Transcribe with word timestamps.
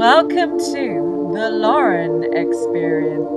Welcome 0.00 0.56
to 0.56 1.30
the 1.34 1.50
Lauren 1.50 2.24
Experience. 2.32 3.28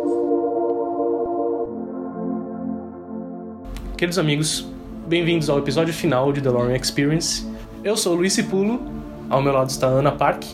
Queridos 3.97 4.17
amigos, 4.17 4.65
bem-vindos 5.05 5.49
ao 5.49 5.59
episódio 5.59 5.93
final 5.93 6.31
de 6.31 6.39
The 6.39 6.49
Lauren 6.49 6.73
Experience. 6.73 7.45
Eu 7.83 7.97
sou 7.97 8.13
o 8.13 8.15
Luiz 8.15 8.31
Cipulo, 8.31 8.81
ao 9.29 9.41
meu 9.41 9.51
lado 9.51 9.71
está 9.71 9.87
a 9.87 9.89
Ana 9.89 10.13
Park, 10.13 10.45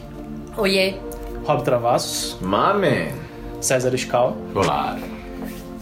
Oiê. 0.58 0.96
Rob 1.46 1.64
Travassos, 1.64 2.40
Mamen. 2.42 3.10
César 3.62 3.94
Escal 3.94 4.36
Olá. 4.56 4.98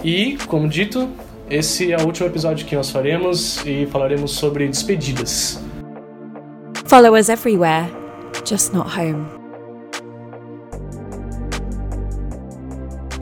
e, 0.03 0.37
como 0.47 0.67
dito, 0.67 1.07
esse 1.49 1.93
é 1.93 1.97
o 1.97 2.05
último 2.05 2.27
episódio 2.27 2.65
que 2.65 2.75
nós 2.75 2.91
faremos 2.91 3.65
e 3.65 3.85
falaremos 3.85 4.31
sobre 4.31 4.67
despedidas. 4.67 5.63
Follow 6.85 7.17
us 7.17 7.29
everywhere, 7.29 7.89
just 8.45 8.73
not 8.73 8.89
home. 8.93 9.36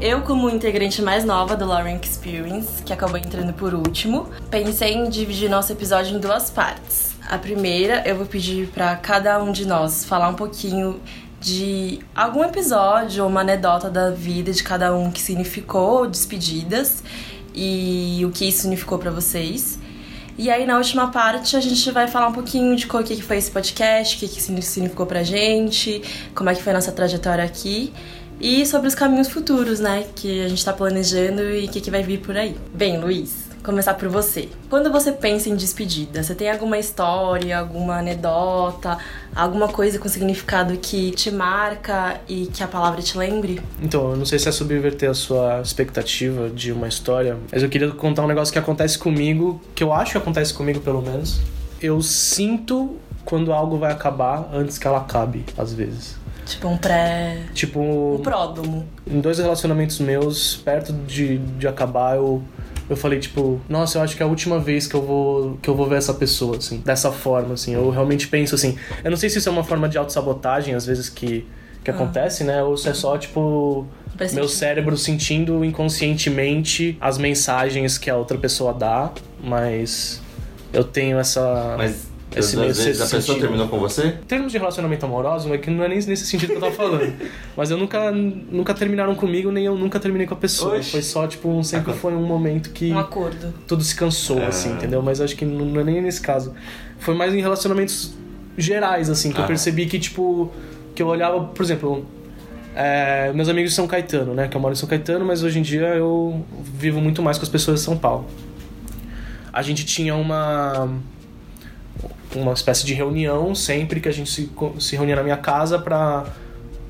Eu, 0.08 0.22
como 0.22 0.52
integrante 0.52 1.02
mais 1.02 1.26
nova 1.26 1.55
do 1.55 1.66
Lauren 1.66 2.00
Experience, 2.00 2.84
que 2.84 2.94
acabou 2.94 3.18
entrando 3.18 3.54
por 3.54 3.73
último, 3.73 4.30
pensei 4.52 4.94
em 4.94 5.09
dividir 5.09 5.50
nosso 5.50 5.72
episódio 5.72 6.16
em 6.16 6.20
duas 6.20 6.52
partes. 6.52 7.16
A 7.27 7.40
primeira, 7.40 8.08
eu 8.08 8.16
vou 8.16 8.27
pedir 8.27 8.68
para 8.68 8.96
cada 8.98 9.41
um 9.41 9.52
de 9.52 9.66
nós 9.66 10.05
falar 10.05 10.30
um 10.30 10.36
pouquinho 10.36 11.02
de 11.41 12.02
algum 12.16 12.44
episódio 12.44 13.23
ou 13.23 13.30
uma 13.32 13.41
anedota 13.41 13.90
da 13.90 14.12
vida 14.12 14.52
de 14.52 14.62
cada 14.62 14.96
um 14.96 15.10
que 15.10 15.20
significou 15.20 16.05
despedidas 16.05 17.04
e 17.52 18.22
o 18.24 18.30
que 18.30 18.48
isso 18.48 18.60
significou 18.60 18.99
para 18.99 19.10
vocês. 19.10 19.80
E 20.37 20.52
aí, 20.52 20.68
na 20.68 20.77
última 20.77 21.08
parte, 21.08 21.58
a 21.58 21.60
gente 21.60 21.90
vai 21.90 22.08
falar 22.08 22.27
um 22.27 22.34
pouquinho 22.34 22.76
de 22.76 22.85
o 22.85 23.04
que 23.04 23.24
foi 23.24 23.37
esse 23.37 23.49
podcast, 23.49 24.18
o 24.18 24.20
que 24.20 24.27
que 24.27 24.40
significou 24.40 25.08
pra 25.08 25.24
gente, 25.24 26.04
como 26.35 26.48
é 26.48 26.54
que 26.54 26.62
foi 26.62 26.74
a 26.74 26.76
nossa 26.76 26.91
trajetória 26.91 27.43
aqui 27.43 27.91
e 28.40 28.66
sobre 28.66 28.88
os 28.88 28.96
caminhos 28.96 29.30
futuros, 29.30 29.80
né, 29.80 30.05
que 30.16 30.44
a 30.44 30.48
gente 30.48 30.64
tá 30.64 30.74
planejando 30.74 31.41
e 31.41 31.66
o 31.66 31.70
que, 31.70 31.82
que 31.82 31.91
vai 31.91 32.04
vir 32.04 32.20
por 32.20 32.36
aí. 32.36 32.55
Bem, 32.74 33.00
Luiz, 33.00 33.46
começar 33.64 33.96
por 33.96 34.08
você. 34.10 34.48
Quando 34.70 34.92
você 34.92 35.12
pensa 35.12 35.50
em 35.50 35.55
despedida, 35.55 36.22
você 36.22 36.36
tem 36.36 36.52
alguma 36.52 36.77
história, 36.77 37.58
alguma 37.58 37.98
anedota, 37.98 38.98
alguma 39.36 39.68
coisa 39.68 39.98
com 39.98 40.08
significado 40.08 40.77
que 40.77 41.12
te 41.12 41.32
marca 41.32 42.22
e 42.27 42.46
que 42.48 42.64
a 42.64 42.68
palavra 42.68 43.02
te 43.02 43.18
lembre? 43.18 43.60
Então, 43.82 44.12
eu 44.12 44.18
não 44.18 44.26
sei 44.26 44.38
se 44.38 44.48
é 44.48 44.52
subverter 44.52 45.10
a 45.10 45.14
sua 45.16 45.62
expectativa 45.62 46.49
de 46.49 46.72
uma 46.72 46.88
história, 46.88 47.38
mas 47.52 47.64
eu 47.64 47.70
queria 47.70 47.90
contar 47.92 48.24
um 48.24 48.27
negócio 48.27 48.54
que 48.54 48.60
acontece 48.60 48.99
comigo, 48.99 49.60
que 49.74 49.84
eu 49.84 49.92
acho 49.92 50.12
que 50.12 50.18
acontece 50.20 50.54
comigo 50.54 50.80
pelo 50.82 51.02
menos. 51.02 51.42
Eu 51.82 52.02
sinto 52.02 52.98
quando 53.26 53.52
algo 53.52 53.77
vai 53.77 53.92
acabar 53.92 54.49
antes 54.54 54.77
que 54.77 54.86
ela 54.86 54.99
acabe, 54.99 55.44
às 55.58 55.74
vezes. 55.74 56.24
Tipo 56.46 56.68
um 56.68 56.77
pré. 56.77 57.40
Tipo, 57.54 57.79
um 57.79 58.20
pródomo. 58.21 58.88
em 59.05 59.20
dois 59.20 59.40
relacionamentos 59.40 59.99
meus, 59.99 60.57
perto 60.57 60.93
de, 60.93 61.40
de 61.40 61.68
acabar, 61.68 62.15
eu, 62.15 62.41
eu 62.90 62.96
falei, 62.96 63.20
tipo, 63.20 63.60
nossa, 63.68 63.98
eu 63.98 64.03
acho 64.03 64.16
que 64.16 64.22
é 64.22 64.25
a 64.25 64.29
última 64.29 64.59
vez 64.59 64.85
que 64.85 64.96
eu 64.96 65.02
vou 65.02 65.57
que 65.62 65.68
eu 65.68 65.75
vou 65.75 65.88
ver 65.88 65.97
essa 65.97 66.13
pessoa, 66.13 66.57
assim, 66.57 66.78
dessa 66.78 67.12
forma, 67.12 67.56
assim. 67.56 67.74
Eu 67.74 67.90
realmente 67.90 68.28
penso 68.28 68.53
assim. 68.53 68.78
Eu 69.03 69.09
não 69.09 69.18
sei 69.18 69.29
se 69.29 69.40
isso 69.40 69.50
é 69.50 69.52
uma 69.52 69.63
forma 69.63 69.90
de 69.90 69.97
autossabotagem, 69.97 70.75
às 70.75 70.85
vezes, 70.85 71.09
que, 71.09 71.47
que 71.84 71.90
acontece, 71.90 72.44
né? 72.44 72.62
Ou 72.63 72.78
se 72.78 72.90
é 72.90 72.94
só, 72.94 73.18
tipo. 73.18 73.88
Parece 74.16 74.35
Meu 74.35 74.47
cérebro 74.47 74.96
sentindo 74.96 75.66
inconscientemente 75.66 76.97
as 77.02 77.18
mensagens 77.18 77.97
que 77.97 78.09
a 78.09 78.16
outra 78.16 78.38
pessoa 78.38 78.74
dá, 78.74 79.12
mas 79.44 80.22
eu 80.72 80.84
tenho 80.84 81.18
essa. 81.18 81.75
Mas 81.78 82.07
Esse 82.40 82.56
às 82.56 82.62
meio 82.62 82.74
vezes 82.74 83.02
a 83.02 83.06
sentido. 83.06 83.18
pessoa 83.18 83.40
terminou 83.40 83.68
com 83.68 83.80
você? 83.80 84.08
Em 84.08 84.26
termos 84.28 84.52
de 84.52 84.58
relacionamento 84.58 85.06
amoroso, 85.06 85.54
é 85.54 85.58
que 85.58 85.70
não 85.70 85.84
é 85.84 85.88
nem 85.88 85.98
nesse 85.98 86.26
sentido 86.26 86.50
que 86.52 86.56
eu 86.58 86.62
tava 86.62 86.74
falando. 86.74 87.14
Mas 87.56 87.72
eu 87.72 87.78
nunca, 87.78 88.12
nunca 88.12 88.74
terminaram 88.74 89.16
comigo, 89.16 89.52
nem 89.52 89.66
eu 89.66 89.76
nunca 89.76 90.00
terminei 90.00 90.28
com 90.28 90.34
a 90.34 90.38
pessoa. 90.38 90.78
Oxe. 90.78 90.92
Foi 90.92 91.02
só, 91.02 91.28
tipo, 91.28 91.50
um, 91.50 91.64
sempre 91.64 91.94
foi 91.94 92.14
um 92.14 92.24
momento 92.24 92.70
que 92.72 92.92
Um 92.92 93.00
acordo. 93.00 93.54
tudo 93.68 93.84
se 93.84 93.96
cansou, 93.96 94.40
Ah. 94.42 94.48
assim, 94.48 94.72
entendeu? 94.74 95.02
Mas 95.02 95.22
acho 95.22 95.36
que 95.36 95.46
não 95.46 95.66
não 95.66 95.82
é 95.82 95.84
nem 95.84 96.02
nesse 96.02 96.22
caso. 96.22 96.54
Foi 97.00 97.14
mais 97.16 97.34
em 97.34 97.42
relacionamentos 97.42 98.14
gerais, 98.58 99.09
assim, 99.09 99.32
que 99.32 99.40
eu 99.40 99.44
Ah. 99.44 99.48
percebi 99.48 99.86
que, 99.86 100.00
tipo, 100.00 100.52
que 100.94 101.02
eu 101.04 101.08
olhava, 101.08 101.42
por 101.46 101.64
exemplo, 101.64 102.06
é, 102.76 103.32
meus 103.34 103.48
amigos 103.50 103.72
de 103.72 103.76
São 103.76 103.88
Caetano, 103.88 104.34
né? 104.34 104.48
Que 104.48 104.56
eu 104.58 104.62
moro 104.62 104.74
em 104.74 104.76
São 104.76 104.88
Caetano, 104.88 105.24
mas 105.26 105.44
hoje 105.44 105.59
em 105.59 105.62
dia 105.62 105.88
eu 105.96 106.46
vivo 106.78 107.00
muito 107.02 107.22
mais 107.22 107.38
com 107.38 107.44
as 107.44 107.50
pessoas 107.50 107.80
de 107.80 107.86
São 107.86 107.98
Paulo. 107.98 108.26
A 109.54 109.62
gente 109.62 109.86
tinha 109.86 110.14
uma 110.16 110.90
uma 112.35 112.53
espécie 112.53 112.85
de 112.85 112.94
reunião 112.94 113.53
sempre 113.56 114.00
que 114.00 114.09
a 114.09 114.12
gente 114.12 114.29
se, 114.29 114.50
se 114.79 114.96
reunia 114.96 115.16
na 115.16 115.23
minha 115.23 115.38
casa 115.38 115.79
pra 115.79 116.25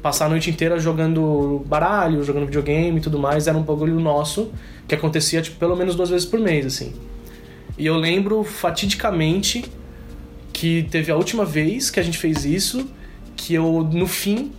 passar 0.02 0.26
a 0.26 0.30
noite 0.30 0.50
inteira 0.50 0.80
jogando 0.80 1.64
baralho, 1.66 2.24
jogando 2.24 2.46
videogame 2.46 2.98
e 2.98 3.02
tudo 3.02 3.18
mais. 3.18 3.48
Era 3.48 3.58
um 3.58 3.64
bagulho 3.64 4.00
nosso 4.00 4.52
que 4.88 4.94
acontecia 4.94 5.42
tipo, 5.42 5.58
pelo 5.58 5.76
menos 5.76 5.96
duas 5.96 6.10
vezes 6.10 6.26
por 6.28 6.40
mês, 6.40 6.66
assim. 6.66 6.94
E 7.78 7.86
eu 7.86 7.96
lembro 7.96 8.44
fatidicamente 8.44 9.66
que 10.54 10.84
teve 10.90 11.12
a 11.12 11.16
última 11.16 11.44
vez 11.44 11.90
que 11.90 12.00
a 12.00 12.04
gente 12.04 12.18
fez 12.18 12.46
isso, 12.46 12.88
que 13.36 13.54
eu, 13.54 13.84
no 13.92 14.08
fim, 14.08 14.52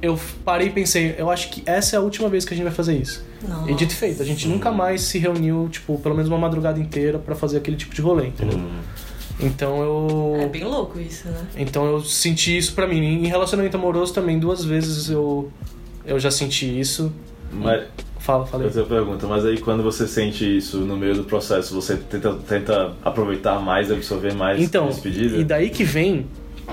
eu 0.00 0.18
parei 0.44 0.66
e 0.66 0.70
pensei, 0.70 1.14
eu 1.16 1.30
acho 1.30 1.50
que 1.50 1.62
essa 1.64 1.94
é 1.94 1.98
a 1.98 2.02
última 2.02 2.28
vez 2.28 2.44
que 2.44 2.52
a 2.52 2.56
gente 2.56 2.64
vai 2.64 2.72
fazer 2.72 2.96
isso. 2.96 3.24
Nossa. 3.46 3.70
E 3.70 3.74
dito 3.74 3.92
e 3.92 3.94
feito, 3.94 4.20
a 4.20 4.24
gente 4.24 4.48
nunca 4.48 4.72
mais 4.72 5.02
se 5.02 5.18
reuniu, 5.18 5.68
tipo, 5.70 5.96
pelo 5.98 6.14
menos 6.14 6.28
uma 6.28 6.38
madrugada 6.38 6.80
inteira 6.80 7.18
pra 7.18 7.36
fazer 7.36 7.58
aquele 7.58 7.76
tipo 7.76 7.94
de 7.94 8.00
rolê, 8.00 8.26
entendeu? 8.26 8.58
Então 9.42 9.82
eu. 9.82 10.36
É 10.40 10.46
bem 10.48 10.64
louco 10.64 10.98
isso, 11.00 11.26
né? 11.28 11.46
Então 11.56 11.84
eu 11.86 12.00
senti 12.00 12.56
isso 12.56 12.74
pra 12.74 12.86
mim. 12.86 12.98
Em 13.00 13.26
relacionamento 13.26 13.76
amoroso 13.76 14.14
também, 14.14 14.38
duas 14.38 14.64
vezes 14.64 15.10
eu, 15.10 15.50
eu 16.06 16.18
já 16.18 16.30
senti 16.30 16.78
isso. 16.78 17.12
Mas, 17.52 17.84
Fala, 18.18 18.46
fala 18.46 18.62
aí. 18.62 18.66
outra 18.68 18.84
pergunta, 18.84 19.26
mas 19.26 19.44
aí 19.44 19.58
quando 19.58 19.82
você 19.82 20.06
sente 20.06 20.56
isso 20.58 20.78
no 20.78 20.96
meio 20.96 21.14
do 21.16 21.24
processo, 21.24 21.74
você 21.74 21.96
tenta, 21.96 22.32
tenta 22.48 22.92
aproveitar 23.04 23.58
mais, 23.60 23.90
absorver 23.90 24.32
mais 24.32 24.62
Então, 24.62 24.86
a 24.86 24.90
despedida? 24.90 25.36
e 25.38 25.42
daí 25.44 25.68
que 25.70 25.82
vem 25.82 26.26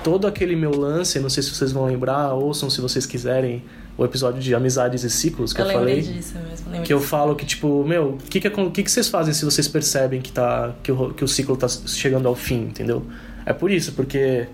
todo 0.04 0.28
aquele 0.28 0.56
meu 0.56 0.70
lance, 0.70 1.20
não 1.20 1.28
sei 1.28 1.42
se 1.42 1.50
vocês 1.50 1.72
vão 1.72 1.86
lembrar, 1.88 2.34
ouçam 2.36 2.70
se 2.70 2.80
vocês 2.80 3.04
quiserem 3.08 3.64
o 4.00 4.06
episódio 4.06 4.42
de 4.42 4.56
amizades 4.56 5.04
e 5.04 5.10
ciclos 5.10 5.52
que 5.52 5.60
eu, 5.62 5.66
eu 5.66 5.74
falei. 5.74 6.02
disso 6.02 6.36
mesmo. 6.40 6.84
Que 6.84 6.94
eu 6.94 7.00
disso. 7.00 7.10
falo 7.10 7.36
que, 7.36 7.46
tipo, 7.46 7.84
meu, 7.84 8.12
o 8.12 8.18
que 8.18 8.40
que, 8.40 8.50
que 8.50 8.84
que 8.84 8.90
vocês 8.90 9.10
fazem 9.10 9.34
se 9.34 9.44
vocês 9.44 9.68
percebem 9.68 10.22
que, 10.22 10.32
tá, 10.32 10.74
que, 10.82 10.90
o, 10.90 11.14
que 11.14 11.22
o 11.22 11.28
ciclo 11.28 11.58
tá 11.58 11.68
chegando 11.68 12.26
ao 12.26 12.34
fim, 12.34 12.62
entendeu? 12.62 13.06
É 13.46 13.52
por 13.52 13.70
isso, 13.70 13.92
porque 13.92 14.48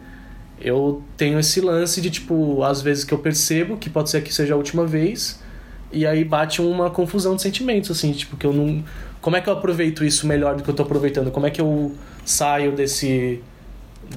eu 0.60 1.04
tenho 1.16 1.40
esse 1.40 1.62
lance 1.62 2.02
de, 2.02 2.10
tipo, 2.10 2.64
às 2.64 2.82
vezes 2.82 3.04
que 3.04 3.14
eu 3.14 3.20
percebo 3.20 3.78
que 3.78 3.88
pode 3.88 4.10
ser 4.10 4.24
que 4.24 4.34
seja 4.34 4.56
a 4.56 4.58
última 4.58 4.84
vez, 4.84 5.40
e 5.92 6.08
aí 6.08 6.24
bate 6.26 6.60
uma 6.60 6.90
confusão 6.90 7.36
de 7.36 7.44
sentimentos, 7.44 7.92
assim, 7.92 8.12
tipo, 8.14 8.36
que 8.36 8.48
eu 8.48 8.52
não. 8.52 8.84
Como 9.22 9.36
é 9.36 9.42
que 9.42 9.48
eu 9.48 9.54
aproveito 9.54 10.04
isso 10.04 10.26
melhor 10.26 10.56
do 10.56 10.64
que 10.64 10.70
eu 10.70 10.74
tô 10.74 10.82
aproveitando? 10.82 11.30
Como 11.30 11.46
é 11.46 11.52
que 11.52 11.62
eu 11.62 11.94
saio 12.26 12.72
desse. 12.72 13.44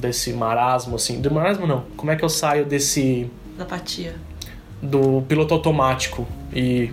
desse 0.00 0.32
marasmo, 0.32 0.96
assim? 0.96 1.20
Do 1.20 1.30
marasmo 1.30 1.66
não. 1.66 1.84
Como 1.98 2.10
é 2.10 2.16
que 2.16 2.24
eu 2.24 2.30
saio 2.30 2.64
desse 2.64 3.28
Da 3.58 3.64
apatia. 3.64 4.14
Do 4.82 5.22
piloto 5.28 5.54
automático 5.54 6.26
e 6.54 6.92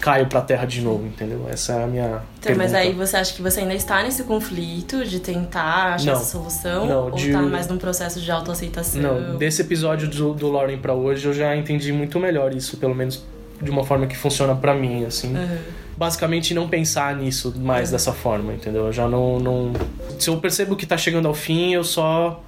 caio 0.00 0.26
pra 0.26 0.40
terra 0.40 0.64
de 0.64 0.80
novo, 0.80 1.06
entendeu? 1.06 1.46
Essa 1.50 1.74
é 1.74 1.84
a 1.84 1.86
minha 1.86 2.22
Então, 2.38 2.56
mas 2.56 2.72
aí 2.72 2.92
você 2.94 3.18
acha 3.18 3.34
que 3.34 3.42
você 3.42 3.60
ainda 3.60 3.74
está 3.74 4.02
nesse 4.02 4.22
conflito 4.22 5.04
de 5.04 5.20
tentar 5.20 5.94
achar 5.94 6.06
Não. 6.06 6.12
essa 6.14 6.24
solução? 6.24 6.86
Não, 6.86 7.04
ou 7.04 7.10
de- 7.10 7.30
tá 7.30 7.42
mais 7.42 7.68
num 7.68 7.76
processo 7.76 8.18
de 8.18 8.30
autoaceitação? 8.30 9.02
Não, 9.02 9.36
desse 9.36 9.60
episódio 9.60 10.08
do, 10.08 10.32
do 10.32 10.50
Lauren 10.50 10.78
pra 10.78 10.94
hoje 10.94 11.26
eu 11.26 11.34
já 11.34 11.54
entendi 11.54 11.92
muito 11.92 12.18
melhor 12.18 12.54
isso, 12.54 12.78
pelo 12.78 12.94
menos 12.94 13.22
de 13.60 13.70
uma 13.70 13.84
forma 13.84 14.06
que 14.06 14.16
funciona 14.16 14.54
pra 14.56 14.74
mim, 14.74 15.04
assim. 15.04 15.36
Aham. 15.36 15.58
Basicamente 15.98 16.54
não 16.54 16.66
pensar 16.66 17.14
nisso 17.14 17.52
mais 17.58 17.90
dessa 17.90 18.10
forma, 18.14 18.54
entendeu? 18.54 18.86
Eu 18.86 18.92
já 18.92 19.06
não, 19.06 19.38
não... 19.38 19.72
Se 20.18 20.30
eu 20.30 20.36
percebo 20.38 20.74
que 20.74 20.86
tá 20.86 20.96
chegando 20.96 21.28
ao 21.28 21.34
fim, 21.34 21.74
eu 21.74 21.84
só 21.84 22.42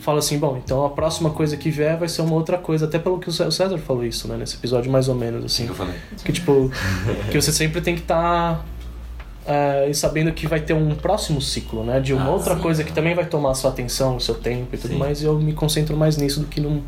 falo 0.00 0.18
assim, 0.18 0.38
bom, 0.38 0.60
então 0.62 0.84
a 0.86 0.90
próxima 0.90 1.30
coisa 1.30 1.56
que 1.56 1.70
vier 1.70 1.98
vai 1.98 2.08
ser 2.08 2.22
uma 2.22 2.34
outra 2.34 2.56
coisa, 2.58 2.86
até 2.86 2.98
pelo 2.98 3.18
que 3.18 3.28
o 3.28 3.32
Cé- 3.32 3.46
o 3.46 3.52
César 3.52 3.78
falou 3.78 4.04
isso, 4.04 4.26
né, 4.28 4.36
nesse 4.36 4.56
episódio 4.56 4.90
mais 4.90 5.08
ou 5.08 5.14
menos, 5.14 5.44
assim. 5.44 5.66
Eu 5.66 5.74
falei. 5.74 5.94
Que 6.24 6.32
tipo, 6.32 6.70
que 7.30 7.40
você 7.40 7.52
sempre 7.52 7.80
tem 7.80 7.94
que 7.94 8.02
estar 8.02 8.64
sabendo 9.94 10.30
que 10.32 10.46
vai 10.46 10.60
ter 10.60 10.74
um 10.74 10.94
próximo 10.94 11.40
ciclo, 11.40 11.82
né? 11.82 12.00
De 12.00 12.12
uma 12.12 12.26
Ah, 12.26 12.30
outra 12.32 12.54
sim. 12.54 12.60
coisa 12.60 12.84
que 12.84 12.92
também 12.92 13.14
vai 13.14 13.24
tomar 13.24 13.52
a 13.52 13.54
sua 13.54 13.70
atenção, 13.70 14.16
o 14.16 14.20
seu 14.20 14.34
tempo 14.34 14.74
e 14.74 14.78
tudo 14.78 14.92
Sim. 14.92 14.98
mais, 14.98 15.22
e 15.22 15.24
eu 15.24 15.38
me 15.38 15.52
concentro 15.54 15.96
mais 15.96 16.16
nisso 16.18 16.40
do 16.40 16.46
que 16.46 16.60
no, 16.60 16.82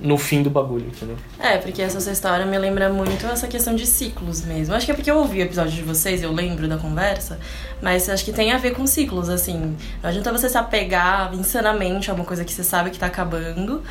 no 0.00 0.16
fim 0.16 0.42
do 0.42 0.48
bagulho, 0.50 0.86
entendeu? 0.86 1.16
É, 1.40 1.56
porque 1.58 1.82
essa 1.82 2.00
sua 2.00 2.12
história 2.12 2.46
me 2.46 2.56
lembra 2.56 2.88
muito 2.88 3.26
essa 3.26 3.48
questão 3.48 3.74
de 3.74 3.84
ciclos 3.86 4.42
mesmo. 4.44 4.74
Acho 4.74 4.86
que 4.86 4.92
é 4.92 4.94
porque 4.94 5.10
eu 5.10 5.16
ouvi 5.18 5.40
o 5.40 5.42
episódio 5.42 5.72
de 5.72 5.82
vocês, 5.82 6.22
eu 6.22 6.32
lembro 6.32 6.68
da 6.68 6.76
conversa, 6.78 7.38
mas 7.82 8.08
acho 8.08 8.24
que 8.24 8.32
tem 8.32 8.52
a 8.52 8.58
ver 8.58 8.72
com 8.74 8.86
ciclos, 8.86 9.28
assim. 9.28 9.76
Não 10.02 10.08
adianta 10.10 10.30
você 10.30 10.48
se 10.48 10.56
apegar 10.56 11.34
insanamente 11.34 12.10
a 12.10 12.14
uma 12.14 12.24
coisa 12.24 12.44
que 12.44 12.52
você 12.52 12.62
sabe 12.62 12.90
que 12.90 12.98
tá 12.98 13.06
acabando 13.06 13.82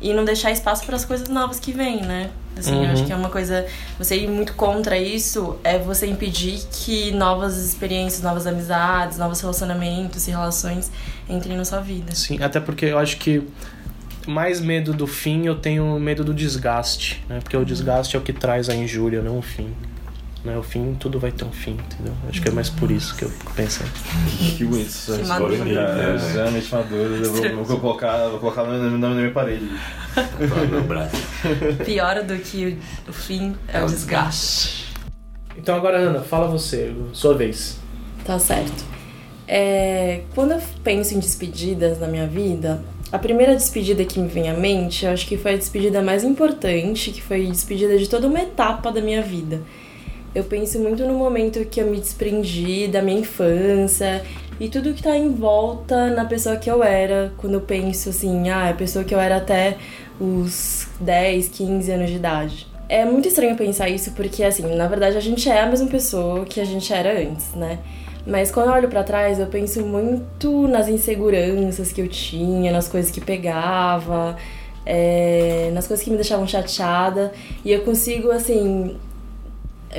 e 0.00 0.14
não 0.14 0.24
deixar 0.24 0.50
espaço 0.50 0.86
para 0.86 0.96
as 0.96 1.04
coisas 1.04 1.28
novas 1.28 1.60
que 1.60 1.72
vêm, 1.72 2.00
né? 2.00 2.30
Assim, 2.56 2.72
Uhum. 2.74 2.84
eu 2.84 2.90
acho 2.92 3.04
que 3.04 3.12
é 3.12 3.16
uma 3.16 3.28
coisa. 3.28 3.66
Você 3.98 4.16
ir 4.16 4.28
muito 4.28 4.54
contra 4.54 4.96
isso 4.96 5.56
é 5.62 5.78
você 5.78 6.06
impedir 6.06 6.58
que 6.72 7.10
novas 7.12 7.58
experiências, 7.58 8.22
novas 8.22 8.46
amizades, 8.46 9.18
novos 9.18 9.40
relacionamentos 9.42 10.26
e 10.26 10.30
relações 10.30 10.90
entrem 11.28 11.54
na 11.54 11.66
sua 11.66 11.80
vida. 11.80 12.14
Sim, 12.14 12.42
até 12.42 12.58
porque 12.58 12.86
eu 12.86 12.98
acho 12.98 13.18
que 13.18 13.46
mais 14.30 14.60
medo 14.60 14.94
do 14.94 15.06
fim, 15.06 15.46
eu 15.46 15.56
tenho 15.56 15.98
medo 15.98 16.24
do 16.24 16.32
desgaste, 16.32 17.22
né? 17.28 17.40
Porque 17.42 17.56
o 17.56 17.64
desgaste 17.64 18.16
é 18.16 18.18
o 18.18 18.22
que 18.22 18.32
traz 18.32 18.68
a 18.68 18.74
injúria, 18.74 19.20
não 19.20 19.38
o 19.38 19.42
fim. 19.42 19.74
Né? 20.42 20.56
O 20.56 20.62
fim, 20.62 20.96
tudo 20.98 21.18
vai 21.18 21.30
ter 21.30 21.44
um 21.44 21.52
fim, 21.52 21.72
entendeu? 21.72 22.14
Acho 22.28 22.40
que 22.40 22.48
é 22.48 22.50
mais 22.50 22.70
por 22.70 22.90
isso 22.90 23.14
que 23.14 23.24
eu 23.24 23.32
penso. 23.54 23.84
Que 24.56 24.64
bonito 24.64 24.88
essa 24.88 25.20
história, 25.20 25.58
cara. 25.58 26.16
Extremamente 26.16 26.74
maduro. 26.74 27.16
Eu 27.16 27.32
vou, 27.32 27.64
vou 27.64 27.80
colocar, 27.80 28.28
vou 28.28 28.38
colocar 28.38 28.64
no, 28.64 28.90
no, 28.90 28.98
na 28.98 29.10
minha 29.10 29.30
parede. 29.32 29.68
Pior 31.84 32.22
do 32.22 32.38
que 32.38 32.78
o, 33.06 33.10
o 33.10 33.12
fim 33.12 33.54
é, 33.68 33.82
o 33.82 33.86
desgaste. 33.86 34.86
Então 35.58 35.74
agora, 35.76 35.98
Ana, 35.98 36.20
fala 36.20 36.48
você, 36.48 36.94
sua 37.12 37.34
vez. 37.34 37.78
Tá 38.24 38.38
certo. 38.38 38.84
É, 39.46 40.22
quando 40.34 40.52
eu 40.52 40.62
penso 40.82 41.14
em 41.14 41.18
despedidas 41.18 41.98
na 41.98 42.06
minha 42.06 42.26
vida, 42.26 42.82
a 43.12 43.18
primeira 43.18 43.56
despedida 43.56 44.04
que 44.04 44.20
me 44.20 44.28
vem 44.28 44.48
à 44.48 44.54
mente, 44.54 45.04
eu 45.04 45.10
acho 45.10 45.26
que 45.26 45.36
foi 45.36 45.54
a 45.54 45.56
despedida 45.56 46.00
mais 46.00 46.22
importante, 46.22 47.10
que 47.10 47.20
foi 47.20 47.46
a 47.46 47.50
despedida 47.50 47.98
de 47.98 48.08
toda 48.08 48.28
uma 48.28 48.40
etapa 48.40 48.92
da 48.92 49.00
minha 49.00 49.20
vida. 49.20 49.60
Eu 50.32 50.44
penso 50.44 50.78
muito 50.78 51.04
no 51.04 51.14
momento 51.14 51.64
que 51.64 51.80
eu 51.80 51.90
me 51.90 51.98
desprendi 51.98 52.86
da 52.86 53.02
minha 53.02 53.18
infância 53.18 54.22
e 54.60 54.68
tudo 54.68 54.94
que 54.94 55.02
tá 55.02 55.16
em 55.16 55.32
volta 55.32 56.10
na 56.10 56.24
pessoa 56.24 56.56
que 56.56 56.70
eu 56.70 56.84
era, 56.84 57.32
quando 57.36 57.54
eu 57.54 57.60
penso 57.62 58.10
assim, 58.10 58.48
ah, 58.48 58.68
a 58.68 58.74
pessoa 58.74 59.04
que 59.04 59.12
eu 59.12 59.18
era 59.18 59.38
até 59.38 59.76
os 60.20 60.86
10, 61.00 61.48
15 61.48 61.90
anos 61.90 62.10
de 62.10 62.16
idade. 62.16 62.66
É 62.88 63.04
muito 63.04 63.26
estranho 63.26 63.56
pensar 63.56 63.88
isso 63.88 64.12
porque, 64.12 64.44
assim, 64.44 64.62
na 64.76 64.86
verdade 64.86 65.16
a 65.16 65.20
gente 65.20 65.48
é 65.48 65.60
a 65.60 65.66
mesma 65.66 65.88
pessoa 65.88 66.44
que 66.44 66.60
a 66.60 66.64
gente 66.64 66.92
era 66.92 67.20
antes, 67.20 67.54
né? 67.54 67.80
Mas 68.26 68.50
quando 68.50 68.68
eu 68.68 68.74
olho 68.74 68.88
pra 68.88 69.02
trás, 69.02 69.38
eu 69.38 69.46
penso 69.46 69.84
muito 69.84 70.68
nas 70.68 70.88
inseguranças 70.88 71.92
que 71.92 72.00
eu 72.00 72.08
tinha, 72.08 72.70
nas 72.70 72.86
coisas 72.86 73.10
que 73.10 73.20
pegava, 73.20 74.36
é, 74.84 75.70
nas 75.72 75.86
coisas 75.86 76.04
que 76.04 76.10
me 76.10 76.16
deixavam 76.16 76.46
chateada. 76.46 77.32
E 77.64 77.72
eu 77.72 77.80
consigo, 77.82 78.30
assim, 78.30 78.96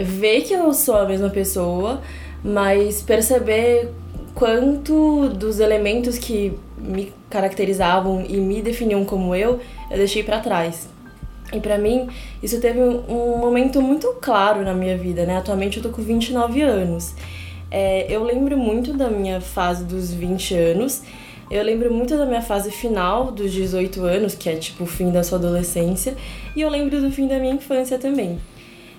ver 0.03 0.41
que 0.41 0.53
eu 0.53 0.73
sou 0.73 0.95
a 0.95 1.05
mesma 1.05 1.29
pessoa, 1.29 2.01
mas 2.43 3.01
perceber 3.01 3.89
quanto 4.33 5.29
dos 5.29 5.59
elementos 5.59 6.17
que 6.17 6.57
me 6.77 7.13
caracterizavam 7.29 8.23
e 8.27 8.37
me 8.37 8.61
definiam 8.61 9.03
como 9.05 9.35
eu, 9.35 9.59
eu 9.89 9.97
deixei 9.97 10.23
pra 10.23 10.39
trás. 10.39 10.89
E 11.53 11.59
pra 11.59 11.77
mim, 11.77 12.07
isso 12.41 12.61
teve 12.61 12.79
um 12.79 13.37
momento 13.37 13.81
muito 13.81 14.07
claro 14.21 14.63
na 14.63 14.73
minha 14.73 14.97
vida, 14.97 15.25
né? 15.25 15.37
Atualmente 15.37 15.77
eu 15.77 15.83
tô 15.83 15.89
com 15.89 16.01
29 16.01 16.61
anos. 16.61 17.13
É, 17.71 18.05
eu 18.13 18.21
lembro 18.23 18.57
muito 18.57 18.93
da 18.93 19.09
minha 19.09 19.39
fase 19.39 19.85
dos 19.85 20.13
20 20.13 20.53
anos. 20.53 21.01
Eu 21.49 21.63
lembro 21.63 21.93
muito 21.93 22.17
da 22.17 22.25
minha 22.25 22.41
fase 22.41 22.69
final 22.71 23.31
dos 23.31 23.51
18 23.51 24.03
anos, 24.03 24.35
que 24.35 24.49
é 24.49 24.55
tipo 24.55 24.83
o 24.83 24.87
fim 24.87 25.09
da 25.09 25.23
sua 25.23 25.37
adolescência. 25.37 26.15
E 26.55 26.61
eu 26.61 26.69
lembro 26.69 27.01
do 27.01 27.09
fim 27.09 27.27
da 27.27 27.39
minha 27.39 27.53
infância 27.53 27.97
também. 27.97 28.39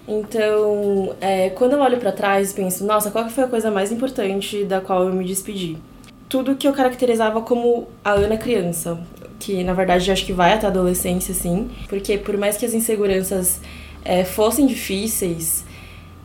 Então, 0.09 1.15
é, 1.21 1.51
quando 1.51 1.75
eu 1.75 1.81
olho 1.81 1.99
pra 1.99 2.11
trás, 2.11 2.53
penso, 2.53 2.85
nossa, 2.85 3.11
qual 3.11 3.29
foi 3.29 3.45
a 3.45 3.47
coisa 3.47 3.71
mais 3.71 3.93
importante 3.93 4.65
da 4.65 4.81
qual 4.81 5.05
eu 5.07 5.15
me 5.15 5.25
despedi? 5.25 5.77
Tudo 6.29 6.57
que 6.57 6.67
eu 6.67 6.73
caracterizava 6.73 7.43
como 7.43 7.89
a 8.03 8.13
Ana 8.13 8.37
criança, 8.37 8.99
que 9.39 9.63
na 9.63 9.75
verdade 9.75 10.11
acho 10.11 10.25
que 10.25 10.33
vai 10.33 10.55
até 10.55 10.67
a 10.67 10.71
adolescência, 10.71 11.35
sim, 11.35 11.71
porque 11.89 12.19
por 12.19 12.37
mais 12.37 12.57
que 12.57 12.65
as 12.65 12.75
inseguranças 12.75 13.61
é, 14.05 14.25
fossem 14.25 14.67
difíceis, 14.67 15.65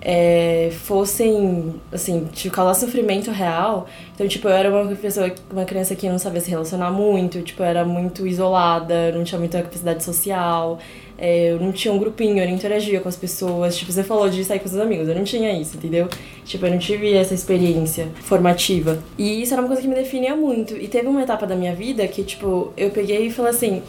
é, 0.01 0.69
fossem, 0.83 1.75
assim, 1.91 2.25
te 2.31 2.49
causar 2.49 2.73
sofrimento 2.75 3.31
real. 3.31 3.87
Então, 4.13 4.27
tipo, 4.27 4.47
eu 4.47 4.51
era 4.51 4.69
uma 4.69 4.95
pessoa, 4.95 5.31
uma 5.51 5.65
criança 5.65 5.95
que 5.95 6.07
não 6.07 6.19
sabia 6.19 6.41
se 6.41 6.49
relacionar 6.49 6.91
muito, 6.91 7.41
tipo, 7.41 7.61
eu 7.63 7.65
era 7.65 7.83
muito 7.83 8.27
isolada, 8.27 9.11
não 9.11 9.23
tinha 9.23 9.39
muita 9.39 9.61
capacidade 9.61 10.03
social, 10.03 10.79
é, 11.17 11.51
eu 11.51 11.59
não 11.59 11.71
tinha 11.71 11.91
um 11.91 11.97
grupinho, 11.97 12.37
eu 12.37 12.47
não 12.47 12.53
interagia 12.53 12.99
com 12.99 13.09
as 13.09 13.15
pessoas. 13.15 13.75
Tipo, 13.75 13.91
você 13.91 14.03
falou 14.03 14.29
de 14.29 14.43
sair 14.43 14.59
com 14.59 14.67
seus 14.67 14.81
amigos, 14.81 15.07
eu 15.07 15.15
não 15.15 15.23
tinha 15.23 15.51
isso, 15.59 15.77
entendeu? 15.77 16.07
Tipo, 16.45 16.67
eu 16.67 16.71
não 16.71 16.77
tive 16.77 17.13
essa 17.13 17.33
experiência 17.33 18.07
formativa. 18.21 18.99
E 19.17 19.41
isso 19.41 19.53
era 19.53 19.61
uma 19.61 19.67
coisa 19.67 19.81
que 19.81 19.87
me 19.87 19.95
definia 19.95 20.35
muito. 20.35 20.75
E 20.77 20.87
teve 20.87 21.07
uma 21.07 21.23
etapa 21.23 21.47
da 21.47 21.55
minha 21.55 21.73
vida 21.73 22.07
que, 22.07 22.23
tipo, 22.23 22.71
eu 22.77 22.91
peguei 22.91 23.27
e 23.27 23.31
falei 23.31 23.51
assim: 23.51 23.81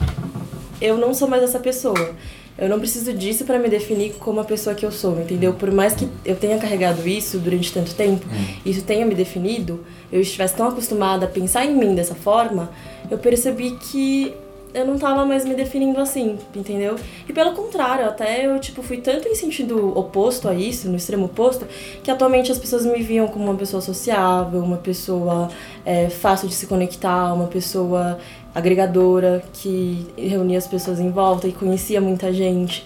eu 0.81 0.97
não 0.97 1.13
sou 1.13 1.29
mais 1.29 1.43
essa 1.43 1.59
pessoa. 1.59 2.15
Eu 2.59 2.69
não 2.69 2.81
preciso 2.81 3.13
disso 3.13 3.45
pra 3.45 3.57
me 3.57 3.69
definir 3.69 4.15
como 4.15 4.41
a 4.41 4.45
pessoa 4.45 4.75
que 4.75 4.85
eu 4.85 4.91
sou, 4.91 5.21
entendeu? 5.21 5.55
Por 5.55 5.71
mais 5.71 5.95
que 5.95 6.09
eu 6.25 6.35
tenha 6.35 6.59
carregado 6.59 7.07
isso 7.09 7.39
durante 7.39 7.73
tanto 7.73 7.95
tempo, 7.95 8.27
isso 8.67 8.83
tenha 8.83 9.07
me 9.07 9.15
definido, 9.15 9.85
eu 10.11 10.21
estivesse 10.21 10.57
tão 10.57 10.67
acostumada 10.67 11.27
a 11.27 11.29
pensar 11.29 11.65
em 11.65 11.75
mim 11.75 11.95
dessa 11.95 12.17
forma, 12.17 12.69
eu 13.09 13.17
percebi 13.17 13.71
que 13.73 14.35
eu 14.75 14.87
não 14.87 14.99
tava 14.99 15.25
mais 15.25 15.45
me 15.45 15.55
definindo 15.55 15.99
assim, 16.01 16.39
entendeu? 16.55 16.97
E 17.29 17.33
pelo 17.33 17.53
contrário, 17.53 18.05
até 18.07 18.47
eu 18.47 18.59
tipo 18.59 18.83
fui 18.83 18.99
tanto 18.99 19.29
em 19.29 19.35
sentido 19.35 19.97
oposto 19.99 20.49
a 20.49 20.55
isso, 20.55 20.89
no 20.89 20.97
extremo 20.97 21.27
oposto, 21.27 21.67
que 22.03 22.11
atualmente 22.11 22.53
as 22.53 22.59
pessoas 22.59 22.85
me 22.85 23.03
viam 23.03 23.29
como 23.29 23.45
uma 23.45 23.55
pessoa 23.55 23.81
sociável, 23.81 24.61
uma 24.61 24.77
pessoa 24.77 25.49
é, 25.85 26.11
fácil 26.11 26.49
de 26.49 26.55
se 26.55 26.67
conectar, 26.67 27.33
uma 27.33 27.47
pessoa 27.47 28.19
agregadora 28.59 29.43
que 29.53 30.07
reunia 30.17 30.59
as 30.59 30.67
pessoas 30.67 31.01
em 31.01 31.11
volta 31.11 31.47
e 31.47 31.53
conhecia 31.53 32.01
muita 32.01 32.33
gente. 32.33 32.85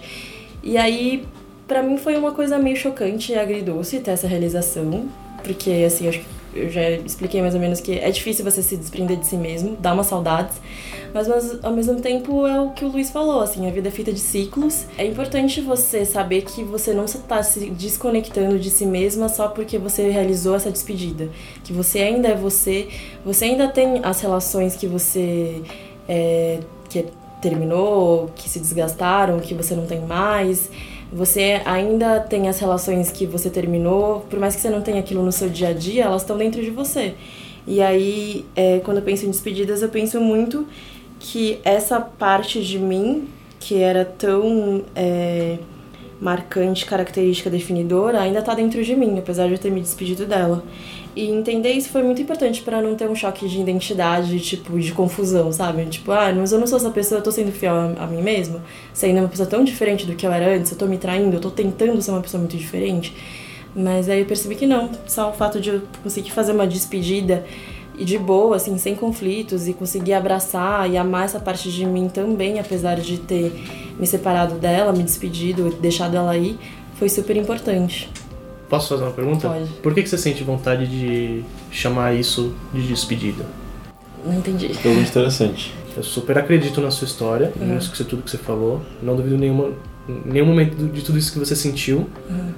E 0.63 0.77
aí, 0.77 1.25
pra 1.67 1.83
mim 1.83 1.97
foi 1.97 2.15
uma 2.15 2.31
coisa 2.31 2.57
meio 2.57 2.77
chocante 2.77 3.31
e 3.31 3.37
agridoce 3.37 3.99
ter 3.99 4.11
essa 4.11 4.27
realização, 4.27 5.05
porque 5.43 5.83
assim, 5.85 6.07
acho 6.07 6.19
que 6.19 6.25
eu 6.55 6.69
já 6.69 6.89
expliquei 6.91 7.41
mais 7.41 7.53
ou 7.53 7.59
menos 7.59 7.79
que 7.79 7.97
é 7.99 8.09
difícil 8.11 8.43
você 8.43 8.61
se 8.61 8.77
desprender 8.77 9.17
de 9.17 9.27
si 9.27 9.37
mesmo, 9.37 9.75
dá 9.79 9.93
umas 9.93 10.07
saudades, 10.07 10.57
mas, 11.13 11.27
mas 11.27 11.63
ao 11.63 11.71
mesmo 11.71 11.99
tempo 12.01 12.47
é 12.47 12.59
o 12.59 12.71
que 12.71 12.83
o 12.83 12.87
Luiz 12.87 13.09
falou, 13.09 13.41
assim, 13.41 13.67
a 13.67 13.71
vida 13.71 13.87
é 13.87 13.91
feita 13.91 14.11
de 14.11 14.19
ciclos. 14.19 14.85
É 14.97 15.05
importante 15.05 15.61
você 15.61 16.05
saber 16.05 16.41
que 16.41 16.63
você 16.63 16.93
não 16.93 17.05
está 17.05 17.43
se 17.43 17.69
desconectando 17.69 18.57
de 18.57 18.69
si 18.69 18.85
mesma 18.85 19.29
só 19.29 19.47
porque 19.47 19.77
você 19.77 20.09
realizou 20.09 20.55
essa 20.55 20.71
despedida, 20.71 21.29
que 21.63 21.71
você 21.71 21.99
ainda 21.99 22.29
é 22.29 22.35
você, 22.35 22.87
você 23.23 23.45
ainda 23.45 23.67
tem 23.67 24.01
as 24.03 24.21
relações 24.21 24.75
que 24.75 24.87
você 24.87 25.61
é, 26.07 26.59
que 26.89 27.05
terminou, 27.43 28.31
que 28.35 28.49
se 28.49 28.59
desgastaram, 28.59 29.39
que 29.39 29.53
você 29.53 29.75
não 29.75 29.85
tem 29.85 29.99
mais. 30.01 30.71
Você 31.11 31.61
ainda 31.65 32.19
tem 32.19 32.47
as 32.47 32.57
relações 32.59 33.11
que 33.11 33.25
você 33.25 33.49
terminou, 33.49 34.21
por 34.29 34.39
mais 34.39 34.55
que 34.55 34.61
você 34.61 34.69
não 34.69 34.81
tenha 34.81 34.99
aquilo 34.99 35.21
no 35.21 35.31
seu 35.31 35.49
dia 35.49 35.67
a 35.67 35.73
dia, 35.73 36.05
elas 36.05 36.23
estão 36.23 36.37
dentro 36.37 36.63
de 36.63 36.71
você. 36.71 37.13
E 37.67 37.81
aí, 37.81 38.45
é, 38.55 38.79
quando 38.79 38.97
eu 38.97 39.03
penso 39.03 39.25
em 39.25 39.29
despedidas, 39.29 39.81
eu 39.81 39.89
penso 39.89 40.19
muito 40.19 40.65
que 41.19 41.59
essa 41.63 41.99
parte 41.99 42.61
de 42.63 42.79
mim, 42.79 43.27
que 43.59 43.77
era 43.77 44.03
tão 44.03 44.83
é, 44.95 45.57
marcante, 46.19 46.85
característica, 46.85 47.49
definidora, 47.49 48.19
ainda 48.19 48.41
tá 48.41 48.55
dentro 48.55 48.83
de 48.83 48.95
mim, 48.95 49.19
apesar 49.19 49.47
de 49.47 49.53
eu 49.53 49.59
ter 49.59 49.69
me 49.69 49.81
despedido 49.81 50.25
dela. 50.25 50.63
E 51.15 51.29
entender 51.29 51.71
isso 51.71 51.89
foi 51.89 52.01
muito 52.01 52.21
importante 52.21 52.61
para 52.61 52.81
não 52.81 52.95
ter 52.95 53.07
um 53.07 53.15
choque 53.15 53.47
de 53.47 53.61
identidade, 53.61 54.39
tipo, 54.39 54.79
de 54.79 54.91
confusão, 54.91 55.51
sabe? 55.51 55.85
Tipo, 55.85 56.11
ah, 56.11 56.33
mas 56.35 56.51
eu 56.51 56.59
não 56.59 56.65
sou 56.65 56.77
essa 56.77 56.89
pessoa, 56.89 57.19
eu 57.19 57.23
tô 57.23 57.31
sendo 57.31 57.51
fiel 57.51 57.75
a, 57.75 58.03
a 58.03 58.07
mim 58.07 58.21
mesma, 58.21 58.63
sendo 58.93 59.19
uma 59.19 59.27
pessoa 59.27 59.47
tão 59.47 59.63
diferente 59.63 60.07
do 60.07 60.15
que 60.15 60.25
eu 60.25 60.31
era 60.31 60.55
antes, 60.55 60.71
eu 60.71 60.77
tô 60.77 60.87
me 60.87 60.97
traindo, 60.97 61.35
eu 61.35 61.39
tô 61.39 61.51
tentando 61.51 62.01
ser 62.01 62.11
uma 62.11 62.21
pessoa 62.21 62.39
muito 62.39 62.57
diferente. 62.57 63.13
Mas 63.75 64.09
aí 64.09 64.21
eu 64.21 64.25
percebi 64.25 64.55
que 64.55 64.65
não, 64.65 64.89
só 65.05 65.29
o 65.29 65.33
fato 65.33 65.59
de 65.59 65.69
eu 65.69 65.81
conseguir 66.01 66.31
fazer 66.31 66.51
uma 66.51 66.65
despedida 66.65 67.45
e 67.97 68.03
de 68.03 68.17
boa, 68.17 68.55
assim, 68.55 68.77
sem 68.79 68.95
conflitos 68.95 69.67
e 69.67 69.73
conseguir 69.73 70.13
abraçar 70.13 70.89
e 70.89 70.97
amar 70.97 71.25
essa 71.25 71.39
parte 71.39 71.71
de 71.71 71.85
mim 71.85 72.09
também, 72.09 72.59
apesar 72.59 72.99
de 72.99 73.19
ter 73.19 73.53
me 73.99 74.07
separado 74.07 74.55
dela, 74.55 74.91
me 74.91 75.03
despedido, 75.03 75.75
deixado 75.79 76.15
ela 76.15 76.31
aí, 76.31 76.57
foi 76.95 77.09
super 77.09 77.35
importante. 77.37 78.09
Posso 78.73 78.89
fazer 78.89 79.03
uma 79.03 79.11
pergunta? 79.11 79.47
Pode. 79.49 79.69
Por 79.83 79.93
que, 79.93 80.01
que 80.01 80.09
você 80.09 80.17
sente 80.17 80.43
vontade 80.43 80.87
de 80.87 81.43
chamar 81.69 82.15
isso 82.15 82.55
de 82.73 82.81
despedida? 82.87 83.45
Não 84.25 84.33
entendi. 84.33 84.69
Pergunta 84.69 85.07
interessante. 85.09 85.71
Eu 85.95 86.01
super 86.01 86.39
acredito 86.39 86.81
na 86.81 86.89
sua 86.89 87.05
história, 87.05 87.53
Uhum. 87.55 87.75
nisso 87.75 87.91
que 87.91 88.03
tudo 88.03 88.23
que 88.23 88.31
você 88.31 88.37
falou. 88.39 88.81
Não 88.99 89.15
duvido 89.15 89.37
nenhuma, 89.37 89.69
nenhum 90.25 90.47
momento 90.47 90.87
de 90.91 91.03
tudo 91.03 91.19
isso 91.19 91.31
que 91.31 91.37
você 91.37 91.55
sentiu. 91.55 92.09
Uhum. 92.27 92.51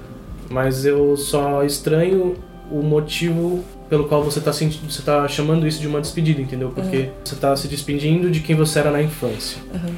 Mas 0.48 0.86
eu 0.86 1.18
só 1.18 1.62
estranho 1.64 2.34
o 2.70 2.80
motivo 2.82 3.62
pelo 3.90 4.04
qual 4.04 4.24
você 4.24 4.40
tá, 4.40 4.54
sentindo, 4.54 4.90
você 4.90 5.02
tá 5.02 5.28
chamando 5.28 5.66
isso 5.66 5.82
de 5.82 5.86
uma 5.86 6.00
despedida, 6.00 6.40
entendeu? 6.40 6.70
Porque 6.74 7.10
você 7.22 7.36
tá 7.36 7.54
se 7.54 7.68
despedindo 7.68 8.30
de 8.30 8.40
quem 8.40 8.56
você 8.56 8.78
era 8.78 8.90
na 8.90 9.02
infância. 9.02 9.58
Uhum. 9.74 9.94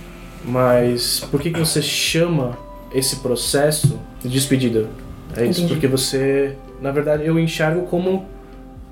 Mas 0.46 1.24
por 1.30 1.40
que, 1.40 1.52
que 1.52 1.60
você 1.60 1.80
chama 1.80 2.58
esse 2.92 3.20
processo 3.20 4.00
de 4.20 4.28
despedida? 4.30 4.88
É 5.36 5.44
isso, 5.46 5.60
Entendi. 5.60 5.74
porque 5.74 5.86
você, 5.86 6.56
na 6.80 6.90
verdade, 6.90 7.24
eu 7.26 7.38
enxergo 7.38 7.82
como 7.86 8.26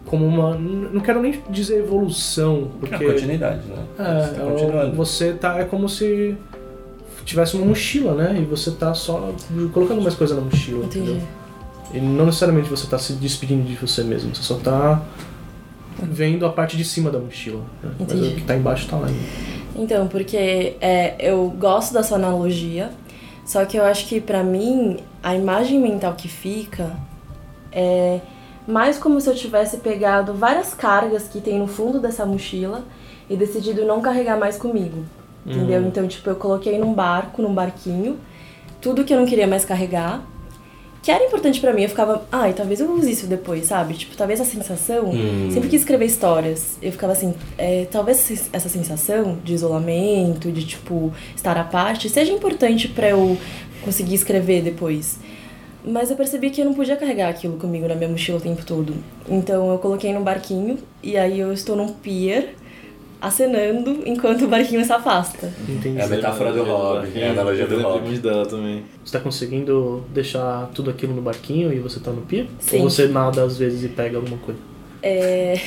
como 0.05 0.25
uma, 0.25 0.55
não 0.57 1.01
quero 1.01 1.21
nem 1.21 1.43
dizer 1.51 1.79
evolução, 1.81 2.69
É 2.77 2.87
porque 2.87 2.95
a 2.95 3.13
continuidade, 3.13 3.61
né? 3.67 3.85
é, 3.99 4.05
Você 4.23 4.35
tá 4.35 4.43
é, 4.43 4.47
continuando. 4.47 4.97
você 4.97 5.33
tá 5.33 5.59
é 5.59 5.65
como 5.65 5.89
se 5.89 6.37
tivesse 7.25 7.57
uma 7.57 7.67
mochila, 7.67 8.15
né? 8.15 8.39
E 8.41 8.45
você 8.45 8.71
tá 8.71 8.95
só 8.95 9.33
colocando 9.75 10.01
mais 10.01 10.15
coisa 10.15 10.37
na 10.37 10.43
mochila, 10.43 10.85
Entendi. 10.85 11.11
entendeu? 11.11 11.27
E 11.93 11.99
não 12.01 12.27
necessariamente 12.27 12.69
você 12.71 12.87
tá 12.87 12.99
se 13.01 13.15
despedindo 13.15 13.65
de 13.65 13.75
você 13.75 14.05
mesmo, 14.05 14.33
você 14.33 14.43
só 14.43 14.55
tá 14.57 15.03
vendo 16.01 16.47
a 16.47 16.51
parte 16.51 16.77
de 16.77 16.85
cima 16.85 17.11
da 17.11 17.19
mochila. 17.19 17.61
né? 17.83 17.91
Mas 17.99 18.13
o 18.13 18.31
que 18.37 18.43
tá 18.43 18.55
embaixo 18.57 18.87
tá 18.89 18.97
lá 18.97 19.09
ainda. 19.09 19.19
Então, 19.75 20.07
porque 20.07 20.77
é, 20.81 21.17
eu 21.19 21.49
gosto 21.59 21.93
da 21.93 22.03
sua 22.05 22.17
analogia, 22.17 22.91
só 23.47 23.65
que 23.65 23.79
eu 23.79 23.85
acho 23.85 24.07
que 24.07 24.21
pra 24.21 24.43
mim 24.43 24.99
a 25.23 25.35
imagem 25.35 25.81
mental 25.81 26.15
que 26.15 26.29
fica 26.29 26.95
é 27.73 28.21
mais 28.67 28.99
como 28.99 29.21
se 29.21 29.31
eu 29.31 29.35
tivesse 29.35 29.79
pegado 29.79 30.35
várias 30.35 30.75
cargas 30.75 31.29
que 31.29 31.41
tem 31.41 31.59
no 31.59 31.69
fundo 31.69 32.01
dessa 32.01 32.27
mochila 32.27 32.83
e 33.31 33.37
decidido 33.37 33.85
não 33.85 34.01
carregar 34.01 34.37
mais 34.37 34.59
comigo. 34.59 35.05
Entendeu? 35.47 35.81
Então, 35.87 36.09
tipo, 36.09 36.29
eu 36.29 36.35
coloquei 36.35 36.77
num 36.77 36.93
barco, 36.93 37.41
num 37.41 37.55
barquinho, 37.55 38.19
tudo 38.81 39.05
que 39.05 39.15
eu 39.15 39.19
não 39.19 39.27
queria 39.27 39.47
mais 39.47 39.65
carregar, 39.65 40.21
que 41.07 41.13
era 41.13 41.25
importante 41.25 41.61
pra 41.61 41.73
mim. 41.73 41.83
Eu 41.83 41.89
ficava, 41.89 42.27
ai, 42.33 42.53
talvez 42.53 42.81
eu 42.81 42.91
use 42.91 43.09
isso 43.13 43.29
depois, 43.29 43.67
sabe? 43.67 43.95
Tipo, 43.95 44.17
talvez 44.17 44.41
a 44.41 44.45
sensação. 44.45 45.13
Sempre 45.53 45.69
quis 45.69 45.83
escrever 45.83 46.05
histórias. 46.05 46.77
Eu 46.83 46.91
ficava 46.91 47.13
assim, 47.13 47.33
é, 47.57 47.87
talvez 47.89 48.49
essa 48.53 48.69
sensação 48.69 49.39
de 49.45 49.55
isolamento, 49.55 50.51
de, 50.51 50.67
tipo, 50.67 51.13
estar 51.37 51.57
à 51.57 51.63
parte, 51.63 52.09
seja 52.09 52.33
importante 52.33 52.89
pra 52.89 53.11
eu 53.11 53.39
conseguir 53.85 54.17
escrever 54.17 54.63
depois. 54.63 55.21
Mas 55.85 56.11
eu 56.11 56.17
percebi 56.17 56.51
que 56.51 56.61
eu 56.61 56.65
não 56.65 56.75
podia 56.75 56.97
carregar 56.97 57.29
aquilo 57.29 57.57
comigo 57.57 57.87
na 57.87 57.95
minha 57.95 58.11
mochila 58.11 58.39
o 58.39 58.41
tempo 58.41 58.67
todo. 58.67 58.93
Então 59.29 59.71
eu 59.71 59.79
coloquei 59.79 60.13
num 60.13 60.25
barquinho 60.25 60.77
e 61.05 61.17
aí 61.17 61.39
eu 61.39 61.53
estou 61.53 61.77
num 61.77 61.87
pier 61.87 62.57
acenando 63.21 64.03
enquanto 64.05 64.45
o 64.45 64.49
barquinho 64.49 64.85
se 64.85 64.93
afasta. 64.93 65.53
Entendi. 65.69 65.99
É 65.99 66.05
a 66.05 66.07
metáfora 66.07 66.53
do 66.53 66.65
hobby, 66.65 67.21
é 67.21 67.29
a 67.29 67.33
analogia 67.33 67.67
do 67.67 67.79
muito 67.79 68.21
dela 68.21 68.47
também. 68.47 68.85
Você 69.05 69.17
tá 69.17 69.23
conseguindo 69.23 70.05
deixar 70.13 70.71
tudo 70.75 70.91
aquilo 70.91 71.15
no 71.15 71.23
barquinho 71.23 71.73
e 71.73 71.79
você 71.79 72.01
tá 72.01 72.11
no 72.11 72.23
pier? 72.23 72.47
Sim. 72.59 72.81
Ou 72.81 72.91
você 72.91 73.09
nada 73.09 73.43
às 73.43 73.59
vezes 73.59 73.85
e 73.85 73.89
pega 73.89 74.17
alguma 74.17 74.37
coisa? 74.39 74.61
É. 75.03 75.55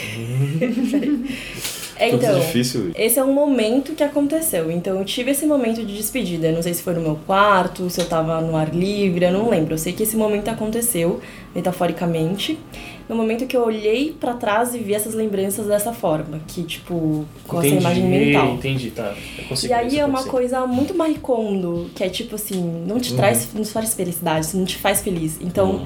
é 1.97 2.09
então. 2.09 2.39
difícil. 2.39 2.91
Esse 2.95 3.19
é 3.19 3.23
um 3.23 3.33
momento 3.33 3.93
que 3.93 4.03
aconteceu. 4.03 4.69
Então 4.69 4.99
eu 4.99 5.05
tive 5.05 5.31
esse 5.31 5.45
momento 5.45 5.85
de 5.85 5.95
despedida. 5.95 6.47
Eu 6.47 6.53
não 6.53 6.61
sei 6.61 6.73
se 6.73 6.83
foi 6.83 6.93
no 6.93 7.01
meu 7.01 7.17
quarto, 7.25 7.89
se 7.89 8.01
eu 8.01 8.05
tava 8.05 8.41
no 8.41 8.55
ar 8.55 8.73
livre, 8.73 9.25
eu 9.25 9.31
não 9.31 9.49
lembro. 9.49 9.73
Eu 9.73 9.77
sei 9.77 9.93
que 9.93 10.03
esse 10.03 10.17
momento 10.17 10.49
aconteceu, 10.49 11.21
metaforicamente. 11.55 12.59
No 13.09 13.15
momento 13.15 13.47
que 13.47 13.57
eu 13.57 13.63
olhei 13.63 14.15
pra 14.17 14.35
trás 14.35 14.75
e 14.75 14.77
vi 14.77 14.93
essas 14.93 15.15
lembranças 15.15 15.65
dessa 15.65 15.91
forma, 15.91 16.39
que 16.47 16.61
tipo, 16.61 17.25
com 17.47 17.57
essa 17.57 17.67
imagem 17.67 18.03
mental. 18.05 18.53
Entendi, 18.53 18.91
tá. 18.91 19.15
E 19.67 19.73
aí 19.73 19.97
é 19.99 20.05
uma 20.05 20.23
coisa 20.23 20.67
muito 20.67 20.93
maricondo, 20.95 21.89
que 21.95 22.03
é 22.03 22.09
tipo 22.09 22.35
assim, 22.35 22.83
não 22.85 22.99
te 22.99 23.15
traz, 23.15 23.49
não 23.53 23.63
te 23.63 23.71
traz 23.71 23.95
felicidade, 23.95 24.55
não 24.55 24.63
te 24.63 24.77
faz 24.77 25.01
feliz. 25.01 25.39
Então, 25.41 25.81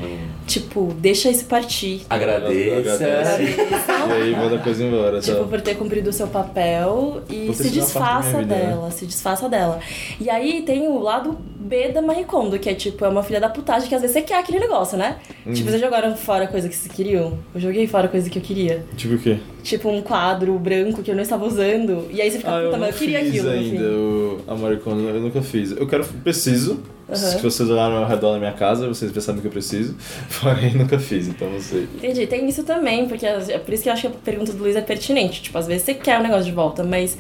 tipo, 0.46 0.94
deixa 1.00 1.30
isso 1.30 1.46
partir. 1.46 2.01
Agradeça. 2.10 2.94
Agradece. 2.94 3.53
E 4.03 4.12
aí 4.12 4.36
manda 4.36 4.58
a 4.58 4.60
coisa 4.60 4.84
embora, 4.84 5.22
Tipo, 5.22 5.38
tá? 5.38 5.44
por 5.46 5.62
ter 5.62 5.75
cumprido 5.75 6.10
o 6.10 6.13
seu 6.13 6.27
papel 6.27 7.24
e 7.30 7.53
se 7.53 7.70
desfaça 7.70 8.39
né? 8.39 8.44
dela, 8.44 8.92
se 8.92 9.06
desfaça 9.06 9.48
dela. 9.48 9.80
E 10.20 10.30
aí 10.30 10.62
tem 10.63 10.88
o 10.89 11.00
lado 11.00 11.38
B 11.56 11.88
da 11.88 12.01
Maricondo, 12.01 12.60
que 12.60 12.70
é 12.70 12.74
tipo, 12.74 13.06
é 13.06 13.08
uma 13.08 13.24
filha 13.24 13.39
da 13.39 13.48
putagem 13.48 13.88
que 13.88 13.96
às 13.96 14.01
vezes 14.01 14.13
você 14.13 14.22
quer 14.22 14.39
aquele 14.39 14.60
negócio, 14.60 14.98
né? 14.98 15.18
Uhum. 15.46 15.53
Tipo, 15.53 15.70
vocês 15.70 15.82
jogaram 15.82 16.15
fora 16.18 16.48
coisa 16.48 16.68
que 16.68 16.75
vocês 16.75 16.94
queriam? 17.13 17.38
Eu 17.53 17.62
joguei 17.62 17.88
fora 17.88 18.08
coisa 18.08 18.29
que 18.29 18.39
eu 18.39 18.41
queria. 18.41 18.84
Tipo 18.98 19.15
o 19.15 19.20
quê? 19.20 19.38
Tipo 19.62 19.89
um 19.89 20.01
quadro 20.01 20.58
branco 20.58 21.01
que 21.03 21.12
eu 21.12 21.15
não 21.15 21.22
estava 21.22 21.46
usando. 21.46 22.08
E 22.12 22.22
aí 22.22 22.29
você 22.29 22.39
fica, 22.39 22.50
Ah, 22.50 22.63
puta, 22.63 22.75
eu 22.75 22.79
mas 22.79 22.89
eu 22.89 23.00
queria 23.00 23.20
fiz 23.20 23.29
aquilo 23.29 23.46
no 23.46 23.51
ainda 23.51 23.84
o 23.84 24.41
Americano, 24.48 25.10
eu 25.10 25.22
nunca 25.22 25.41
fiz. 25.41 25.72
Eu 25.72 25.88
quero, 25.88 26.05
preciso. 26.05 26.82
Se 27.13 27.38
vocês 27.41 27.70
olharem 27.70 27.98
ao 27.98 28.08
redor 28.08 28.34
da 28.34 28.39
minha 28.39 28.53
casa, 28.53 28.88
vocês 28.88 29.12
percebem 29.12 29.41
que 29.41 29.48
eu 29.48 29.51
preciso. 29.51 29.96
Porém, 30.41 30.74
nunca 30.74 30.98
fiz, 30.98 31.27
então 31.27 31.50
não 31.50 31.60
sei. 31.60 31.84
Entendi, 31.96 32.25
tem 32.25 32.48
isso 32.48 32.63
também, 32.63 33.08
porque 33.08 33.25
é 33.25 33.60
por 33.60 33.74
isso 33.74 33.84
que 33.84 33.89
eu 33.89 33.93
acho 33.93 34.01
que 34.03 34.08
a 34.08 34.12
pergunta 34.24 34.51
do 34.51 34.63
Luiz 34.63 34.75
é 34.75 34.82
pertinente. 34.82 35.41
Tipo, 35.43 35.58
às 35.58 35.67
vezes 35.67 35.84
você 35.84 35.93
quer 35.93 36.20
o 36.20 36.24
negócio 36.24 36.46
de 36.46 36.51
volta, 36.51 36.84
mas 36.84 37.17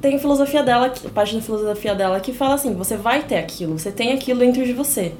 tem 0.00 0.16
a 0.16 0.18
filosofia 0.18 0.62
dela, 0.62 0.92
parte 1.14 1.36
da 1.36 1.42
filosofia 1.42 1.94
dela 1.94 2.18
que 2.20 2.32
fala 2.32 2.54
assim, 2.54 2.74
você 2.74 2.96
vai 2.96 3.22
ter 3.22 3.36
aquilo, 3.36 3.78
você 3.78 3.92
tem 3.92 4.12
aquilo 4.12 4.40
dentro 4.40 4.64
de 4.64 4.72
você. 4.72 5.12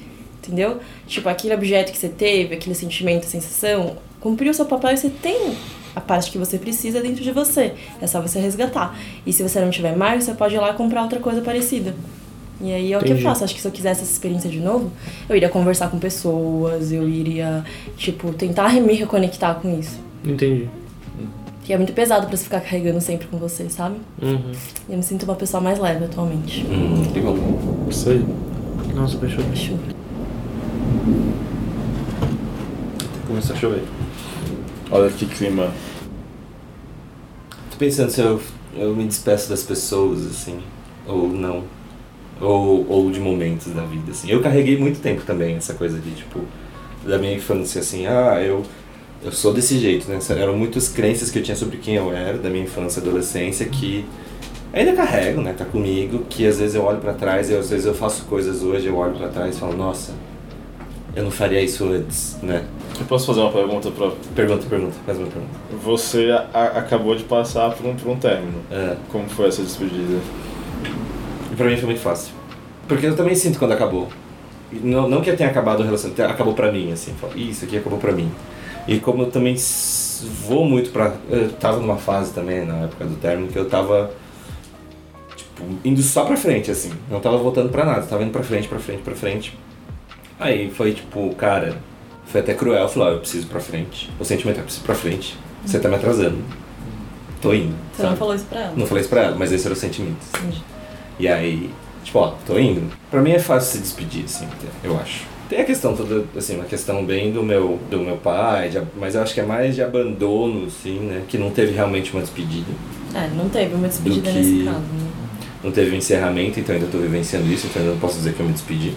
Entendeu? 0.42 0.78
Tipo, 1.06 1.28
aquele 1.28 1.54
objeto 1.54 1.92
que 1.92 1.98
você 1.98 2.08
teve, 2.08 2.54
aquele 2.54 2.74
sentimento, 2.74 3.26
sensação, 3.26 3.96
cumpriu 4.20 4.50
o 4.50 4.54
seu 4.54 4.64
papel 4.64 4.92
e 4.92 4.96
você 4.96 5.10
tem 5.10 5.54
a 5.94 6.00
parte 6.00 6.30
que 6.30 6.38
você 6.38 6.56
precisa 6.56 7.00
dentro 7.00 7.22
de 7.22 7.30
você. 7.30 7.74
É 8.00 8.06
só 8.06 8.20
você 8.20 8.40
resgatar. 8.40 8.98
E 9.26 9.32
se 9.32 9.42
você 9.42 9.60
não 9.60 9.70
tiver 9.70 9.94
mais, 9.94 10.24
você 10.24 10.34
pode 10.34 10.54
ir 10.54 10.58
lá 10.58 10.72
comprar 10.72 11.02
outra 11.02 11.20
coisa 11.20 11.42
parecida. 11.42 11.94
E 12.60 12.72
aí 12.72 12.92
é 12.92 12.98
o 12.98 13.02
que 13.02 13.12
eu 13.12 13.18
faço. 13.18 13.42
Acho 13.42 13.54
que 13.54 13.60
se 13.60 13.66
eu 13.66 13.72
quisesse 13.72 14.02
essa 14.02 14.12
experiência 14.12 14.50
de 14.50 14.60
novo, 14.60 14.90
eu 15.28 15.36
iria 15.36 15.48
conversar 15.48 15.90
com 15.90 15.98
pessoas, 15.98 16.92
eu 16.92 17.08
iria, 17.08 17.64
tipo, 17.96 18.32
tentar 18.32 18.72
me 18.74 18.94
reconectar 18.94 19.56
com 19.56 19.78
isso. 19.78 19.98
Entendi. 20.24 20.68
Que 21.64 21.72
é 21.72 21.76
muito 21.76 21.92
pesado 21.92 22.26
pra 22.26 22.36
você 22.36 22.44
ficar 22.44 22.60
carregando 22.60 23.00
sempre 23.00 23.28
com 23.28 23.38
você, 23.38 23.68
sabe? 23.70 23.96
Uhum. 24.20 24.52
Eu 24.88 24.96
me 24.96 25.02
sinto 25.02 25.22
uma 25.24 25.34
pessoa 25.34 25.60
mais 25.62 25.78
leve 25.78 26.04
atualmente. 26.04 26.66
Hum, 26.66 27.02
que 27.12 27.20
bom. 27.20 27.36
Isso 27.88 28.10
aí. 28.10 28.24
Nossa, 28.94 29.18
fechou. 29.18 29.44
Acho. 29.52 29.99
Começou 33.30 33.54
a 33.54 33.58
chover. 33.60 33.84
Olha 34.90 35.08
que 35.08 35.24
clima. 35.24 35.72
Tô 37.70 37.76
pensando 37.78 38.10
se 38.10 38.20
eu, 38.20 38.42
eu 38.76 38.96
me 38.96 39.04
despeço 39.04 39.48
das 39.48 39.62
pessoas, 39.62 40.26
assim, 40.26 40.58
ou 41.06 41.28
não. 41.28 41.62
Ou, 42.40 42.84
ou 42.90 43.08
de 43.08 43.20
momentos 43.20 43.72
da 43.72 43.82
vida, 43.82 44.10
assim. 44.10 44.28
Eu 44.28 44.42
carreguei 44.42 44.76
muito 44.76 45.00
tempo 45.00 45.22
também 45.22 45.54
essa 45.54 45.74
coisa 45.74 45.96
de, 46.00 46.10
tipo, 46.10 46.40
da 47.06 47.18
minha 47.18 47.32
infância, 47.32 47.80
assim, 47.80 48.04
ah, 48.04 48.42
eu, 48.42 48.64
eu 49.22 49.30
sou 49.30 49.54
desse 49.54 49.78
jeito, 49.78 50.10
né? 50.10 50.18
Eram 50.30 50.56
muitas 50.56 50.88
crenças 50.88 51.30
que 51.30 51.38
eu 51.38 51.42
tinha 51.44 51.56
sobre 51.56 51.76
quem 51.76 51.94
eu 51.94 52.12
era, 52.12 52.36
da 52.36 52.50
minha 52.50 52.64
infância 52.64 52.98
e 52.98 53.02
adolescência, 53.04 53.64
que 53.64 54.04
ainda 54.72 54.92
carrego, 54.94 55.40
né? 55.40 55.54
Tá 55.56 55.64
comigo, 55.64 56.24
que 56.28 56.44
às 56.48 56.58
vezes 56.58 56.74
eu 56.74 56.82
olho 56.82 56.98
pra 56.98 57.12
trás 57.14 57.48
e 57.48 57.54
às 57.54 57.70
vezes 57.70 57.86
eu 57.86 57.94
faço 57.94 58.24
coisas 58.24 58.64
hoje, 58.64 58.88
eu 58.88 58.96
olho 58.96 59.14
pra 59.14 59.28
trás 59.28 59.54
e 59.54 59.60
falo, 59.60 59.76
nossa, 59.76 60.14
eu 61.14 61.22
não 61.22 61.30
faria 61.30 61.62
isso 61.62 61.84
antes, 61.84 62.36
né? 62.42 62.64
Eu 63.00 63.06
posso 63.06 63.26
fazer 63.26 63.40
uma 63.40 63.50
pergunta 63.50 63.90
pra. 63.90 64.10
Pergunta, 64.34 64.66
pergunta, 64.68 64.94
faz 65.06 65.18
uma 65.18 65.26
pergunta. 65.26 65.52
Você 65.82 66.30
a- 66.52 66.64
acabou 66.78 67.14
de 67.16 67.24
passar 67.24 67.70
por 67.72 67.86
um, 67.86 67.96
por 67.96 68.10
um 68.10 68.16
término. 68.16 68.60
É. 68.70 68.96
Como 69.10 69.28
foi 69.28 69.48
essa 69.48 69.62
despedida? 69.62 70.18
E 71.52 71.56
pra 71.56 71.66
mim 71.66 71.76
foi 71.76 71.86
muito 71.86 72.00
fácil. 72.00 72.34
Porque 72.86 73.06
eu 73.06 73.16
também 73.16 73.34
sinto 73.34 73.58
quando 73.58 73.72
acabou. 73.72 74.08
E 74.72 74.76
Não, 74.76 75.08
não 75.08 75.20
que 75.22 75.32
tenha 75.32 75.48
acabado 75.50 75.80
o 75.80 75.82
relacionamento, 75.82 76.22
acabou 76.22 76.54
pra 76.54 76.70
mim, 76.70 76.92
assim. 76.92 77.12
falo, 77.20 77.32
"Ih, 77.36 77.50
Isso 77.50 77.64
aqui 77.64 77.76
acabou 77.78 77.98
pra 77.98 78.12
mim. 78.12 78.30
E 78.86 78.98
como 78.98 79.22
eu 79.22 79.30
também 79.30 79.54
s- 79.54 80.24
vou 80.46 80.64
muito 80.66 80.90
pra. 80.90 81.14
Eu 81.30 81.50
tava 81.52 81.80
numa 81.80 81.96
fase 81.96 82.32
também, 82.32 82.64
na 82.66 82.84
época 82.84 83.04
do 83.06 83.16
término, 83.16 83.48
que 83.48 83.58
eu 83.58 83.68
tava. 83.68 84.10
Tipo, 85.36 85.64
indo 85.84 86.02
só 86.02 86.24
pra 86.24 86.36
frente, 86.36 86.70
assim. 86.70 86.90
Não 87.10 87.18
tava 87.20 87.38
voltando 87.38 87.70
pra 87.70 87.84
nada, 87.84 88.02
tava 88.02 88.22
indo 88.22 88.30
pra 88.32 88.42
frente, 88.42 88.68
pra 88.68 88.78
frente, 88.78 89.02
pra 89.02 89.14
frente. 89.14 89.58
Aí 90.38 90.70
foi 90.70 90.92
tipo, 90.92 91.34
cara, 91.34 91.76
foi 92.30 92.40
até 92.40 92.54
cruel. 92.54 92.82
Eu 92.82 92.88
falei, 92.88 93.08
ó, 93.08 93.12
eu 93.12 93.20
preciso 93.20 93.46
ir 93.46 93.50
pra 93.50 93.60
frente. 93.60 94.10
O 94.18 94.24
sentimento 94.24 94.56
é, 94.56 94.60
eu 94.60 94.64
preciso 94.64 94.84
ir 94.84 94.86
pra 94.86 94.94
frente. 94.94 95.36
Você 95.64 95.78
tá 95.78 95.88
me 95.88 95.96
atrasando. 95.96 96.38
Tô 97.42 97.52
indo. 97.54 97.74
Você 97.92 98.02
não 98.02 98.08
sabe? 98.10 98.18
falou 98.18 98.34
isso 98.34 98.44
pra 98.46 98.60
ela? 98.60 98.72
Não 98.76 98.86
falei 98.86 99.00
isso 99.00 99.10
pra 99.10 99.22
ela, 99.22 99.36
mas 99.36 99.52
esse 99.52 99.66
era 99.66 99.72
o 99.74 99.76
sentimento. 99.76 100.16
Entendi. 100.38 100.62
E 101.18 101.28
aí, 101.28 101.70
tipo, 102.04 102.18
ó, 102.18 102.34
tô 102.46 102.58
indo. 102.58 102.90
Pra 103.10 103.20
mim 103.20 103.30
é 103.32 103.38
fácil 103.38 103.72
se 103.72 103.78
despedir, 103.78 104.24
assim, 104.24 104.46
eu 104.84 104.98
acho. 104.98 105.24
Tem 105.48 105.60
a 105.60 105.64
questão 105.64 105.96
toda, 105.96 106.24
assim, 106.36 106.54
uma 106.56 106.64
questão 106.64 107.04
bem 107.04 107.32
do 107.32 107.42
meu, 107.42 107.78
do 107.90 107.98
meu 107.98 108.16
pai, 108.16 108.68
de 108.68 108.80
mas 108.98 109.14
eu 109.16 109.22
acho 109.22 109.34
que 109.34 109.40
é 109.40 109.44
mais 109.44 109.74
de 109.74 109.82
abandono, 109.82 110.66
assim, 110.66 110.98
né? 111.00 111.22
Que 111.28 111.36
não 111.36 111.50
teve 111.50 111.72
realmente 111.72 112.12
uma 112.12 112.20
despedida. 112.22 112.70
É, 113.14 113.28
não 113.36 113.48
teve 113.48 113.74
uma 113.74 113.88
despedida 113.88 114.30
que- 114.30 114.38
nesse 114.38 114.64
caso, 114.64 114.78
né? 114.78 115.10
Não 115.64 115.72
teve 115.72 115.90
um 115.90 115.98
encerramento, 115.98 116.60
então 116.60 116.74
ainda 116.74 116.86
tô 116.86 116.98
vivenciando 116.98 117.46
isso, 117.52 117.66
então 117.66 117.82
ainda 117.82 117.94
não 117.94 118.00
posso 118.00 118.16
dizer 118.18 118.32
que 118.34 118.40
eu 118.40 118.46
me 118.46 118.52
despedi. 118.52 118.94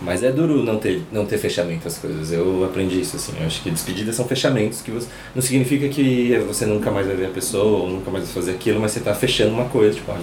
Mas 0.00 0.22
é 0.22 0.30
duro 0.30 0.62
não 0.62 0.78
ter, 0.78 1.02
não 1.10 1.26
ter 1.26 1.38
fechamento 1.38 1.88
as 1.88 1.98
coisas. 1.98 2.30
Eu 2.30 2.64
aprendi 2.64 3.00
isso, 3.00 3.16
assim. 3.16 3.32
Eu 3.40 3.46
acho 3.46 3.60
que 3.62 3.70
despedidas 3.70 4.14
são 4.14 4.24
fechamentos 4.26 4.80
que 4.80 4.90
você. 4.92 5.08
Não 5.34 5.42
significa 5.42 5.88
que 5.88 6.38
você 6.46 6.64
nunca 6.66 6.90
mais 6.90 7.06
vai 7.06 7.16
ver 7.16 7.26
a 7.26 7.30
pessoa 7.30 7.82
ou 7.82 7.90
nunca 7.90 8.10
mais 8.10 8.24
vai 8.24 8.32
fazer 8.34 8.52
aquilo, 8.52 8.80
mas 8.80 8.92
você 8.92 9.00
tá 9.00 9.12
fechando 9.14 9.50
uma 9.52 9.64
coisa, 9.64 9.94
tipo, 9.96 10.12
olha, 10.12 10.22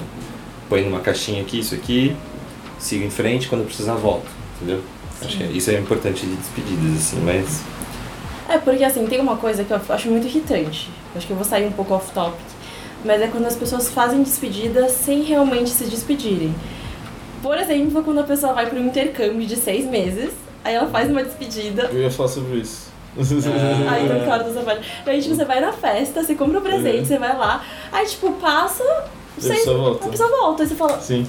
põe 0.70 0.82
numa 0.82 1.01
caixinha 1.01 1.41
aqui, 1.41 1.60
isso 1.60 1.75
aqui, 1.75 2.15
sigo 2.79 3.03
em 3.03 3.10
frente, 3.10 3.50
quando 3.50 3.65
precisar 3.65 3.96
volta, 3.96 4.27
entendeu? 4.55 4.82
Acho 5.22 5.38
que 5.38 5.44
é- 5.44 5.48
isso 5.48 5.70
é 5.72 5.77
importante 5.79 6.25
de 6.25 6.36
despedidas, 6.36 6.98
assim, 6.98 7.20
mas. 7.22 7.62
É, 8.48 8.58
porque 8.58 8.84
assim, 8.84 9.05
tem 9.08 9.20
uma 9.20 9.36
coisa 9.38 9.63
que 9.65 9.72
eu 9.74 9.79
acho 9.89 10.08
muito 10.10 10.25
irritante. 10.27 10.89
Acho 11.15 11.27
que 11.27 11.34
eu 11.34 11.38
vou 11.38 11.46
sair 11.46 11.65
um 11.65 11.72
pouco 11.72 11.94
off 11.94 12.12
topic. 12.13 12.39
Mas 13.03 13.22
é 13.22 13.27
quando 13.27 13.46
as 13.46 13.55
pessoas 13.55 13.89
fazem 13.89 14.24
despedida 14.24 14.88
sem 14.89 15.22
realmente 15.24 15.70
se 15.70 15.84
despedirem. 15.86 16.53
Por 17.46 17.60
exemplo, 17.60 18.04
quando 18.04 18.22
a 18.22 18.24
pessoa 18.24 18.54
vai 18.54 18.66
para 18.68 18.80
um 18.80 18.88
intercâmbio 18.88 19.46
de 19.46 19.56
seis 19.56 19.86
meses, 19.86 20.32
aí 20.64 20.74
ela 20.74 20.88
faz 20.88 21.12
uma 21.12 21.24
despedida. 21.24 21.84
Eu 21.94 22.02
ia 22.02 22.10
falar 22.10 22.30
sobre 22.30 22.58
isso. 22.58 22.90
Aí 23.88 24.04
então 24.04 24.20
claro 24.25 24.44
dessa 24.46 24.62
parte. 24.62 24.82
Aí, 25.06 25.22
tipo, 25.22 25.36
você 25.36 25.46
vai 25.46 25.60
na 25.60 25.72
festa, 25.72 26.24
você 26.24 26.34
compra 26.34 26.58
um 26.58 26.64
presente, 26.64 27.02
Uhum. 27.02 27.06
você 27.06 27.20
vai 27.20 27.38
lá, 27.38 27.64
aí 27.92 28.04
tipo, 28.08 28.32
passa, 28.34 28.84
E 29.40 29.46
a 29.46 29.54
pessoa 29.54 29.78
volta. 29.78 30.06
a 30.08 30.10
pessoa 30.10 30.30
volta, 30.30 30.64
aí 30.64 30.70
você 30.70 30.74
fala, 30.75 31.00
Sim. 31.00 31.28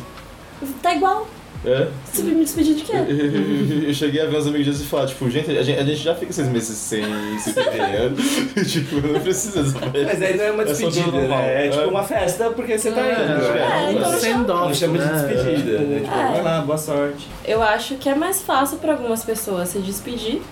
tá 0.83 0.95
igual. 0.95 1.27
É. 1.65 1.89
Você 2.13 2.23
vai 2.23 2.33
me 2.35 2.45
despedir 2.45 2.75
de 2.77 2.83
quê? 2.85 2.93
Eu, 2.93 3.89
eu 3.89 3.95
cheguei 3.95 4.21
a 4.21 4.27
ver 4.27 4.37
uns 4.37 4.47
amigos 4.47 4.67
disso 4.67 4.83
e 4.85 4.87
falar, 4.87 5.07
tipo, 5.07 5.29
gente 5.29 5.51
a, 5.51 5.63
gente, 5.63 5.79
a 5.81 5.83
gente 5.85 5.97
já 6.03 6.15
fica 6.15 6.33
seis 6.33 6.49
meses 6.49 6.77
sem 6.77 7.03
se 7.41 7.53
ver, 7.53 7.73
né? 7.77 8.13
tipo, 8.65 8.97
não 9.07 9.19
precisa 9.21 9.63
Mas 9.63 10.23
aí 10.23 10.37
não 10.37 10.45
é 10.45 10.51
uma 10.53 10.63
É 10.63 10.67
despedida, 10.67 11.05
tudo 11.07 11.17
normal. 11.19 11.39
né? 11.39 11.67
É 11.67 11.71
tipo 11.71 11.83
É. 11.83 11.87
uma 11.87 12.03
festa 12.05 12.51
porque 12.51 12.79
você 12.79 12.93
tá 12.93 13.01
É, 13.01 13.13
indo. 13.13 13.43
É, 13.59 13.93
então 13.93 14.11
não 14.13 14.19
send 14.19 14.47
Não 14.47 14.75
chama 14.75 14.99
de 14.99 15.05
né? 15.05 15.13
despedida, 15.35 15.79
né? 15.79 16.01
Tipo, 16.01 16.15
É. 16.15 16.33
vai 16.33 16.43
lá, 16.43 16.61
boa 16.61 16.79
sorte. 16.79 17.27
Eu 17.45 17.63
acho 17.63 17.95
que 17.97 18.09
é 18.09 18.15
mais 18.15 18.43
fácil 18.43 18.79
pra 18.79 18.93
algumas 18.93 19.25
pessoas 19.25 19.69
se 19.71 19.79
despedir. 19.81 20.43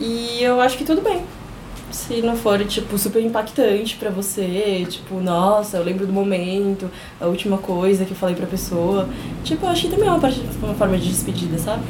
E 0.00 0.42
eu 0.42 0.60
acho 0.60 0.78
que 0.78 0.84
tudo 0.84 1.02
bem. 1.02 1.22
Se 1.90 2.22
não 2.22 2.36
for, 2.36 2.64
tipo, 2.64 2.96
super 2.96 3.20
impactante 3.22 3.96
pra 3.96 4.10
você, 4.10 4.86
tipo, 4.88 5.16
nossa, 5.20 5.76
eu 5.76 5.82
lembro 5.84 6.06
do 6.06 6.12
momento, 6.12 6.88
a 7.20 7.26
última 7.26 7.58
coisa 7.58 8.04
que 8.04 8.12
eu 8.12 8.16
falei 8.16 8.36
pra 8.36 8.46
pessoa. 8.46 9.08
Tipo, 9.42 9.66
eu 9.66 9.70
acho 9.70 9.82
que 9.82 9.88
também 9.90 10.08
é 10.08 10.10
uma, 10.12 10.20
parte, 10.20 10.40
uma 10.62 10.74
forma 10.74 10.96
de 10.96 11.08
despedida, 11.08 11.58
sabe? 11.58 11.82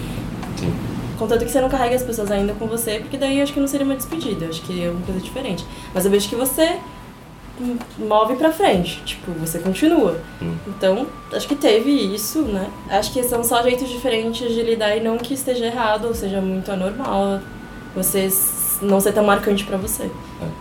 Sim. 0.59 0.73
Contanto 1.19 1.45
que 1.45 1.51
você 1.51 1.61
não 1.61 1.69
carrega 1.69 1.97
as 1.97 2.03
pessoas 2.03 2.31
ainda 2.31 2.55
com 2.55 2.67
você, 2.67 2.99
porque 3.01 3.19
daí 3.19 3.43
acho 3.43 3.53
que 3.53 3.61
não 3.61 3.69
seria 3.69 3.85
uma 3.85 3.95
despedida, 3.95 4.47
acho 4.47 4.63
que 4.63 4.83
é 4.83 4.89
uma 4.91 5.03
coisa 5.03 5.21
diferente. 5.21 5.67
Mas 5.93 6.07
eu 6.07 6.11
vejo 6.11 6.29
que 6.31 6.35
você 6.35 6.79
move 7.99 8.37
pra 8.37 8.51
frente, 8.51 9.03
tipo, 9.05 9.31
você 9.33 9.59
continua. 9.59 10.17
Hum. 10.41 10.55
Então, 10.67 11.07
acho 11.33 11.47
que 11.47 11.55
teve 11.55 11.91
isso, 11.91 12.41
né? 12.43 12.71
Acho 12.89 13.13
que 13.13 13.23
são 13.23 13.45
só 13.45 13.63
jeitos 13.63 13.91
diferentes 13.91 14.51
de 14.51 14.63
lidar 14.63 14.97
e 14.97 15.01
não 15.03 15.19
que 15.19 15.35
esteja 15.35 15.67
errado 15.67 16.07
ou 16.07 16.15
seja 16.15 16.41
muito 16.41 16.73
anormal 16.73 17.41
você 17.95 18.21
s- 18.21 18.60
não 18.83 19.01
ser 19.01 19.13
tão 19.13 19.25
marcante 19.25 19.65
pra 19.65 19.77
você. 19.77 20.11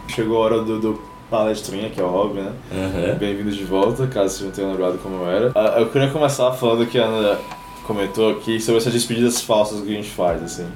Chegou 0.07 0.37
a 0.37 0.39
hora 0.45 0.61
do, 0.61 0.79
do 0.79 1.01
palestrinha, 1.29 1.89
que 1.89 1.99
é 1.99 2.03
o 2.03 2.07
Rob, 2.07 2.33
né? 2.39 2.51
Aham. 2.71 3.15
Bem-vindos 3.17 3.55
de 3.55 3.63
volta, 3.63 4.07
caso 4.07 4.33
vocês 4.35 4.45
não 4.45 4.51
tenham 4.51 4.71
lembrado 4.71 4.99
como 5.01 5.15
eu 5.23 5.29
era. 5.29 5.51
Ah, 5.55 5.79
Eu 5.79 5.89
queria 5.89 6.09
começar 6.09 6.51
falando 6.53 6.85
que 6.87 6.97
a 6.99 7.05
Ana 7.05 7.39
comentou 7.85 8.31
aqui 8.31 8.59
sobre 8.59 8.79
essas 8.81 8.93
despedidas 8.93 9.41
falsas 9.41 9.81
que 9.81 9.89
a 9.91 9.95
gente 9.95 10.09
faz, 10.09 10.43
assim. 10.43 10.67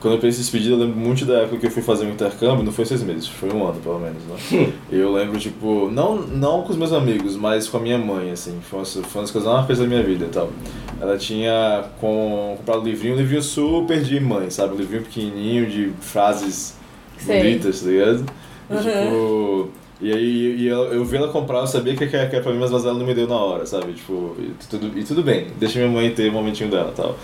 Quando 0.00 0.14
eu 0.14 0.20
penso 0.20 0.38
em 0.38 0.40
despedida, 0.40 0.74
eu 0.74 0.78
lembro 0.78 0.98
muito 0.98 1.26
da 1.26 1.40
época 1.40 1.58
que 1.58 1.66
eu 1.66 1.70
fui 1.70 1.82
fazer 1.82 2.06
um 2.06 2.10
intercâmbio, 2.10 2.64
não 2.64 2.72
foi 2.72 2.86
seis 2.86 3.02
meses, 3.02 3.28
foi 3.28 3.52
um 3.52 3.66
ano 3.66 3.78
pelo 3.80 3.98
menos, 3.98 4.22
né? 4.24 4.72
eu 4.90 5.12
lembro, 5.12 5.38
tipo, 5.38 5.90
não, 5.92 6.16
não 6.16 6.62
com 6.62 6.70
os 6.70 6.76
meus 6.78 6.90
amigos, 6.92 7.36
mas 7.36 7.68
com 7.68 7.76
a 7.76 7.80
minha 7.80 7.98
mãe, 7.98 8.30
assim. 8.30 8.58
Foi 8.62 8.78
uma, 8.78 8.86
foi 8.86 9.02
uma 9.14 9.22
das 9.22 9.30
coisas 9.30 9.44
mais 9.52 9.66
feitas 9.66 9.78
da 9.78 9.86
minha 9.86 10.02
vida 10.02 10.24
e 10.24 10.28
tal. 10.28 10.50
Ela 10.98 11.18
tinha 11.18 11.84
com, 12.00 12.54
comprado 12.56 12.80
um 12.80 12.84
livrinho, 12.84 13.14
um 13.14 13.18
livrinho 13.18 13.42
super 13.42 14.02
de 14.02 14.18
mãe, 14.18 14.48
sabe? 14.48 14.74
Um 14.74 14.78
livrinho 14.78 15.02
pequenininho 15.02 15.66
de 15.66 15.92
frases 16.00 16.74
Sei. 17.18 17.36
bonitas, 17.36 17.80
tá 17.82 17.86
ligado? 17.90 18.24
E, 18.70 18.72
Uhum. 18.72 18.80
tipo, 18.82 19.68
e 20.00 20.12
aí 20.12 20.56
e 20.60 20.66
eu, 20.66 20.84
eu 20.94 21.04
vi 21.04 21.16
ela 21.18 21.28
comprar, 21.28 21.58
eu 21.58 21.66
sabia 21.66 21.94
que 21.94 22.04
era 22.04 22.26
que 22.28 22.36
era 22.36 22.42
pra 22.42 22.52
mim, 22.52 22.58
mas 22.58 22.70
ela 22.72 22.94
não 22.94 23.04
me 23.04 23.12
deu 23.12 23.26
na 23.28 23.36
hora, 23.36 23.66
sabe? 23.66 23.92
Tipo, 23.92 24.34
e 24.38 24.52
tudo, 24.70 24.98
e 24.98 25.04
tudo 25.04 25.22
bem, 25.22 25.48
deixa 25.58 25.78
minha 25.78 25.90
mãe 25.90 26.10
ter 26.10 26.30
o 26.30 26.32
momentinho 26.32 26.70
dela 26.70 26.90
e 26.92 26.96
tal. 26.96 27.16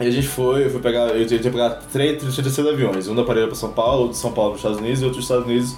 E 0.00 0.06
a 0.06 0.10
gente 0.10 0.26
foi, 0.26 0.66
eu 0.66 0.70
fui 0.70 0.80
pegar, 0.80 1.08
eu 1.08 1.24
tinha 1.26 1.38
que 1.38 1.50
pegar 1.50 1.70
três, 1.92 2.18
três 2.18 2.34
terceiros 2.34 2.72
aviões, 2.72 3.06
um 3.06 3.14
da 3.14 3.22
Paraíba 3.22 3.48
pra 3.48 3.56
São 3.56 3.70
Paulo, 3.70 4.02
outro 4.02 4.14
de 4.14 4.18
São 4.18 4.32
Paulo 4.32 4.50
para 4.50 4.56
os 4.56 4.60
Estados 4.60 4.78
Unidos 4.78 5.00
e 5.00 5.04
outro 5.04 5.18
dos 5.18 5.24
Estados 5.24 5.46
Unidos 5.46 5.76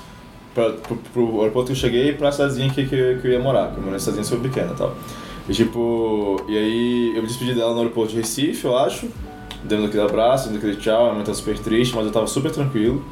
pro, 0.54 0.96
pro 1.12 1.40
aeroporto 1.40 1.66
que 1.66 1.72
eu 1.72 1.76
cheguei 1.76 2.08
e 2.08 2.12
pra 2.14 2.32
cidadezinha 2.32 2.70
que, 2.70 2.84
que, 2.86 3.18
que 3.20 3.26
eu 3.26 3.32
ia 3.32 3.38
morar, 3.38 3.72
que 3.72 3.78
eu 3.78 3.90
na 3.90 3.98
cidadezinha 3.98 4.24
super 4.24 4.48
pequena 4.48 4.72
e 4.72 4.76
tal. 4.76 4.94
E 5.48 5.52
tipo, 5.52 6.42
e 6.48 6.56
aí 6.56 7.12
eu 7.14 7.22
me 7.22 7.28
despedi 7.28 7.54
dela 7.54 7.72
no 7.72 7.78
aeroporto 7.80 8.12
de 8.12 8.16
Recife, 8.18 8.64
eu 8.64 8.76
acho, 8.76 9.08
dando 9.64 9.86
aquele 9.86 10.02
abraço, 10.02 10.48
dando 10.48 10.58
aquele 10.58 10.76
tchau, 10.76 11.10
a 11.10 11.14
mãe 11.14 11.22
tava 11.22 11.36
super 11.36 11.58
triste, 11.58 11.94
mas 11.94 12.06
eu 12.06 12.12
tava 12.12 12.26
super 12.26 12.50
tranquilo. 12.50 13.04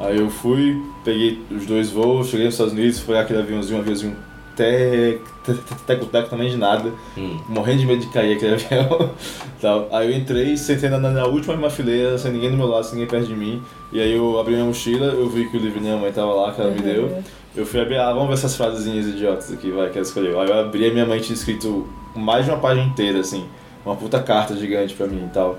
Aí 0.00 0.18
eu 0.18 0.28
fui, 0.28 0.82
peguei 1.04 1.42
os 1.50 1.66
dois 1.66 1.90
voos, 1.90 2.28
cheguei 2.28 2.46
nos 2.46 2.54
Estados 2.54 2.72
Unidos, 2.72 3.00
pegar 3.00 3.20
aquele 3.20 3.40
aviãozinho, 3.40 3.78
um 3.78 3.80
aviãozinho 3.80 4.16
teco-teco 4.56 6.28
também 6.30 6.50
de 6.50 6.56
nada, 6.56 6.90
Hum. 7.16 7.38
morrendo 7.48 7.80
de 7.80 7.86
medo 7.86 8.00
de 8.00 8.08
cair 8.08 8.36
aquele 8.36 8.54
avião. 8.54 9.10
Tal. 9.60 9.88
Aí 9.92 10.10
eu 10.12 10.16
entrei, 10.18 10.56
sentei 10.56 10.88
na, 10.88 10.98
na 10.98 11.24
última 11.26 11.70
fileira, 11.70 12.18
sem 12.18 12.32
ninguém 12.32 12.50
do 12.50 12.56
meu 12.56 12.66
lado, 12.66 12.84
sem 12.84 12.94
ninguém 12.98 13.08
perto 13.10 13.26
de 13.26 13.34
mim. 13.34 13.62
E 13.92 14.00
aí 14.00 14.12
eu 14.12 14.38
abri 14.38 14.54
minha 14.54 14.64
mochila, 14.66 15.06
eu 15.06 15.28
vi 15.28 15.48
que 15.48 15.56
o 15.56 15.60
livro 15.60 15.76
da 15.80 15.80
minha 15.86 15.96
mãe 15.96 16.12
tava 16.12 16.32
lá, 16.32 16.52
que 16.52 16.60
ela 16.60 16.70
me 16.70 16.80
deu. 16.80 17.22
Eu 17.56 17.64
fui 17.64 17.80
abrir, 17.80 17.96
ah, 17.98 18.12
vamos 18.12 18.28
ver 18.28 18.34
essas 18.34 18.54
frasezinhas 18.56 19.06
idiotas 19.06 19.50
aqui, 19.52 19.70
vai, 19.70 19.88
que 19.88 19.96
ela 19.98 20.06
escolheu. 20.06 20.38
Aí 20.40 20.48
eu 20.48 20.58
abri 20.60 20.86
e 20.88 20.90
minha 20.92 21.06
mãe 21.06 21.20
tinha 21.20 21.34
escrito 21.34 21.86
mais 22.14 22.44
de 22.44 22.50
uma 22.50 22.58
página 22.58 22.86
inteira, 22.86 23.20
assim, 23.20 23.46
uma 23.84 23.96
puta 23.96 24.20
carta 24.22 24.54
gigante 24.56 24.94
pra 24.94 25.06
mim 25.06 25.24
e 25.24 25.30
tal. 25.32 25.58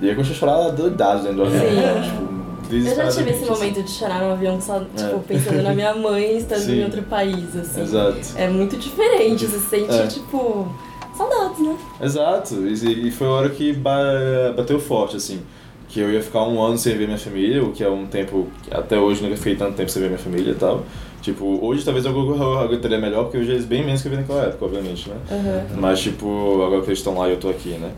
E 0.00 0.04
aí 0.04 0.10
eu 0.10 0.14
comecei 0.14 0.36
a 0.36 0.38
chorar 0.38 0.68
doidado 0.70 1.22
dentro 1.22 1.36
do 1.38 1.42
avião. 1.44 1.62
Tipo, 2.02 2.27
Eu 2.70 2.80
já 2.96 3.08
tive 3.08 3.30
esse 3.30 3.44
momento 3.44 3.82
de 3.82 3.90
chorar 3.90 4.20
no 4.22 4.32
avião 4.32 4.60
só, 4.60 4.80
tipo, 4.80 5.16
É. 5.16 5.18
pensando 5.26 5.62
na 5.62 5.74
minha 5.74 5.94
mãe 5.94 6.36
estando 6.38 6.60
Sim. 6.60 6.80
em 6.80 6.84
outro 6.84 7.02
país, 7.02 7.56
assim. 7.56 7.80
Exato. 7.82 8.18
É 8.36 8.48
muito 8.48 8.76
diferente, 8.76 9.46
você 9.46 9.58
sente, 9.58 9.94
É. 9.94 10.06
tipo, 10.06 10.68
saudades, 11.16 11.60
né? 11.60 11.76
Exato, 12.00 12.54
e, 12.66 13.08
e 13.08 13.10
foi 13.10 13.26
a 13.26 13.30
hora 13.30 13.48
que 13.50 13.72
ba- 13.72 14.52
bateu 14.56 14.78
forte, 14.78 15.16
assim. 15.16 15.40
Que 15.88 16.00
eu 16.00 16.12
ia 16.12 16.22
ficar 16.22 16.42
um 16.42 16.60
ano 16.62 16.76
sem 16.76 16.96
ver 16.96 17.06
minha 17.06 17.18
família, 17.18 17.64
o 17.64 17.72
que 17.72 17.82
é 17.82 17.88
um 17.88 18.06
tempo. 18.06 18.48
que 18.62 18.74
Até 18.74 18.98
hoje 18.98 19.22
nunca 19.22 19.36
fiquei 19.36 19.56
tanto 19.56 19.74
tempo 19.74 19.90
sem 19.90 20.02
ver 20.02 20.08
minha 20.08 20.18
família 20.18 20.50
e 20.52 20.54
tal. 20.54 20.82
Tipo, 21.22 21.58
hoje 21.64 21.82
talvez 21.84 22.04
eu 22.04 22.12
eu 22.12 22.58
aguentaria 22.58 22.98
melhor, 22.98 23.24
porque 23.24 23.38
hoje 23.38 23.50
eles 23.50 23.64
bem 23.64 23.84
menos 23.84 24.02
que 24.02 24.08
eu 24.08 24.12
vi 24.12 24.18
naquela 24.18 24.42
época, 24.44 24.64
obviamente, 24.66 25.08
né? 25.08 25.16
Uhum. 25.30 25.80
Mas, 25.80 26.00
tipo, 26.00 26.62
agora 26.62 26.82
que 26.82 26.88
eles 26.88 26.98
estão 26.98 27.16
lá 27.18 27.26
e 27.28 27.32
eu 27.32 27.38
tô 27.38 27.48
aqui, 27.48 27.70
né? 27.70 27.90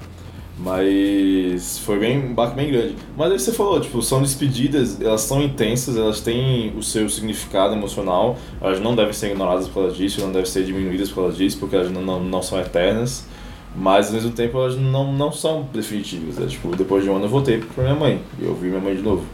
Mas 0.63 1.79
foi 1.79 1.99
bem, 1.99 2.19
um 2.19 2.35
baque 2.35 2.55
bem 2.55 2.71
grande. 2.71 2.95
Mas 3.17 3.33
aí 3.33 3.39
você 3.39 3.53
falou, 3.53 3.81
tipo, 3.81 4.03
são 4.03 4.21
despedidas, 4.21 5.01
elas 5.01 5.23
são 5.23 5.43
intensas, 5.43 5.97
elas 5.97 6.21
têm 6.21 6.75
o 6.77 6.83
seu 6.83 7.09
significado 7.09 7.75
emocional, 7.75 8.37
elas 8.61 8.79
não 8.79 8.95
devem 8.95 9.13
ser 9.13 9.31
ignoradas 9.31 9.67
por 9.69 9.83
causa 9.83 9.97
disso, 9.97 10.21
não 10.21 10.31
devem 10.31 10.45
ser 10.45 10.65
diminuídas 10.65 11.09
por 11.09 11.23
causa 11.23 11.37
disso, 11.37 11.59
porque 11.59 11.77
elas 11.77 11.91
não, 11.91 12.03
não, 12.03 12.23
não 12.23 12.43
são 12.43 12.61
eternas. 12.61 13.27
Mas 13.75 14.09
ao 14.09 14.15
mesmo 14.15 14.33
tempo 14.33 14.59
elas 14.59 14.77
não, 14.77 15.13
não 15.13 15.33
são 15.33 15.67
definitivas. 15.73 16.37
Né? 16.37 16.47
Tipo, 16.47 16.77
depois 16.77 17.05
de 17.05 17.11
um 17.11 17.17
ano 17.17 17.25
eu 17.25 17.31
voltei 17.31 17.59
pra 17.59 17.85
minha 17.85 17.97
mãe. 17.97 18.21
E 18.39 18.45
eu 18.45 18.55
vi 18.55 18.69
minha 18.69 18.81
mãe 18.81 18.95
de 18.95 19.03
novo. 19.03 19.25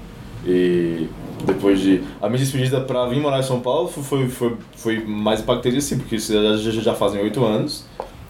E 0.47 1.09
depois 1.45 1.81
de. 1.81 2.03
A 2.21 2.29
minha 2.29 2.39
despedida 2.39 2.81
pra 2.81 3.07
vir 3.07 3.21
morar 3.21 3.41
em 3.41 3.43
São 3.43 3.61
Paulo 3.61 3.89
foi, 3.89 4.29
foi, 4.29 4.57
foi 4.77 5.05
mais 5.05 5.41
impactante 5.41 5.79
assim, 5.79 5.99
porque 5.99 6.19
já, 6.19 6.57
já 6.57 6.95
fazem 6.95 7.21
oito 7.21 7.45
anos. 7.45 7.85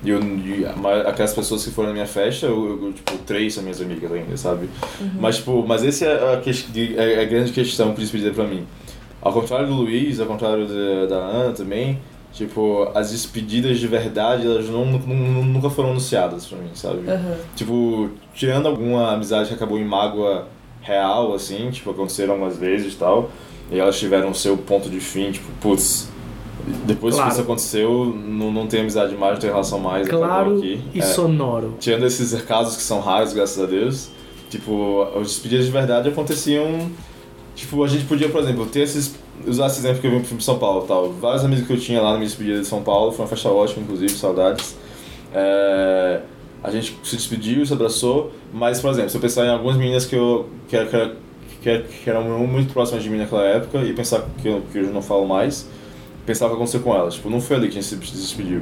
E, 0.06 0.10
eu, 0.10 0.20
e 0.22 0.64
aquelas 1.06 1.34
pessoas 1.34 1.64
que 1.64 1.70
foram 1.72 1.88
na 1.88 1.94
minha 1.94 2.06
festa, 2.06 2.46
eu, 2.46 2.80
eu, 2.80 2.92
tipo, 2.92 3.18
três 3.26 3.52
são 3.54 3.62
minhas 3.64 3.80
amigas 3.80 4.12
ainda, 4.12 4.36
sabe? 4.36 4.68
Mas, 5.20 5.36
tipo, 5.38 5.64
mas 5.66 5.82
esse 5.82 6.04
é 6.04 6.12
a, 6.34 6.40
que- 6.40 6.94
é 6.96 7.20
a 7.22 7.24
grande 7.24 7.50
questão 7.52 7.92
que 7.92 8.00
despedida 8.00 8.30
pra 8.30 8.44
mim. 8.44 8.64
Ao 9.20 9.32
contrário 9.32 9.66
do 9.66 9.74
Luiz, 9.74 10.20
ao 10.20 10.26
contrário 10.26 10.68
da, 10.68 11.06
da 11.06 11.16
Ana 11.16 11.52
também, 11.52 11.98
tipo, 12.32 12.88
as 12.94 13.10
despedidas 13.10 13.80
de 13.80 13.88
verdade, 13.88 14.46
elas 14.46 14.68
não, 14.68 14.84
nu- 14.86 15.44
nunca 15.44 15.68
foram 15.70 15.90
anunciadas 15.90 16.46
pra 16.46 16.56
mim, 16.58 16.70
sabe? 16.74 16.98
Uhum. 16.98 17.34
Tipo, 17.56 18.10
tirando 18.32 18.66
alguma 18.68 19.12
amizade 19.12 19.48
que 19.48 19.54
acabou 19.54 19.76
em 19.78 19.84
mágoa 19.84 20.46
real, 20.82 21.34
assim, 21.34 21.68
tipo, 21.72 21.90
aconteceram 21.90 22.34
algumas 22.34 22.56
vezes 22.56 22.92
e 22.92 22.96
tal, 22.96 23.28
e 23.72 23.78
elas 23.80 23.98
tiveram 23.98 24.32
seu 24.32 24.56
ponto 24.56 24.88
de 24.88 25.00
fim, 25.00 25.32
tipo, 25.32 25.48
putz, 25.60 26.08
depois 26.84 27.14
Claro. 27.14 27.28
que 27.28 27.34
isso 27.34 27.42
aconteceu, 27.42 28.04
não, 28.06 28.50
não 28.52 28.66
tem 28.66 28.80
amizade 28.80 29.14
mais, 29.14 29.34
não 29.34 29.40
tem 29.40 29.50
relação 29.50 29.78
mais, 29.78 30.08
Claro 30.08 30.58
aqui. 30.58 30.80
e 30.94 30.98
É. 30.98 31.02
sonoro. 31.02 31.74
Tirando 31.78 32.04
esses 32.06 32.40
casos 32.42 32.76
que 32.76 32.82
são 32.82 33.00
raros, 33.00 33.32
graças 33.32 33.62
a 33.62 33.66
Deus, 33.66 34.08
tipo, 34.50 35.02
as 35.14 35.28
despedidas 35.28 35.66
de 35.66 35.72
verdade 35.72 36.08
aconteciam. 36.08 36.90
Tipo, 37.54 37.82
a 37.84 37.88
gente 37.88 38.04
podia, 38.04 38.28
por 38.28 38.40
exemplo, 38.42 38.66
ter 38.66 38.80
esses. 38.80 39.14
Usar 39.46 39.66
esse 39.66 39.78
exemplo 39.80 40.00
que 40.00 40.06
eu 40.06 40.10
vim 40.10 40.20
pro 40.20 40.40
São 40.40 40.58
Paulo 40.58 40.86
tal. 40.86 41.10
Vários 41.12 41.44
amigos 41.44 41.66
que 41.66 41.72
eu 41.72 41.78
tinha 41.78 42.00
lá 42.00 42.10
na 42.12 42.16
minha 42.16 42.26
despedida 42.26 42.60
de 42.60 42.66
São 42.66 42.82
Paulo, 42.82 43.12
foi 43.12 43.22
uma 43.24 43.28
festa 43.28 43.48
ótima, 43.50 43.82
inclusive, 43.82 44.12
saudades. 44.12 44.76
É, 45.34 46.20
a 46.62 46.70
gente 46.70 46.98
se 47.04 47.16
despediu, 47.16 47.64
se 47.64 47.72
abraçou, 47.72 48.32
mas, 48.52 48.80
por 48.80 48.90
exemplo, 48.90 49.10
se 49.10 49.16
eu 49.16 49.20
pensar 49.20 49.44
em 49.46 49.50
algumas 49.50 49.76
meninas 49.76 50.04
que 50.06 50.16
eu. 50.16 50.46
que, 50.68 50.76
que, 50.86 51.10
que, 51.62 51.78
que 52.04 52.10
eram 52.10 52.24
muito 52.46 52.72
próximas 52.72 53.02
de 53.02 53.10
mim 53.10 53.18
naquela 53.18 53.42
época 53.44 53.78
e 53.78 53.92
pensar 53.92 54.24
que 54.40 54.48
eu, 54.48 54.62
que 54.72 54.78
eu 54.78 54.84
não 54.92 55.02
falo 55.02 55.26
mais, 55.26 55.66
pensava 56.26 56.52
o 56.52 56.56
que 56.56 56.62
aconteceu 56.62 56.80
com 56.80 56.94
elas. 56.94 57.14
Tipo, 57.14 57.30
não 57.30 57.40
foi 57.40 57.56
ali 57.56 57.68
que 57.68 57.78
a 57.78 57.80
gente 57.80 58.04
se 58.04 58.16
despediu. 58.16 58.60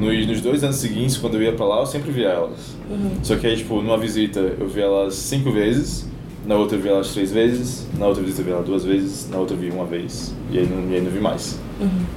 Nos, 0.00 0.26
nos 0.26 0.40
dois 0.40 0.64
anos 0.64 0.76
seguintes, 0.76 1.16
quando 1.16 1.36
eu 1.36 1.42
ia 1.42 1.52
pra 1.52 1.64
lá, 1.64 1.80
eu 1.80 1.86
sempre 1.86 2.10
via 2.10 2.28
elas. 2.28 2.76
Só 3.22 3.36
que 3.36 3.46
aí, 3.46 3.56
tipo, 3.56 3.80
numa 3.80 3.96
visita 3.96 4.40
eu 4.40 4.68
vi 4.68 4.80
elas 4.80 5.14
cinco 5.14 5.50
vezes, 5.50 6.06
na 6.44 6.56
outra 6.56 6.76
eu 6.76 6.82
vi 6.82 6.88
elas 6.88 7.12
três 7.12 7.32
vezes, 7.32 7.86
na 7.96 8.06
outra 8.06 8.22
visita 8.22 8.42
eu 8.42 8.44
vi 8.44 8.50
elas 8.50 8.66
duas 8.66 8.84
vezes, 8.84 9.30
na 9.30 9.38
outra 9.38 9.56
eu 9.56 9.60
vi 9.60 9.70
uma 9.70 9.86
vez. 9.86 10.34
E 10.50 10.58
aí 10.58 10.66
não, 10.66 10.90
e 10.90 10.94
aí 10.96 11.00
não 11.00 11.10
vi 11.10 11.20
mais. 11.20 11.58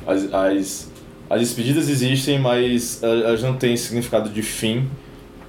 As, 0.05 0.33
as, 0.33 0.91
as 1.29 1.39
despedidas 1.39 1.87
existem, 1.89 2.39
mas 2.39 3.01
elas 3.03 3.41
não 3.43 3.53
têm 3.53 3.77
significado 3.77 4.29
de 4.29 4.41
fim, 4.41 4.87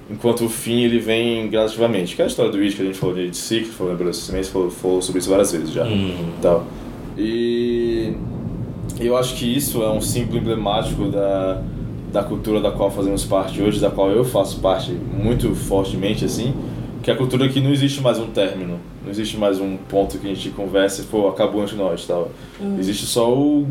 enquanto 0.09 0.45
o 0.45 0.49
fim 0.49 0.83
ele 0.83 0.99
vem 0.99 1.49
gradativamente. 1.49 2.15
Que 2.15 2.21
é 2.21 2.25
a 2.25 2.27
história 2.27 2.51
do 2.51 2.57
Witch 2.57 2.75
que 2.75 2.83
a 2.83 2.85
gente 2.85 2.97
falou 2.97 3.15
de, 3.15 3.35
ciclo, 3.35 3.71
falou, 3.73 3.97
falou, 4.43 4.71
falou 4.71 5.01
sobre 5.01 5.19
isso 5.19 5.29
várias 5.29 5.51
vezes 5.51 5.71
já. 5.71 5.85
Hum. 5.85 6.31
Tal. 6.41 6.65
E 7.17 8.13
eu 9.07 9.17
acho 9.17 9.35
que 9.35 9.45
isso 9.45 9.81
é 9.81 9.89
um 9.89 10.01
símbolo 10.01 10.37
emblemático 10.37 11.05
da, 11.05 11.61
da 12.11 12.23
cultura 12.23 12.59
da 12.59 12.71
qual 12.71 12.91
fazemos 12.91 13.23
parte 13.23 13.61
hoje, 13.61 13.79
da 13.79 13.89
qual 13.89 14.09
eu 14.09 14.25
faço 14.25 14.59
parte 14.59 14.91
muito 14.91 15.53
fortemente, 15.55 16.25
assim, 16.25 16.53
que 17.01 17.09
é 17.09 17.13
a 17.13 17.17
cultura 17.17 17.47
que 17.47 17.61
não 17.61 17.71
existe 17.71 18.01
mais 18.01 18.19
um 18.19 18.27
término, 18.27 18.79
não 19.03 19.11
existe 19.11 19.37
mais 19.37 19.59
um 19.59 19.77
ponto 19.77 20.17
que 20.17 20.27
a 20.27 20.33
gente 20.33 20.49
conversa 20.49 21.01
e, 21.01 21.05
pô, 21.05 21.27
acabou 21.27 21.63
entre 21.63 21.75
nós, 21.75 22.05
tal. 22.05 22.29
Existe 22.77 23.05
só 23.05 23.33
o 23.33 23.67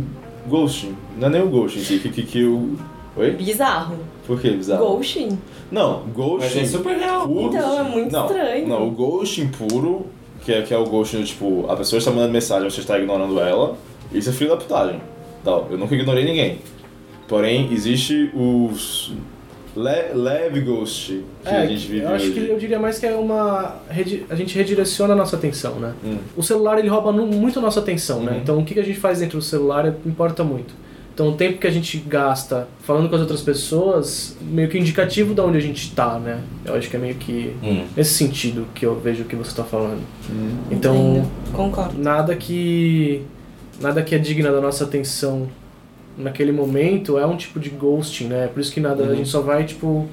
ghosting, 0.49 0.95
não 1.19 1.29
é 1.29 1.31
nem 1.31 1.43
o 1.43 1.49
ghosting, 1.49 1.81
que, 1.81 1.99
que, 1.99 2.09
que, 2.09 2.23
que 2.23 2.45
o, 2.45 2.77
Oi? 3.19 3.33
Bizarro. 3.33 3.97
Por 4.27 4.41
que 4.41 4.49
bizarro? 4.51 4.97
Ghosting. 4.97 5.37
Não, 5.73 6.05
Mas 6.07 6.15
ghosting 6.15 6.61
é 6.61 6.65
super 6.65 6.97
real. 6.97 7.27
puro. 7.27 7.49
Então, 7.49 7.81
é 7.81 7.83
muito 7.83 8.13
não, 8.13 8.27
estranho. 8.27 8.69
Não, 8.69 8.87
o 8.87 8.91
ghosting 8.93 9.49
puro, 9.49 10.07
que 10.45 10.53
é, 10.53 10.63
que 10.63 10.73
é 10.73 10.79
o 10.79 10.85
ghosting 10.85 11.25
tipo, 11.25 11.67
a 11.69 11.75
pessoa 11.77 11.99
está 11.99 12.13
mandando 12.13 12.33
mensagem, 12.33 12.71
você 12.71 12.81
está 12.81 12.97
ignorando 12.97 13.41
ela, 13.41 13.77
isso 14.13 14.31
é 14.31 14.33
filho 14.33 14.51
da 14.51 14.57
putagem. 14.57 15.01
Tal. 15.45 15.69
Eu 15.71 15.79
nunca 15.79 15.95
ignorei 15.95 16.25
ninguém. 16.25 16.59
Porém, 17.27 17.69
existe 17.73 18.31
os 18.35 19.13
le- 19.77 20.13
leve 20.15 20.61
ghost 20.63 21.23
que 21.43 21.49
a 21.49 21.67
gente 21.67 21.87
vive 21.87 22.01
É, 22.01 22.05
eu 22.05 22.09
acho 22.15 22.25
hoje. 22.27 22.33
que 22.35 22.49
eu 22.51 22.59
diria 22.59 22.79
mais 22.79 22.99
que 22.99 23.07
é 23.07 23.15
uma. 23.15 23.77
A 24.31 24.35
gente 24.35 24.57
redireciona 24.57 25.13
a 25.13 25.17
nossa 25.17 25.37
atenção, 25.37 25.75
né? 25.77 25.93
Hum. 26.05 26.17
O 26.37 26.43
celular 26.43 26.79
ele 26.79 26.89
rouba 26.89 27.13
muito 27.13 27.59
a 27.59 27.63
nossa 27.63 27.81
atenção, 27.81 28.23
né? 28.23 28.33
Uhum. 28.33 28.39
Então 28.39 28.59
o 28.59 28.65
que 28.65 28.79
a 28.79 28.83
gente 28.83 28.99
faz 28.99 29.21
dentro 29.21 29.39
do 29.39 29.45
celular 29.45 29.87
é- 29.87 29.95
importa 30.07 30.43
muito. 30.43 30.75
Então 31.15 31.29
o 31.31 31.33
tempo 31.33 31.59
que 31.59 31.67
a 31.67 31.71
gente 31.71 31.99
gasta 31.99 32.69
falando 32.81 33.09
com 33.09 33.15
as 33.17 33.21
outras 33.21 33.43
pessoas, 33.43 34.37
meio 34.41 34.69
que 34.69 34.79
indicativo 34.79 35.35
de 35.35 35.41
onde 35.41 35.59
a 35.59 35.61
gente 35.61 35.91
tá, 35.93 36.17
né? 36.19 36.41
Eu 36.65 36.75
acho 36.75 36.89
que 36.89 36.97
é 36.97 36.99
meio 36.99 37.17
que 37.17 37.53
Hum. 37.63 37.85
nesse 37.97 38.15
sentido 38.15 38.67
que 38.75 38.87
eu 38.87 38.95
vejo 38.99 39.23
o 39.23 39.27
que 39.27 39.35
você 39.37 39.55
tá 39.55 39.65
falando. 39.65 40.01
Então, 40.71 40.95
Entendo. 41.19 41.31
Concordo. 41.53 41.99
nada 42.01 42.35
que 42.37 43.23
nada 43.81 44.03
que 44.03 44.15
é 44.15 44.19
digna 44.19 44.51
da 44.53 44.61
nossa 44.61 44.85
atenção 44.85 45.49
naquele 46.17 46.51
momento 46.53 47.17
é 47.19 47.25
um 47.27 47.37
tipo 47.37 47.61
de 47.61 47.71
ghosting, 47.71 48.25
né? 48.27 48.49
Por 48.53 48.61
isso 48.61 48.73
que 48.73 48.81
nada, 48.81 49.05
a 49.05 49.15
gente 49.15 49.29
só 49.29 49.41
vai 49.41 49.65
tipo 49.65 50.07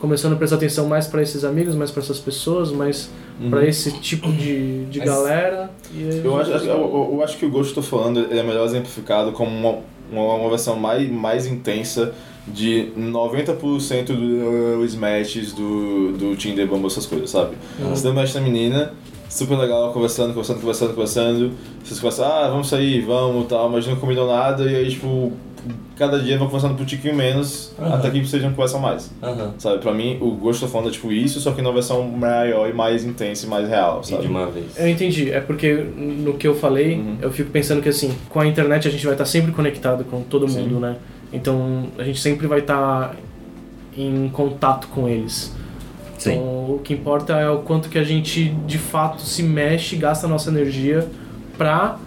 começando 0.00 0.32
a 0.34 0.36
prestar 0.36 0.56
atenção 0.56 0.86
mais 0.88 1.06
pra 1.06 1.22
esses 1.22 1.44
amigos, 1.44 1.74
mais 1.74 1.90
pra 1.90 2.02
essas 2.02 2.18
pessoas, 2.18 2.70
mais 2.72 3.08
pra 3.48 3.64
esse 3.64 3.92
tipo 4.00 4.30
de, 4.32 4.84
de 4.86 4.98
Mas- 4.98 5.08
galera. 5.08 5.70
E 5.94 6.20
Eu 6.24 6.38
acho, 6.38 6.50
eu, 6.50 7.10
eu- 7.12 7.22
acho 7.22 7.38
que 7.38 7.46
o 7.46 7.50
Ghost 7.50 7.72
que 7.72 7.78
eu 7.78 7.82
tô 7.84 7.88
falando 7.88 8.20
ele 8.20 8.38
é 8.38 8.42
melhor 8.42 8.66
exemplificado 8.66 9.32
como 9.32 9.50
uma, 9.50 9.78
uma, 10.10 10.34
uma 10.34 10.48
versão 10.50 10.76
mais, 10.76 11.08
mais 11.10 11.46
intensa 11.46 12.12
de 12.48 12.90
90% 12.96 14.06
dos 14.06 14.94
matches 14.94 15.52
do, 15.52 16.12
do 16.12 16.36
Tinder, 16.36 16.66
Bumble, 16.66 16.86
essas 16.88 17.06
coisas, 17.06 17.30
sabe? 17.30 17.56
Você 17.90 18.02
dá 18.04 18.10
um 18.10 18.14
match 18.14 18.34
na 18.34 18.40
menina, 18.40 18.92
super 19.36 19.56
legal, 19.58 19.92
conversando, 19.92 20.28
conversando, 20.30 20.60
conversando, 20.60 20.90
conversando. 20.94 21.50
Vocês 21.84 21.98
conversam, 22.00 22.26
ah, 22.26 22.48
vamos 22.48 22.68
sair, 22.68 23.00
vamos 23.02 23.46
tal, 23.46 23.68
mas 23.68 23.86
não 23.86 23.96
combinam 23.96 24.26
nada, 24.26 24.64
e 24.64 24.74
aí, 24.74 24.90
tipo, 24.90 25.32
cada 25.96 26.18
dia 26.20 26.36
vão 26.38 26.46
conversando 26.46 26.80
um 26.80 26.84
tiquinho 26.84 27.14
menos, 27.14 27.72
Aham. 27.78 27.94
até 27.94 28.10
que 28.10 28.20
vocês 28.24 28.42
não 28.42 28.50
conversam 28.50 28.80
mais. 28.80 29.10
Aham. 29.22 29.54
Sabe, 29.58 29.78
pra 29.78 29.92
mim, 29.92 30.18
o 30.20 30.30
Ghost 30.32 30.60
tô 30.62 30.68
falando 30.68 30.88
é 30.88 30.92
tipo 30.92 31.10
isso, 31.12 31.40
só 31.40 31.52
que 31.52 31.60
numa 31.62 31.72
versão 31.74 32.02
maior 32.08 32.68
e 32.68 32.72
mais 32.72 33.04
intensa 33.04 33.46
e 33.46 33.48
mais 33.48 33.68
real, 33.68 34.00
E 34.02 34.08
sabe? 34.08 34.22
de 34.22 34.28
uma 34.28 34.46
vez. 34.46 34.66
Eu 34.78 34.88
entendi, 34.88 35.30
é 35.30 35.40
porque 35.40 35.72
no 35.74 36.34
que 36.34 36.46
eu 36.46 36.54
falei, 36.54 36.94
Uhum. 36.96 37.16
eu 37.20 37.30
fico 37.30 37.50
pensando 37.50 37.82
que 37.82 37.88
assim, 37.88 38.12
com 38.28 38.40
a 38.40 38.46
internet 38.46 38.86
a 38.88 38.90
gente 38.90 39.04
vai 39.04 39.14
estar 39.14 39.24
sempre 39.24 39.52
conectado 39.52 40.04
com 40.04 40.22
todo 40.22 40.48
Sim. 40.48 40.62
mundo, 40.62 40.80
né? 40.80 40.96
Então 41.32 41.86
a 41.98 42.04
gente 42.04 42.20
sempre 42.20 42.46
vai 42.46 42.60
estar 42.60 43.16
em 43.96 44.28
contato 44.28 44.88
com 44.88 45.08
eles. 45.08 45.52
Sim. 46.18 46.32
Então 46.32 46.74
o 46.74 46.80
que 46.82 46.94
importa 46.94 47.34
é 47.34 47.48
o 47.48 47.58
quanto 47.58 47.88
que 47.88 47.98
a 47.98 48.04
gente 48.04 48.50
de 48.66 48.78
fato 48.78 49.22
se 49.22 49.42
mexe, 49.42 49.96
gasta 49.96 50.26
a 50.26 50.28
nossa 50.28 50.50
energia 50.50 51.06
pra 51.56 51.98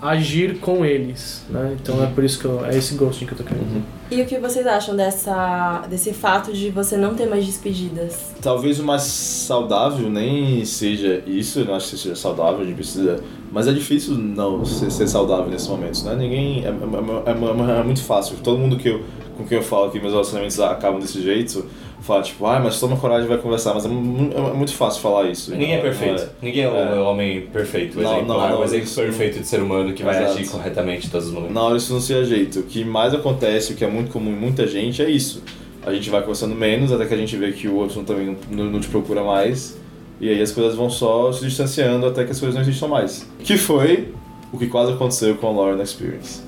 agir 0.00 0.58
com 0.58 0.84
eles, 0.84 1.44
né? 1.48 1.76
Então 1.80 2.02
é 2.02 2.06
por 2.08 2.24
isso 2.24 2.38
que 2.40 2.44
eu, 2.44 2.64
é 2.66 2.76
esse 2.76 2.94
ghosting 2.96 3.24
que 3.24 3.32
eu 3.34 3.38
tô 3.38 3.44
querendo 3.44 3.66
dizer. 3.68 3.82
E 4.10 4.20
o 4.20 4.26
que 4.26 4.36
vocês 4.38 4.66
acham 4.66 4.96
dessa, 4.96 5.84
desse 5.88 6.12
fato 6.12 6.52
de 6.52 6.70
você 6.70 6.96
não 6.96 7.14
ter 7.14 7.26
mais 7.26 7.46
despedidas? 7.46 8.32
Talvez 8.42 8.80
o 8.80 8.84
mais 8.84 9.02
saudável 9.02 10.10
nem 10.10 10.64
seja 10.64 11.22
isso, 11.24 11.60
eu 11.60 11.66
não 11.66 11.76
acho 11.76 11.90
que 11.90 11.96
seja 11.98 12.16
saudável, 12.16 12.62
a 12.62 12.64
gente 12.64 12.74
precisa. 12.74 13.20
Mas 13.52 13.68
é 13.68 13.72
difícil 13.72 14.14
não 14.14 14.64
ser, 14.64 14.90
ser 14.90 15.06
saudável 15.06 15.48
nesses 15.48 15.68
momentos, 15.68 16.02
né? 16.02 16.16
Ninguém. 16.16 16.64
É, 16.64 16.68
é- 16.68 17.30
é- 17.30 17.76
é- 17.76 17.80
é 17.80 17.82
muito 17.84 18.02
fácil. 18.02 18.36
Todo 18.42 18.58
mundo 18.58 18.76
que 18.76 18.88
eu, 18.88 19.02
com 19.36 19.44
quem 19.44 19.58
eu 19.58 19.64
falo 19.64 19.90
que 19.90 20.00
meus 20.00 20.12
relacionamentos 20.12 20.58
acabam 20.58 21.00
desse 21.00 21.22
jeito, 21.22 21.64
fala 22.02 22.22
tipo, 22.22 22.44
ah, 22.46 22.58
mas 22.60 22.78
toma 22.80 22.96
coragem 22.96 23.24
e 23.24 23.28
vai 23.28 23.38
conversar. 23.38 23.74
Mas 23.74 23.84
é, 23.84 23.88
é 23.88 24.52
muito 24.54 24.74
fácil 24.74 25.00
falar 25.00 25.28
isso. 25.30 25.50
Ninguém 25.52 25.72
é 25.72 25.76
não 25.76 25.82
perfeito. 25.82 26.22
é? 26.22 26.28
Ninguém 26.42 26.62
é 26.64 26.68
o 26.68 26.76
É. 26.76 27.00
homem 27.00 27.42
perfeito, 27.42 28.00
Não, 28.00 28.12
exemplo. 28.12 28.26
não, 28.28 28.40
ah, 28.40 28.48
não, 28.50 28.60
o 28.60 28.64
exemplo 28.64 28.84
isso- 28.84 29.00
perfeito 29.00 29.38
de 29.40 29.46
ser 29.46 29.60
humano 29.62 29.92
que 29.92 30.02
vai 30.02 30.16
Exato. 30.22 30.32
agir 30.38 30.48
corretamente 30.48 31.06
em 31.06 31.10
todos 31.10 31.28
os 31.28 31.32
momentos. 31.32 31.54
Na 31.54 31.62
hora 31.62 31.76
isso 31.76 31.92
não 31.92 32.00
se 32.00 32.14
ajeita. 32.14 32.60
O 32.60 32.62
que 32.64 32.84
mais 32.84 33.14
acontece, 33.14 33.72
o 33.72 33.76
que 33.76 33.84
é 33.84 33.88
muito 33.88 34.10
comum 34.12 34.30
em 34.30 34.36
muita 34.36 34.66
gente, 34.66 35.00
é 35.02 35.08
isso. 35.10 35.42
A 35.84 35.92
gente 35.92 36.08
vai 36.10 36.20
conversando 36.20 36.54
menos 36.54 36.92
até 36.92 37.06
que 37.06 37.14
a 37.14 37.16
gente 37.16 37.36
vê 37.36 37.52
que 37.52 37.66
o 37.68 37.74
outro 37.76 38.02
também 38.04 38.26
não, 38.50 38.64
não, 38.64 38.72
não 38.72 38.80
te 38.80 38.88
procura 38.88 39.22
mais. 39.24 39.76
E 40.20 40.28
aí 40.28 40.40
as 40.40 40.52
coisas 40.52 40.76
vão 40.76 40.88
só 40.88 41.32
se 41.32 41.44
distanciando 41.44 42.06
até 42.06 42.24
que 42.24 42.30
as 42.30 42.38
coisas 42.38 42.54
não 42.54 42.62
existam 42.62 42.86
mais. 42.86 43.28
Que 43.40 43.56
foi 43.56 44.14
o 44.52 44.58
que 44.58 44.68
quase 44.68 44.92
aconteceu 44.92 45.34
com 45.34 45.48
a 45.48 45.50
Lauren 45.50 45.82
Experience. 45.82 46.42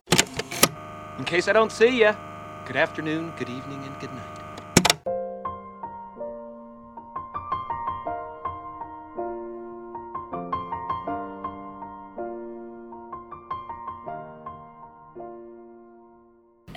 In 1.18 1.24
case 1.24 1.50
I 1.50 1.52
don't 1.52 1.72
see 1.72 1.98
ya, 2.00 2.14
good 2.66 2.78
afternoon, 2.78 3.32
good 3.36 3.50
evening, 3.50 3.78
and 3.88 3.98
good 4.00 4.12
night. 4.14 4.43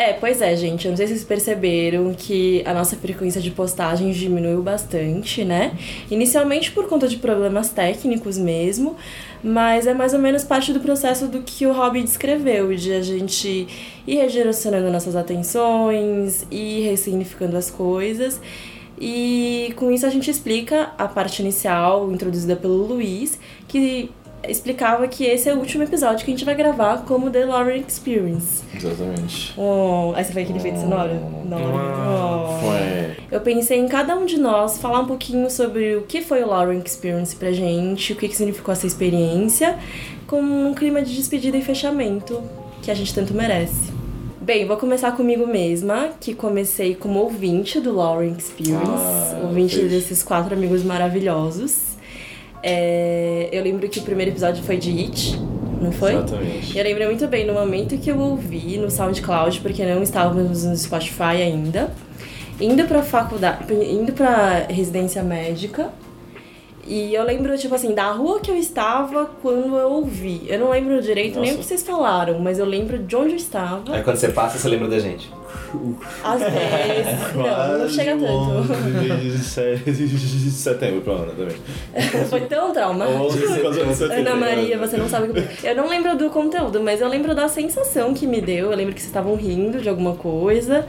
É, 0.07 0.13
pois 0.13 0.41
é, 0.41 0.55
gente. 0.55 0.85
Eu 0.85 0.91
não 0.91 0.97
sei 0.97 1.05
se 1.05 1.13
vocês 1.15 1.25
perceberam 1.25 2.13
que 2.13 2.63
a 2.65 2.73
nossa 2.73 2.95
frequência 2.95 3.41
de 3.41 3.51
postagens 3.51 4.15
diminuiu 4.15 4.63
bastante, 4.63 5.43
né? 5.43 5.77
Inicialmente 6.09 6.71
por 6.71 6.87
conta 6.87 7.09
de 7.09 7.17
problemas 7.17 7.71
técnicos 7.71 8.37
mesmo, 8.37 8.95
mas 9.43 9.85
é 9.85 9.93
mais 9.93 10.13
ou 10.13 10.19
menos 10.19 10.45
parte 10.45 10.71
do 10.71 10.79
processo 10.79 11.27
do 11.27 11.41
que 11.41 11.67
o 11.67 11.73
Robbie 11.73 12.03
descreveu, 12.03 12.73
de 12.73 12.93
a 12.93 13.01
gente 13.01 13.67
ir 14.07 14.15
redirecionando 14.15 14.89
nossas 14.89 15.13
atenções, 15.13 16.47
ir 16.49 16.89
ressignificando 16.89 17.57
as 17.57 17.69
coisas. 17.69 18.39
E 18.97 19.73
com 19.75 19.91
isso 19.91 20.05
a 20.05 20.09
gente 20.09 20.31
explica 20.31 20.93
a 20.97 21.07
parte 21.07 21.41
inicial, 21.41 22.09
introduzida 22.13 22.55
pelo 22.55 22.77
Luiz, 22.87 23.37
que 23.67 24.09
explicava 24.49 25.07
que 25.07 25.23
esse 25.25 25.49
é 25.49 25.53
o 25.53 25.57
último 25.57 25.83
episódio 25.83 26.25
que 26.25 26.31
a 26.31 26.33
gente 26.36 26.45
vai 26.45 26.55
gravar 26.55 27.03
como 27.05 27.29
The 27.29 27.45
Lauren 27.45 27.83
Experience. 27.88 28.63
Exatamente. 28.75 29.53
Oh, 29.57 30.13
aí 30.15 30.23
você 30.23 30.33
foi 30.33 30.43
aquele 30.43 30.60
efeito 30.60 30.79
sonoro? 30.79 31.13
Não. 31.45 31.57
Oh. 32.55 32.60
Foi. 32.60 33.17
Eu 33.31 33.41
pensei 33.41 33.79
em 33.79 33.88
cada 33.88 34.15
um 34.15 34.25
de 34.25 34.38
nós 34.39 34.77
falar 34.77 35.01
um 35.01 35.05
pouquinho 35.05 35.49
sobre 35.49 35.95
o 35.95 36.03
que 36.03 36.21
foi 36.21 36.43
o 36.43 36.47
Lauren 36.47 36.81
Experience 36.86 37.36
pra 37.36 37.51
gente, 37.51 38.13
o 38.13 38.15
que, 38.15 38.27
que 38.27 38.36
significou 38.36 38.71
essa 38.71 38.88
experiência, 38.88 39.77
com 40.25 40.39
um 40.41 40.73
clima 40.73 41.01
de 41.01 41.15
despedida 41.15 41.57
e 41.57 41.62
fechamento 41.62 42.41
que 42.81 42.89
a 42.91 42.93
gente 42.93 43.13
tanto 43.13 43.33
merece. 43.33 43.91
Bem, 44.41 44.65
vou 44.65 44.77
começar 44.77 45.12
comigo 45.12 45.45
mesma, 45.45 46.12
que 46.21 46.33
comecei 46.33 46.95
como 46.95 47.19
ouvinte 47.19 47.81
do 47.81 47.93
Lauren 47.93 48.33
Experience, 48.38 48.81
Ah, 48.86 49.41
ouvinte 49.43 49.75
fez. 49.75 49.91
desses 49.91 50.23
quatro 50.23 50.53
amigos 50.55 50.83
maravilhosos. 50.83 51.87
É, 52.63 53.49
eu 53.51 53.63
lembro 53.63 53.87
que 53.87 53.99
o 53.99 54.03
primeiro 54.03 54.31
episódio 54.31 54.63
foi 54.63 54.77
de 54.77 54.89
It, 54.89 55.39
não 55.81 55.91
foi? 55.91 56.13
Exatamente. 56.13 56.77
Eu 56.77 56.83
lembro 56.83 57.05
muito 57.05 57.27
bem 57.27 57.45
no 57.45 57.53
momento 57.53 57.97
que 57.97 58.09
eu 58.09 58.19
ouvi 58.19 58.77
no 58.77 58.89
SoundCloud, 58.89 59.61
porque 59.61 59.85
não 59.85 60.01
estávamos 60.01 60.63
no 60.63 60.75
Spotify 60.75 61.41
ainda, 61.41 61.91
indo 62.59 62.83
pra 62.85 63.03
faculdade, 63.03 63.73
indo 63.73 64.11
pra 64.13 64.65
residência 64.69 65.23
médica. 65.23 65.91
E 66.89 67.13
eu 67.13 67.23
lembro, 67.25 67.57
tipo 67.57 67.75
assim, 67.75 67.93
da 67.93 68.11
rua 68.11 68.39
que 68.39 68.49
eu 68.49 68.55
estava 68.55 69.25
quando 69.41 69.75
eu 69.75 69.91
ouvi. 69.91 70.43
Eu 70.47 70.57
não 70.57 70.69
lembro 70.69 71.01
direito 71.01 71.37
nem 71.37 71.49
o 71.49 71.53
Nossa. 71.55 71.57
que 71.57 71.65
vocês 71.65 71.83
falaram, 71.83 72.39
mas 72.39 72.59
eu 72.59 72.65
lembro 72.65 72.97
de 72.97 73.13
onde 73.13 73.31
eu 73.31 73.35
estava. 73.35 73.93
Aí 73.93 74.01
quando 74.01 74.15
você 74.15 74.29
passa, 74.29 74.57
você 74.57 74.69
lembra 74.69 74.87
da 74.87 74.97
gente. 74.97 75.29
Às 76.23 76.39
vezes. 76.39 77.33
não, 77.36 77.77
não 77.79 77.89
chega 77.89 78.12
tanto. 78.17 78.67
tanto. 78.67 79.91
de 79.91 80.51
setembro 80.51 81.01
pra 81.01 81.13
Ana 81.13 81.33
também. 81.33 81.57
Foi 82.29 82.41
tão 82.41 82.73
traumático. 82.73 83.23
11 83.23 83.39
por 83.39 83.62
causa 83.62 83.86
de 83.86 83.95
setembro. 83.95 84.31
Ana 84.31 84.36
Maria, 84.36 84.77
você 84.77 84.97
não 84.97 85.10
sabe 85.10 85.29
o 85.29 85.33
que. 85.33 85.67
Eu 85.67 85.75
não 85.75 85.89
lembro 85.89 86.15
do 86.17 86.29
conteúdo, 86.29 86.81
mas 86.81 87.01
eu 87.01 87.07
lembro 87.07 87.33
da 87.36 87.47
sensação 87.47 88.13
que 88.13 88.27
me 88.27 88.41
deu. 88.41 88.71
Eu 88.71 88.77
lembro 88.77 88.93
que 88.93 89.01
vocês 89.01 89.10
estavam 89.10 89.36
rindo 89.36 89.79
de 89.79 89.89
alguma 89.89 90.15
coisa, 90.15 90.86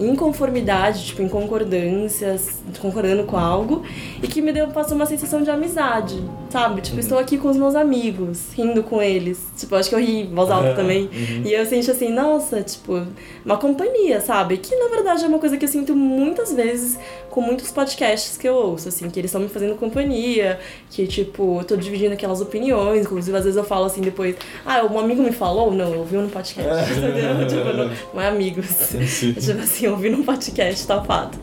em 0.00 0.16
conformidade, 0.16 1.06
tipo, 1.06 1.22
em 1.22 1.28
concordâncias, 1.28 2.62
concordando 2.80 3.24
com 3.24 3.36
algo, 3.36 3.82
e 4.22 4.26
que 4.26 4.40
me 4.40 4.50
deu, 4.50 4.68
passou 4.68 4.96
uma 4.96 5.04
sensação 5.04 5.42
de 5.42 5.50
amizade, 5.50 6.22
sabe? 6.48 6.80
Tipo, 6.80 6.98
estou 6.98 7.18
aqui 7.18 7.36
com 7.36 7.48
os 7.48 7.56
meus 7.56 7.74
amigos, 7.74 8.52
rindo 8.54 8.82
com 8.82 9.02
eles. 9.02 9.38
Tipo, 9.56 9.76
acho 9.76 9.90
que 9.90 9.94
eu 9.94 10.00
ri 10.00 10.22
em 10.22 10.34
voz 10.34 10.50
alta 10.50 10.74
também. 10.74 11.08
E 11.44 11.52
eu 11.52 11.66
senti 11.66 11.90
assim, 11.90 12.10
nossa, 12.10 12.62
tipo, 12.62 13.06
uma 13.44 13.58
companhia, 13.58 14.20
sabe? 14.20 14.56
Que 14.56 14.74
na 14.74 14.88
verdade 14.88 15.24
é 15.24 15.28
uma 15.28 15.38
coisa 15.38 15.56
que 15.58 15.64
eu 15.64 15.68
sinto 15.68 15.94
muitas 15.94 16.52
vezes 16.52 16.98
com 17.30 17.40
muitos 17.42 17.70
podcasts 17.70 18.36
que 18.36 18.48
eu 18.48 18.54
ouço, 18.54 18.88
assim, 18.88 19.08
que 19.10 19.20
eles 19.20 19.28
estão 19.28 19.40
me 19.40 19.48
fazendo 19.48 19.74
companhia, 19.76 20.58
que, 20.90 21.06
tipo, 21.06 21.58
eu 21.60 21.64
tô 21.64 21.76
dividindo 21.76 22.14
aquelas 22.14 22.40
opiniões, 22.40 23.02
inclusive 23.02 23.36
às 23.36 23.44
vezes 23.44 23.56
eu 23.56 23.64
falo 23.64 23.84
assim 23.84 24.00
depois, 24.00 24.34
ah, 24.64 24.84
um 24.84 24.98
amigo 24.98 25.22
me 25.22 25.32
falou? 25.32 25.70
Não, 25.70 25.92
eu 25.92 26.00
ouvi 26.00 26.16
no 26.16 26.28
podcast, 26.28 26.90
entendeu? 26.92 27.46
tipo, 27.46 27.76
não, 27.76 27.90
não 28.14 28.22
é 28.22 28.28
amigos. 28.28 28.66
tipo 29.38 29.60
assim, 29.60 29.89
eu 29.90 29.96
ouvi 29.96 30.10
num 30.10 30.22
podcast, 30.22 30.86
tal 30.86 31.04
fato. 31.04 31.38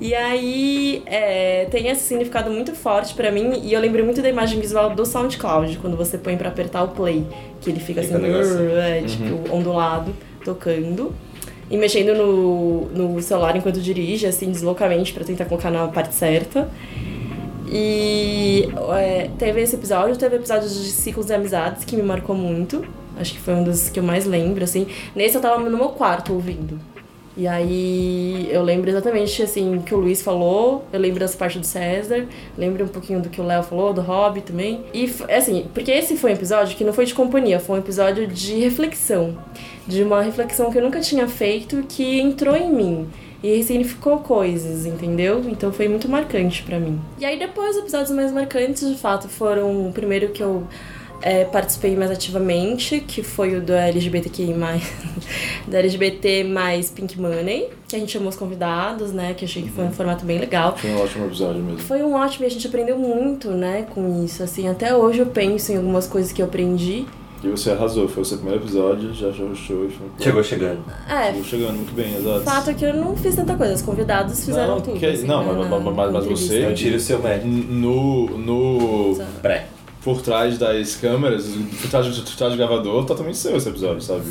E 0.00 0.14
aí, 0.14 1.02
é, 1.06 1.66
tem 1.70 1.88
esse 1.88 2.02
significado 2.02 2.50
muito 2.50 2.74
forte 2.74 3.14
pra 3.14 3.30
mim, 3.30 3.60
e 3.62 3.72
eu 3.72 3.80
lembro 3.80 4.04
muito 4.04 4.20
da 4.20 4.28
imagem 4.28 4.60
visual 4.60 4.90
do 4.94 5.06
SoundCloud, 5.06 5.78
quando 5.78 5.96
você 5.96 6.18
põe 6.18 6.36
pra 6.36 6.48
apertar 6.48 6.82
o 6.82 6.88
play, 6.88 7.24
que 7.60 7.70
ele 7.70 7.80
fica, 7.80 8.02
Fica 8.02 8.16
assim, 8.16 8.66
é, 8.76 9.02
tipo, 9.06 9.54
ondulado, 9.54 10.12
tocando. 10.44 11.14
e 11.70 11.76
mexendo 11.76 12.14
no, 12.14 12.86
no 12.86 13.22
celular 13.22 13.56
enquanto 13.56 13.80
dirige, 13.80 14.26
assim, 14.26 14.50
deslocamente, 14.50 15.12
pra 15.12 15.24
tentar 15.24 15.44
colocar 15.46 15.70
na 15.70 15.86
parte 15.88 16.14
certa. 16.14 16.68
E 17.66 18.68
é, 18.96 19.30
teve 19.38 19.62
esse 19.62 19.74
episódio, 19.74 20.16
teve 20.16 20.36
episódios 20.36 20.74
de 20.84 20.90
ciclos 20.90 21.26
de 21.26 21.32
amizades 21.34 21.84
que 21.84 21.96
me 21.96 22.02
marcou 22.02 22.36
muito. 22.36 22.84
Acho 23.18 23.32
que 23.32 23.38
foi 23.38 23.54
um 23.54 23.64
dos 23.64 23.88
que 23.88 23.98
eu 23.98 24.02
mais 24.02 24.26
lembro, 24.26 24.62
assim. 24.64 24.86
Nesse 25.14 25.36
eu 25.36 25.40
tava 25.40 25.58
no 25.58 25.76
meu 25.76 25.88
quarto 25.90 26.32
ouvindo. 26.34 26.78
E 27.36 27.48
aí 27.48 28.48
eu 28.50 28.62
lembro 28.62 28.88
exatamente 28.88 29.42
assim 29.42 29.80
que 29.80 29.92
o 29.94 29.98
Luiz 29.98 30.22
falou, 30.22 30.84
eu 30.92 31.00
lembro 31.00 31.18
dessa 31.18 31.36
parte 31.36 31.58
do 31.58 31.66
César, 31.66 32.26
lembro 32.56 32.84
um 32.84 32.88
pouquinho 32.88 33.20
do 33.20 33.28
que 33.28 33.40
o 33.40 33.44
Léo 33.44 33.62
falou, 33.64 33.92
do 33.92 34.00
Hobby 34.00 34.40
também. 34.40 34.84
E 34.94 35.12
assim, 35.28 35.66
porque 35.74 35.90
esse 35.90 36.16
foi 36.16 36.30
um 36.30 36.34
episódio 36.34 36.76
que 36.76 36.84
não 36.84 36.92
foi 36.92 37.06
de 37.06 37.14
companhia, 37.14 37.58
foi 37.58 37.76
um 37.76 37.80
episódio 37.80 38.26
de 38.26 38.60
reflexão. 38.60 39.36
De 39.86 40.02
uma 40.02 40.22
reflexão 40.22 40.70
que 40.70 40.78
eu 40.78 40.82
nunca 40.82 41.00
tinha 41.00 41.26
feito 41.26 41.84
que 41.88 42.20
entrou 42.20 42.56
em 42.56 42.72
mim. 42.72 43.08
E 43.42 43.62
significou 43.62 44.20
coisas, 44.20 44.86
entendeu? 44.86 45.42
Então 45.46 45.70
foi 45.70 45.86
muito 45.86 46.08
marcante 46.08 46.62
pra 46.62 46.80
mim. 46.80 46.98
E 47.18 47.26
aí 47.26 47.38
depois 47.38 47.76
os 47.76 47.82
episódios 47.82 48.10
mais 48.12 48.32
marcantes, 48.32 48.88
de 48.88 48.96
fato, 48.96 49.28
foram 49.28 49.86
o 49.86 49.92
primeiro 49.92 50.28
que 50.28 50.42
eu 50.42 50.66
é, 51.22 51.44
participei 51.44 51.96
mais 51.96 52.10
ativamente, 52.10 53.00
que 53.00 53.22
foi 53.22 53.56
o 53.56 53.60
do 53.60 53.72
LGBTQI+, 53.72 54.54
da 55.66 55.78
LGBT 55.78 56.44
mais 56.48 56.90
Pink 56.90 57.18
Money, 57.20 57.68
que 57.88 57.96
a 57.96 57.98
gente 57.98 58.12
chamou 58.12 58.28
os 58.28 58.36
convidados, 58.36 59.12
né, 59.12 59.34
que 59.34 59.44
achei 59.44 59.62
que 59.62 59.70
foi 59.70 59.84
um 59.84 59.92
formato 59.92 60.24
bem 60.24 60.38
legal. 60.38 60.76
Foi 60.76 60.90
um 60.90 61.00
ótimo 61.00 61.26
episódio 61.26 61.62
mesmo. 61.62 61.80
Foi 61.80 62.02
um 62.02 62.14
ótimo 62.14 62.44
e 62.44 62.46
a 62.46 62.50
gente 62.50 62.66
aprendeu 62.66 62.98
muito, 62.98 63.50
né, 63.50 63.86
com 63.94 64.22
isso, 64.24 64.42
assim, 64.42 64.68
até 64.68 64.94
hoje 64.94 65.20
eu 65.20 65.26
penso 65.26 65.72
em 65.72 65.76
algumas 65.76 66.06
coisas 66.06 66.32
que 66.32 66.42
eu 66.42 66.46
aprendi. 66.46 67.06
E 67.42 67.48
você 67.48 67.70
arrasou, 67.72 68.08
foi 68.08 68.22
o 68.22 68.24
seu 68.24 68.38
primeiro 68.38 68.62
episódio, 68.64 69.12
já 69.12 69.30
já 69.30 69.44
show. 69.54 69.86
Chegou 70.18 70.42
chegando. 70.42 70.78
É, 71.06 71.26
Chegou 71.26 71.44
chegando 71.44 71.74
muito 71.74 71.92
bem, 71.94 72.14
exato. 72.16 72.40
fato 72.40 72.70
é 72.70 72.74
que 72.74 72.84
eu 72.86 72.94
não 72.94 73.14
fiz 73.14 73.36
tanta 73.36 73.54
coisa, 73.54 73.74
os 73.74 73.82
convidados 73.82 74.42
fizeram 74.46 74.76
Não, 74.76 74.80
tudo. 74.80 74.98
que- 74.98 75.04
assim, 75.04 75.26
não, 75.26 75.40
né, 75.44 75.52
mas- 75.52 75.56
na- 75.70 75.78
mas- 75.78 75.94
mas- 75.94 76.06
na 76.06 76.12
mas 76.20 76.26
você-. 76.40 76.64
Eu 76.64 76.74
tiro 76.74 76.96
o 76.96 77.00
seu 77.00 77.18
mérito. 77.18 77.46
No, 77.46 78.26
no, 78.38 79.14
Pré. 79.42 79.66
Por 80.04 80.20
trás 80.20 80.58
das 80.58 80.96
câmeras, 80.96 81.46
por 81.80 81.90
trás, 81.90 82.06
do- 82.06 82.22
por 82.22 82.36
trás 82.36 82.52
do 82.52 82.56
gravador, 82.58 83.04
totalmente 83.06 83.38
seu 83.38 83.56
esse 83.56 83.68
episódio, 83.68 84.02
sabe? 84.02 84.22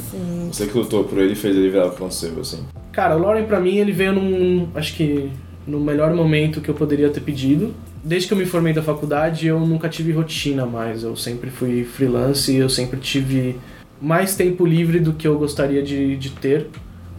Você 0.52 0.68
que 0.68 0.78
lutou 0.78 1.04
por 1.04 1.18
ele 1.18 1.34
e 1.34 1.36
fez 1.36 1.56
ele 1.56 1.70
virar 1.70 1.86
o 1.88 1.90
aconteceu, 1.90 2.40
assim. 2.40 2.60
Cara, 2.92 3.18
o 3.18 3.20
Lauren 3.20 3.46
pra 3.46 3.60
mim 3.60 3.78
ele 3.78 3.92
veio 3.92 4.14
num. 4.14 4.68
Acho 4.76 4.94
que 4.96 5.30
no 5.68 5.80
melhor 5.80 6.14
momento 6.14 6.62
que 6.62 6.70
eu 6.70 6.76
poderia 6.76 7.10
ter 7.10 7.22
pedido. 7.22 7.74
Desde 8.04 8.28
que 8.28 8.34
eu 8.34 8.38
me 8.38 8.46
formei 8.46 8.74
da 8.74 8.84
faculdade, 8.84 9.48
eu 9.48 9.60
nunca 9.62 9.90
tive 9.90 10.12
rotina 10.12 10.66
mais. 10.66 11.04
Eu 11.04 11.16
sempre 11.16 11.50
fui 11.50 11.84
freelance 11.86 12.52
e 12.52 12.58
eu 12.58 12.70
sempre 12.70 13.00
tive 13.00 13.56
mais 14.02 14.36
tempo 14.36 14.66
livre 14.66 15.00
do 15.00 15.14
que 15.14 15.26
eu 15.28 15.40
gostaria 15.40 15.82
de, 15.82 16.16
de 16.18 16.30
ter. 16.32 16.68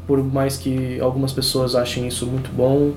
Por 0.07 0.23
mais 0.23 0.57
que 0.59 1.01
algumas 1.01 1.33
pessoas 1.33 1.75
achem 1.75 2.07
isso 2.07 2.27
muito 2.27 2.51
bom, 2.53 2.93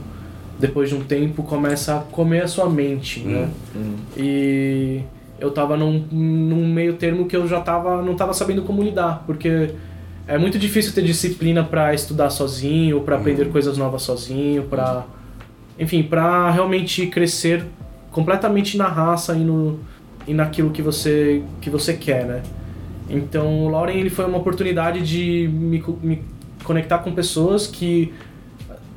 depois 0.59 0.89
de 0.89 0.95
um 0.95 0.99
tempo 1.01 1.41
começa 1.43 1.95
a 1.95 1.99
comer 1.99 2.43
a 2.43 2.47
sua 2.47 2.69
mente, 2.69 3.21
né? 3.21 3.49
E 4.17 5.01
eu 5.39 5.51
tava 5.51 5.77
num, 5.77 6.05
num 6.11 6.67
meio 6.67 6.93
termo 6.93 7.25
que 7.25 7.35
eu 7.35 7.47
já 7.47 7.61
tava, 7.61 8.01
não 8.01 8.15
tava 8.15 8.33
sabendo 8.33 8.63
como 8.63 8.81
lidar, 8.81 9.23
porque 9.25 9.71
é 10.27 10.37
muito 10.37 10.57
difícil 10.57 10.93
ter 10.93 11.03
disciplina 11.03 11.63
pra 11.63 11.93
estudar 11.93 12.29
sozinho, 12.29 13.01
pra 13.01 13.15
aprender 13.17 13.49
coisas 13.49 13.77
novas 13.77 14.01
sozinho, 14.01 14.63
pra 14.63 15.05
enfim, 15.79 16.01
pra 16.03 16.49
realmente 16.49 17.05
crescer 17.07 17.63
completamente 18.11 18.77
na 18.77 18.87
raça 18.87 19.35
e 19.35 19.43
no 19.43 19.79
e 20.27 20.33
naquilo 20.33 20.71
que 20.71 20.81
você 20.81 21.43
que 21.61 21.69
você 21.69 21.93
quer, 21.93 22.25
né? 22.25 22.41
Então, 23.09 23.65
o 23.65 23.69
Lauren 23.69 23.95
ele 23.95 24.09
foi 24.09 24.25
uma 24.25 24.37
oportunidade 24.37 25.01
de 25.01 25.47
me, 25.47 25.81
me 26.01 26.21
conectar 26.63 26.97
com 26.97 27.13
pessoas 27.13 27.65
que 27.67 28.11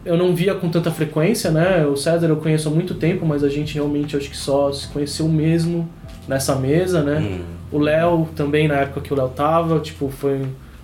eu 0.05 0.17
não 0.17 0.35
via 0.35 0.55
com 0.55 0.69
tanta 0.69 0.91
frequência, 0.91 1.51
né? 1.51 1.87
O 1.87 1.97
César 1.97 2.27
eu 2.27 2.37
conheço 2.37 2.69
há 2.69 2.73
muito 2.73 2.95
tempo, 2.95 3.25
mas 3.25 3.45
a 3.45 3.49
gente 3.49 3.75
realmente 3.75 4.17
acho 4.17 4.31
que 4.31 4.37
só 4.37 4.73
se 4.73 4.89
conheceu 4.89 5.29
mesmo 5.29 5.89
nessa 6.31 6.55
mesa, 6.55 7.03
né? 7.03 7.19
Hum. 7.19 7.41
O 7.73 7.79
Léo 7.79 8.29
também, 8.37 8.69
na 8.69 8.77
época 8.77 9.01
que 9.01 9.13
o 9.13 9.17
Léo 9.17 9.29
tava, 9.29 9.81
tipo, 9.81 10.09
foi 10.09 10.39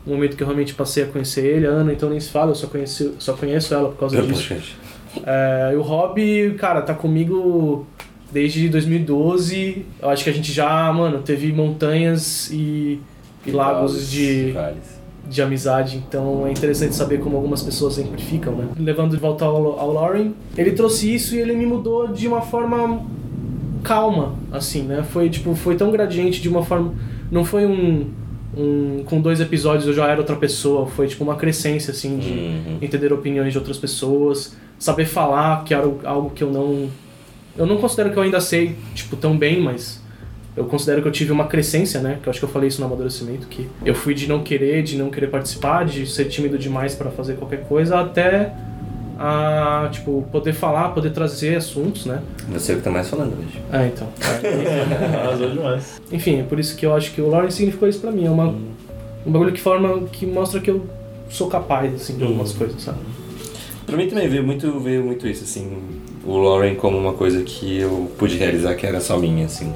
um 0.06 0.11
momento 0.12 0.37
que 0.37 0.42
eu 0.42 0.46
realmente 0.46 0.74
passei 0.74 1.04
a 1.04 1.06
conhecer 1.06 1.44
ele. 1.46 1.66
A 1.66 1.70
Ana, 1.70 1.92
então 1.92 2.11
nem 2.11 2.18
se 2.18 2.30
fala, 2.30 2.50
eu 2.50 2.54
só, 2.54 2.66
conheci, 2.66 3.12
só 3.18 3.32
conheço 3.32 3.72
ela 3.72 3.88
por 3.88 3.98
causa 3.98 4.20
disso. 4.20 4.54
Poxa, 4.54 4.61
É, 5.24 5.70
e 5.72 5.76
o 5.76 5.82
Rob, 5.82 6.54
cara, 6.59 6.82
tá 6.82 6.94
comigo 6.94 7.87
desde 8.30 8.68
2012. 8.68 9.87
Eu 10.02 10.11
acho 10.11 10.24
que 10.24 10.30
a 10.30 10.32
gente 10.32 10.52
já, 10.52 10.92
mano, 10.92 11.22
teve 11.22 11.52
montanhas 11.52 12.50
e, 12.50 13.00
e 13.46 13.50
lagos 13.50 14.11
de, 14.11 14.50
Vales. 14.52 15.00
de 15.28 15.42
amizade, 15.42 15.96
então 15.96 16.46
é 16.46 16.50
interessante 16.50 16.94
saber 16.94 17.20
como 17.20 17.37
algumas 17.37 17.62
pessoas 17.62 17.94
sempre 17.94 18.20
ficam, 18.20 18.52
né? 18.54 18.68
Levando 18.78 19.12
de 19.12 19.16
volta 19.16 19.44
ao, 19.44 19.78
ao 19.78 19.92
Lauren, 19.92 20.32
ele 20.56 20.72
trouxe 20.72 21.12
isso 21.14 21.35
e 21.35 21.38
ele 21.38 21.54
me 21.54 21.66
mudou 21.66 22.09
de 22.09 22.28
uma 22.28 22.42
forma 22.42 23.00
calma, 23.87 24.35
assim, 24.51 24.83
né? 24.83 25.05
Foi 25.12 25.31
tipo, 25.31 25.55
foi 25.55 25.77
tão 25.77 25.90
gradiente 25.92 26.40
de 26.42 26.49
uma 26.49 26.64
forma, 26.64 26.92
não 27.31 27.44
foi 27.44 27.64
um, 27.64 28.11
um 28.57 29.03
com 29.05 29.20
dois 29.20 29.40
episódios 29.40 29.87
eu 29.87 29.94
já 29.94 30.09
era 30.09 30.18
outra 30.20 30.35
pessoa, 30.37 30.87
foi 30.87 31.07
tipo 31.07 31.22
uma 31.22 31.37
crescência 31.37 31.92
assim 31.92 32.18
de 32.18 32.31
Uhum. 32.31 32.79
entender 32.83 33.12
opiniões 33.12 33.53
de 33.53 33.59
outras 33.59 33.79
pessoas, 33.79 34.57
saber 34.79 35.05
falar, 35.07 35.62
que 35.64 35.72
era 35.72 35.85
algo 36.05 36.31
que 36.31 36.42
eu 36.42 36.51
não 36.51 36.88
eu 37.57 37.64
não 37.64 37.77
considero 37.79 38.11
que 38.11 38.18
eu 38.18 38.22
ainda 38.22 38.40
sei, 38.40 38.75
tipo, 38.94 39.16
tão 39.16 39.35
bem, 39.38 39.62
mas 39.62 40.03
eu 40.55 40.64
considero 40.64 41.01
que 41.01 41.09
eu 41.09 41.12
tive 41.12 41.33
uma 41.33 41.46
crescência, 41.46 42.01
né? 42.01 42.18
Que 42.22 42.29
eu 42.29 42.31
acho 42.31 42.38
que 42.40 42.44
eu 42.44 42.51
falei 42.51 42.68
isso 42.68 42.81
no 42.81 42.87
amadurecimento, 42.87 43.46
que 43.46 43.66
eu 43.85 43.94
fui 43.94 44.12
de 44.14 44.27
não 44.29 44.42
querer, 44.42 44.83
de 44.83 44.99
não 44.99 45.09
querer 45.11 45.29
participar, 45.29 45.85
de 45.87 46.07
ser 46.07 46.27
tímido 46.27 46.59
demais 46.59 46.94
para 46.94 47.11
fazer 47.11 47.35
qualquer 47.37 47.62
coisa, 47.66 47.99
até 48.01 48.53
a, 49.18 49.88
tipo, 49.90 50.26
poder 50.31 50.52
falar, 50.52 50.90
poder 50.90 51.11
trazer 51.11 51.57
assuntos, 51.57 52.05
né? 52.07 52.20
Você 52.50 52.72
é 52.72 52.74
o 52.74 52.79
que 52.79 52.85
tá 52.85 52.90
mais 52.90 53.09
falando 53.09 53.33
hoje. 53.38 53.61
Ah, 53.72 53.87
então. 53.87 54.09
Arrasou 55.24 55.50
demais. 55.50 56.00
Enfim, 56.12 56.40
é 56.40 56.42
por 56.42 56.59
isso 56.61 56.76
que 56.76 56.85
eu 56.85 56.94
acho 56.94 57.12
que 57.12 57.20
o 57.20 57.29
Lauren 57.29 57.50
significou 57.50 57.88
isso 57.88 58.00
pra 58.00 58.11
mim. 58.11 58.26
É 58.26 58.31
uma, 58.31 58.46
um 59.26 59.31
bagulho 59.33 59.52
que 59.52 59.61
forma, 59.61 60.00
que 60.12 60.26
mostra 60.26 60.61
que 60.61 60.70
eu 60.70 60.85
sou 61.31 61.48
capaz, 61.48 61.94
assim, 61.94 62.16
de 62.16 62.22
algumas 62.24 62.52
Uhum. 62.52 62.59
coisas, 62.59 62.83
sabe? 62.83 62.98
Pra 63.87 63.96
mim 63.96 64.09
também 64.09 64.29
veio 64.29 64.42
muito, 64.44 64.79
veio 64.81 65.05
muito 65.05 65.26
isso, 65.29 65.44
assim, 65.44 65.79
o 66.24 66.37
Lauren 66.38 66.74
como 66.74 66.98
uma 66.98 67.12
coisa 67.12 67.42
que 67.42 67.79
eu 67.79 68.11
pude 68.18 68.37
realizar 68.37 68.74
que 68.74 68.85
era 68.87 69.00
só 69.00 69.16
minha, 69.16 69.46
assim. 69.46 69.72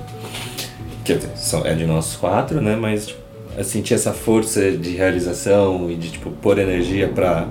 Quer 1.04 1.18
dizer, 1.18 1.30
é 1.64 1.74
de 1.74 1.86
nós 1.86 2.16
quatro, 2.16 2.60
né, 2.60 2.76
mas 2.76 3.06
tipo, 3.08 3.20
eu 3.56 3.64
senti 3.64 3.94
essa 3.94 4.12
força 4.12 4.70
de 4.72 4.90
realização 4.96 5.90
e 5.90 5.94
de, 5.96 6.10
tipo, 6.10 6.30
pôr 6.30 6.58
energia 6.58 7.08
pra, 7.08 7.46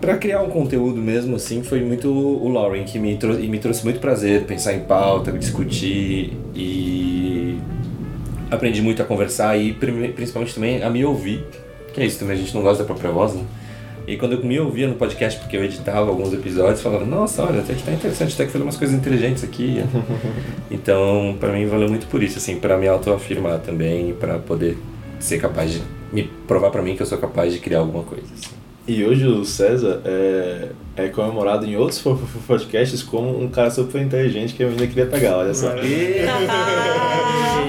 pra 0.00 0.16
criar 0.16 0.42
um 0.42 0.48
conteúdo 0.48 1.00
mesmo, 1.00 1.36
assim, 1.36 1.62
foi 1.62 1.80
muito 1.82 2.10
o 2.10 2.48
Lauren 2.48 2.84
que 2.84 2.98
me, 2.98 3.16
trou 3.16 3.34
me 3.34 3.58
trouxe 3.58 3.84
muito 3.84 4.00
prazer, 4.00 4.44
pensar 4.44 4.72
em 4.72 4.80
pauta, 4.80 5.30
discutir 5.32 6.36
e 6.54 7.58
aprendi 8.50 8.80
muito 8.82 9.02
a 9.02 9.04
conversar 9.04 9.56
e 9.56 9.72
principalmente 9.72 10.54
também 10.54 10.82
a 10.82 10.90
me 10.90 11.04
ouvir, 11.04 11.44
que 11.92 12.00
é 12.00 12.06
isso 12.06 12.18
também, 12.18 12.36
a 12.36 12.38
gente 12.38 12.54
não 12.54 12.62
gosta 12.62 12.82
da 12.82 12.86
própria 12.86 13.10
voz, 13.10 13.34
né? 13.34 13.44
E 14.06 14.16
quando 14.16 14.32
eu 14.32 14.44
me 14.44 14.58
ouvia 14.58 14.88
no 14.88 14.94
podcast, 14.94 15.38
porque 15.38 15.56
eu 15.56 15.62
editava 15.62 16.08
alguns 16.08 16.32
episódios, 16.32 16.80
falava, 16.80 17.04
nossa, 17.04 17.44
olha, 17.44 17.60
até 17.60 17.74
que 17.74 17.82
tá 17.82 17.92
interessante, 17.92 18.34
até 18.34 18.46
que 18.46 18.50
fazer 18.50 18.64
umas 18.64 18.76
coisas 18.76 18.96
inteligentes 18.96 19.44
aqui. 19.44 19.84
então, 20.68 21.36
pra 21.38 21.52
mim, 21.52 21.66
valeu 21.66 21.88
muito 21.88 22.08
por 22.08 22.20
isso, 22.20 22.38
assim, 22.38 22.58
pra 22.58 22.76
me 22.76 22.88
autoafirmar 22.88 23.60
também, 23.60 24.12
pra 24.14 24.38
poder 24.38 24.76
ser 25.20 25.38
capaz 25.38 25.70
de 25.70 25.82
me 26.12 26.24
provar 26.48 26.70
pra 26.70 26.82
mim 26.82 26.96
que 26.96 27.02
eu 27.02 27.06
sou 27.06 27.18
capaz 27.18 27.52
de 27.52 27.60
criar 27.60 27.80
alguma 27.80 28.02
coisa. 28.02 28.24
assim. 28.34 28.59
E 28.90 29.04
hoje 29.04 29.24
o 29.24 29.44
César 29.44 30.00
é, 30.04 30.70
é 30.96 31.08
comemorado 31.10 31.64
em 31.64 31.76
outros 31.76 32.02
podcasts 32.44 33.04
como 33.04 33.40
um 33.40 33.48
cara 33.48 33.70
super 33.70 34.02
inteligente 34.02 34.52
que 34.52 34.64
a 34.64 34.66
menina 34.66 34.84
queria 34.88 35.06
pegar, 35.06 35.36
olha 35.36 35.54
só. 35.54 35.68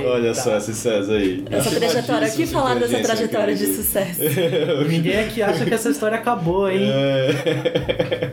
olha 0.04 0.34
só 0.34 0.58
esse 0.58 0.74
César 0.74 1.14
aí. 1.14 1.46
Essa 1.52 1.76
trajetória, 1.76 2.28
o 2.28 2.32
que 2.32 2.48
falar 2.48 2.74
dessa 2.80 3.00
trajetória 3.02 3.56
de 3.56 3.68
sucesso? 3.68 4.20
Ninguém 4.90 5.20
aqui 5.20 5.44
acha 5.44 5.64
que 5.64 5.72
essa 5.72 5.90
história 5.92 6.18
acabou, 6.18 6.68
hein? 6.68 6.90
É. 6.92 8.32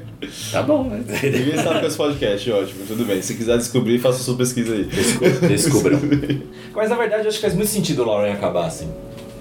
Tá 0.51 0.63
bom, 0.63 0.85
mas 0.85 1.05
Ninguém 1.23 1.57
sabe 1.57 1.81
que 1.81 1.85
é 1.85 1.89
esse 1.89 1.97
podcast, 1.99 2.51
ótimo, 2.51 2.87
tudo 2.87 3.05
bem. 3.05 3.21
Se 3.21 3.35
quiser 3.35 3.59
descobrir, 3.59 3.99
faça 3.99 4.23
sua 4.23 4.35
pesquisa 4.35 4.73
aí. 4.73 4.89
descubram. 5.47 6.01
Mas 6.75 6.89
na 6.89 6.97
verdade, 6.97 7.25
eu 7.25 7.29
acho 7.29 7.37
que 7.37 7.43
faz 7.43 7.55
muito 7.55 7.69
sentido 7.69 8.03
o 8.03 8.07
Lauren 8.07 8.33
acabar 8.33 8.67
assim. 8.67 8.89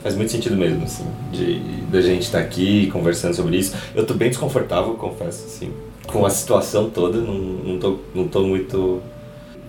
Faz 0.04 0.16
muito 0.16 0.32
sentido 0.32 0.56
mesmo, 0.56 0.84
assim, 0.84 1.06
de 1.32 1.60
da 1.92 2.02
gente 2.02 2.24
estar 2.24 2.40
aqui 2.40 2.88
conversando 2.92 3.34
sobre 3.34 3.58
isso. 3.58 3.74
Eu 3.96 4.06
tô 4.06 4.14
bem 4.14 4.30
desconfortável, 4.30 4.94
confesso, 4.96 5.46
assim, 5.46 5.72
com 6.06 6.26
a 6.26 6.30
situação 6.30 6.90
toda. 6.90 7.18
Não, 7.18 7.34
não, 7.34 7.80
tô, 7.80 7.98
não 8.14 8.28
tô 8.28 8.42
muito. 8.44 9.02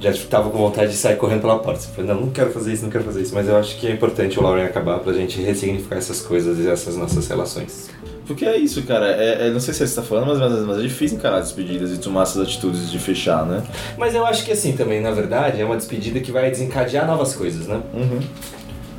Já 0.01 0.13
tava 0.31 0.51
com 0.51 0.59
vontade 0.59 0.93
de 0.93 0.97
sair 0.97 1.17
correndo 1.17 1.41
pela 1.41 1.59
porta. 1.59 1.81
Assim, 1.81 1.91
falei, 1.95 2.13
não, 2.13 2.21
não 2.23 2.31
quero 2.31 2.51
fazer 2.51 2.73
isso, 2.73 2.85
não 2.85 2.91
quero 2.91 3.05
fazer 3.05 3.23
isso. 3.23 3.35
Mas 3.35 3.49
eu 3.49 3.57
acho 3.57 3.77
que 3.79 3.87
é 3.87 3.93
importante 3.93 4.39
o 4.39 4.43
Lauren 4.43 4.65
acabar 4.65 4.99
pra 5.01 5.13
gente 5.13 5.41
ressignificar 5.41 5.97
essas 5.97 6.21
coisas 6.21 6.59
e 6.59 6.69
essas 6.69 6.97
nossas 6.97 7.27
relações. 7.27 7.91
Porque 8.27 8.45
é 8.45 8.57
isso, 8.57 8.83
cara. 8.83 9.07
É, 9.11 9.47
é- 9.49 9.51
não 9.51 9.59
sei 9.59 9.73
se 9.75 9.87
você 9.87 9.95
tá 9.95 10.03
falando, 10.03 10.27
mas, 10.29 10.39
mas, 10.39 10.65
mas 10.67 10.79
é 10.79 10.83
difícil 10.83 11.17
encarar 11.17 11.41
despedidas 11.41 11.91
e 11.93 11.99
tomar 11.99 12.23
essas 12.23 12.43
atitudes 12.43 12.91
de 12.91 12.99
fechar, 12.99 13.45
né? 13.47 13.63
Mas 13.97 14.15
eu 14.15 14.25
acho 14.27 14.45
que 14.45 14.53
assim 14.53 14.73
também, 14.73 15.01
na 15.01 15.11
verdade, 15.11 15.61
é 15.61 15.65
uma 15.65 15.77
despedida 15.77 16.21
que 16.21 16.31
vai 16.31 16.51
desencadear 16.51 17.07
novas 17.07 17.35
coisas, 17.35 17.67
né? 17.67 17.81
Uhum. 17.95 18.21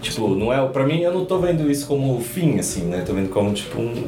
Tipo, 0.02 0.30
não 0.36 0.52
é. 0.54 0.66
Pra 0.68 0.86
mim, 0.86 1.02
eu 1.02 1.14
não 1.14 1.26
tô 1.26 1.40
vendo 1.40 1.70
isso 1.70 1.86
como 1.88 2.20
fim, 2.22 2.58
assim, 2.60 2.84
né? 2.84 3.04
Tô 3.06 3.14
vendo 3.14 3.30
como, 3.30 3.54
tipo, 3.54 3.80
um, 3.80 4.06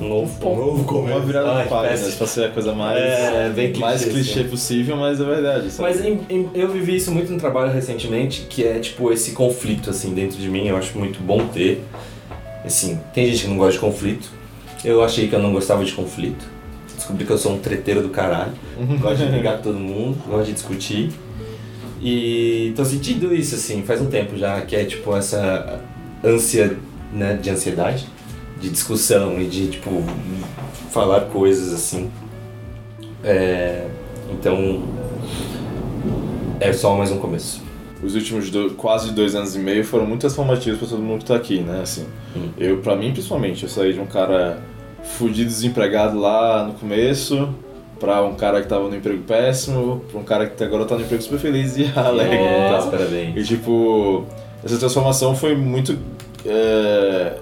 Um 0.00 0.08
novo, 0.08 0.48
um 0.48 0.56
novo 0.56 0.84
começo. 0.84 1.16
Uma 1.18 1.24
virada 1.26 1.52
Ai, 1.52 1.62
de 1.64 1.68
página, 1.68 2.10
pra 2.16 2.26
ser 2.26 2.44
a 2.46 2.48
coisa 2.50 2.74
mais, 2.74 2.98
É, 2.98 3.50
bem 3.54 3.74
mais 3.76 4.00
clichê, 4.02 4.14
clichê 4.22 4.40
assim. 4.40 4.48
possível, 4.48 4.96
mas 4.96 5.20
é 5.20 5.24
verdade. 5.24 5.70
sabe? 5.70 5.82
Mas 5.90 6.04
em- 6.04 6.20
em- 6.30 6.50
eu 6.54 6.68
vivi 6.68 6.96
isso 6.96 7.12
muito 7.12 7.30
no 7.30 7.38
trabalho 7.38 7.70
recentemente, 7.70 8.46
que 8.48 8.64
é 8.66 8.78
tipo 8.78 9.12
esse 9.12 9.32
conflito 9.32 9.90
assim 9.90 10.14
dentro 10.14 10.38
de 10.38 10.48
mim, 10.48 10.66
eu 10.66 10.76
acho 10.78 10.98
muito 10.98 11.20
bom 11.20 11.46
ter. 11.48 11.84
Assim, 12.64 12.98
tem 13.12 13.26
gente 13.26 13.42
que 13.44 13.48
não 13.50 13.56
gosta 13.58 13.72
de 13.74 13.78
conflito. 13.80 14.30
Eu 14.84 15.02
achei 15.04 15.28
que 15.28 15.34
eu 15.34 15.38
não 15.40 15.52
gostava 15.52 15.84
de 15.84 15.92
conflito. 15.92 16.44
Descobri 16.96 17.24
que 17.26 17.30
eu 17.30 17.38
sou 17.38 17.52
um 17.52 17.58
treteiro 17.58 18.00
do 18.02 18.08
caralho. 18.08 18.52
gosto 18.98 19.18
de 19.18 19.26
brigar 19.26 19.58
com 19.58 19.62
todo 19.64 19.78
mundo, 19.78 20.16
gosto 20.26 20.46
de 20.46 20.52
discutir. 20.54 21.10
E 22.02 22.72
tô 22.74 22.84
sentindo 22.84 23.32
isso 23.34 23.54
assim, 23.54 23.82
faz 23.82 24.00
um 24.00 24.06
tempo 24.06 24.36
já, 24.36 24.60
que 24.62 24.74
é 24.74 24.84
tipo 24.84 25.14
essa 25.16 25.80
ânsia, 26.24 26.76
né, 27.12 27.34
de 27.40 27.48
ansiedade, 27.50 28.06
de 28.60 28.68
discussão 28.70 29.40
e 29.40 29.46
de 29.46 29.68
tipo 29.68 30.02
falar 30.90 31.22
coisas 31.26 31.72
assim. 31.72 32.10
É, 33.22 33.86
então 34.32 34.82
é 36.58 36.72
só 36.72 36.96
mais 36.96 37.12
um 37.12 37.18
começo. 37.18 37.62
Os 38.02 38.16
últimos 38.16 38.50
quase 38.76 39.12
dois 39.12 39.36
anos 39.36 39.54
e 39.54 39.60
meio 39.60 39.84
foram 39.84 40.04
muito 40.04 40.22
transformativos 40.22 40.80
pra 40.80 40.88
todo 40.88 41.00
mundo 41.00 41.20
que 41.20 41.26
tá 41.26 41.36
aqui, 41.36 41.60
né? 41.60 41.82
Assim, 41.82 42.04
Hum. 42.36 42.48
eu, 42.58 42.78
pra 42.78 42.96
mim, 42.96 43.12
principalmente, 43.12 43.62
eu 43.62 43.68
saí 43.68 43.92
de 43.92 44.00
um 44.00 44.06
cara 44.06 44.60
fudido, 45.04 45.48
desempregado 45.48 46.18
lá 46.18 46.64
no 46.66 46.72
começo, 46.74 47.48
pra 48.02 48.20
um 48.24 48.34
cara 48.34 48.60
que 48.60 48.66
tava 48.66 48.88
no 48.88 48.96
emprego 48.96 49.22
péssimo, 49.22 50.02
pra 50.10 50.18
um 50.18 50.24
cara 50.24 50.48
que 50.48 50.64
agora 50.64 50.84
tá 50.84 50.96
no 50.96 51.02
emprego 51.02 51.22
super 51.22 51.38
feliz 51.38 51.76
e 51.76 51.84
alegre 51.94 52.34
e 52.34 52.72
Nossa, 52.72 52.90
tal. 52.90 52.98
parabéns. 52.98 53.36
E 53.36 53.44
tipo, 53.44 54.24
essa 54.64 54.76
transformação 54.76 55.36
foi 55.36 55.54
muito 55.54 55.96
é, 56.44 57.34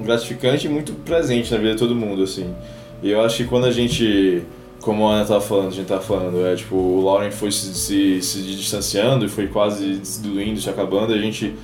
gratificante 0.00 0.68
e 0.68 0.70
muito 0.70 0.92
presente 0.92 1.50
na 1.50 1.58
vida 1.58 1.72
de 1.72 1.78
todo 1.78 1.96
mundo, 1.96 2.22
assim. 2.22 2.54
E 3.02 3.10
eu 3.10 3.22
acho 3.22 3.38
que 3.38 3.44
quando 3.44 3.64
a 3.64 3.72
gente, 3.72 4.44
como 4.80 5.08
a 5.08 5.16
Ana 5.16 5.24
tava 5.24 5.40
falando, 5.40 5.68
a 5.68 5.72
gente 5.72 5.86
tava 5.86 6.00
falando, 6.00 6.46
é 6.46 6.54
tipo, 6.54 6.76
o 6.76 7.04
Lauren 7.04 7.32
foi 7.32 7.50
se, 7.50 7.74
se, 7.74 8.22
se 8.22 8.40
distanciando 8.42 9.24
e 9.24 9.28
foi 9.28 9.48
quase 9.48 9.98
se 10.04 10.22
diluindo, 10.22 10.60
se 10.60 10.70
acabando, 10.70 11.12
e 11.12 11.18
a 11.18 11.20
gente 11.20 11.56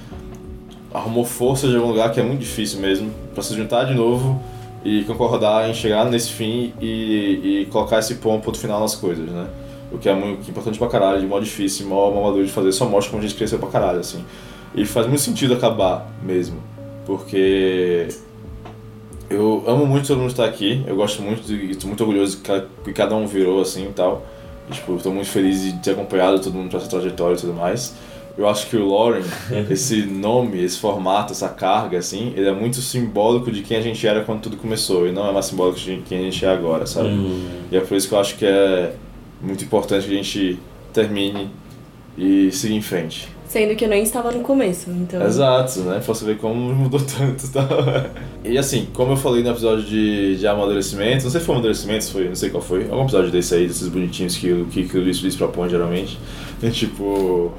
arrumou 0.92 1.24
força 1.24 1.68
de 1.68 1.76
algum 1.76 1.90
lugar 1.90 2.10
que 2.10 2.18
é 2.18 2.22
muito 2.24 2.40
difícil 2.40 2.80
mesmo, 2.80 3.12
pra 3.32 3.44
se 3.44 3.54
juntar 3.54 3.84
de 3.84 3.94
novo 3.94 4.42
e 4.85 5.05
concordar 5.05 5.69
em 5.69 5.75
chegar 5.75 6.05
nesse 6.07 6.31
fim 6.31 6.73
e, 6.81 7.62
e 7.62 7.69
colocar 7.71 7.99
esse 7.99 8.16
ponto, 8.16 8.45
ponto 8.45 8.59
final 8.59 8.81
nas 8.81 8.95
coisas, 8.95 9.29
né? 9.29 9.47
O 9.93 9.99
que 9.99 10.09
é 10.09 10.14
muito 10.14 10.49
importante 10.49 10.79
pra 10.79 10.88
caralho, 10.88 11.21
de 11.21 11.27
mó 11.27 11.38
difícil, 11.40 11.87
mó, 11.87 12.11
mó 12.11 12.23
maduro 12.25 12.47
de 12.47 12.53
fazer, 12.53 12.73
só 12.73 12.87
mostra 12.87 13.11
como 13.11 13.23
a 13.23 13.27
gente 13.27 13.37
cresceu 13.37 13.59
pra 13.59 13.69
caralho, 13.69 14.01
assim. 14.01 14.25
E 14.75 14.87
faz 14.87 15.07
muito 15.07 15.21
sentido 15.21 15.55
acabar 15.55 16.09
mesmo, 16.23 16.62
porque 17.05 18.09
eu 19.29 19.62
amo 19.66 19.87
muito 19.87 20.07
todo 20.09 20.19
mundo 20.19 20.31
estar 20.31 20.45
aqui, 20.45 20.85
eu 20.87 20.97
gosto 20.97 21.23
muito 21.23 21.53
e 21.53 21.73
estou 21.73 21.88
muito 21.88 22.01
orgulhoso 22.01 22.40
que 22.85 22.93
cada 22.93 23.14
um 23.14 23.27
virou 23.27 23.61
assim 23.61 23.87
e 23.87 23.93
tal. 23.93 24.27
E, 24.69 24.73
tipo, 24.73 24.95
estou 24.97 25.12
muito 25.12 25.29
feliz 25.29 25.62
de 25.62 25.73
ter 25.79 25.93
acompanhado 25.93 26.40
todo 26.40 26.55
mundo 26.55 26.71
pra 26.71 26.79
essa 26.79 26.88
trajetória 26.88 27.35
e 27.35 27.38
tudo 27.38 27.53
mais. 27.53 27.95
Eu 28.40 28.48
acho 28.48 28.68
que 28.68 28.76
o 28.76 28.88
Lauren, 28.88 29.22
esse 29.70 30.03
nome, 30.07 30.64
esse 30.64 30.79
formato, 30.79 31.33
essa 31.33 31.48
carga, 31.50 31.98
assim, 31.98 32.33
ele 32.35 32.48
é 32.48 32.53
muito 32.53 32.81
simbólico 32.81 33.50
de 33.53 33.61
quem 33.62 33.76
a 33.76 33.83
gente 33.83 34.07
era 34.07 34.22
quando 34.24 34.40
tudo 34.40 34.57
começou 34.57 35.07
e 35.07 35.12
não 35.12 35.29
é 35.29 35.33
mais 35.33 35.44
simbólico 35.46 35.79
de 35.79 35.98
quem 36.09 36.18
a 36.20 36.22
gente 36.22 36.42
é 36.44 36.48
agora, 36.48 36.87
sabe? 36.87 37.09
Hum. 37.11 37.46
E 37.70 37.76
é 37.76 37.81
por 37.81 37.94
isso 37.96 38.09
que 38.09 38.14
eu 38.14 38.18
acho 38.18 38.37
que 38.37 38.46
é 38.46 38.94
muito 39.42 39.62
importante 39.62 40.07
que 40.07 40.12
a 40.12 40.16
gente 40.16 40.59
termine 40.92 41.50
e 42.16 42.50
seguir 42.50 42.76
em 42.76 42.81
frente. 42.83 43.29
Sendo 43.46 43.74
que 43.74 43.85
eu 43.85 43.88
nem 43.88 44.03
estava 44.05 44.31
no 44.31 44.40
começo, 44.40 44.88
então. 44.90 45.20
Exato, 45.26 45.81
né? 45.81 45.94
Pra 46.03 46.14
você 46.14 46.24
ver 46.24 46.38
como 46.38 46.55
mudou 46.72 47.00
tanto 47.00 47.44
e 47.44 47.48
tal. 47.48 47.66
E 48.44 48.57
assim, 48.57 48.87
como 48.94 49.12
eu 49.12 49.16
falei 49.16 49.42
no 49.42 49.50
episódio 49.50 49.85
de, 49.85 50.37
de 50.37 50.46
amadurecimento, 50.46 51.24
não 51.24 51.31
sei 51.31 51.40
se 51.40 51.46
foi 51.46 51.55
amadurecimento, 51.57 52.05
se 52.05 52.12
foi, 52.12 52.29
não 52.29 52.35
sei 52.37 52.48
qual 52.48 52.62
foi, 52.62 52.85
algum 52.88 53.03
episódio 53.03 53.31
desse 53.31 53.55
aí, 53.55 53.66
desses 53.66 53.88
bonitinhos 53.88 54.37
que, 54.37 54.50
o- 54.53 54.64
que, 54.66 54.85
que 54.88 54.96
o 54.96 55.03
Luiz, 55.03 55.20
Luiz 55.20 55.37
propõe 55.37 55.68
geralmente. 55.68 56.18
E, 56.62 56.70
tipo. 56.72 57.53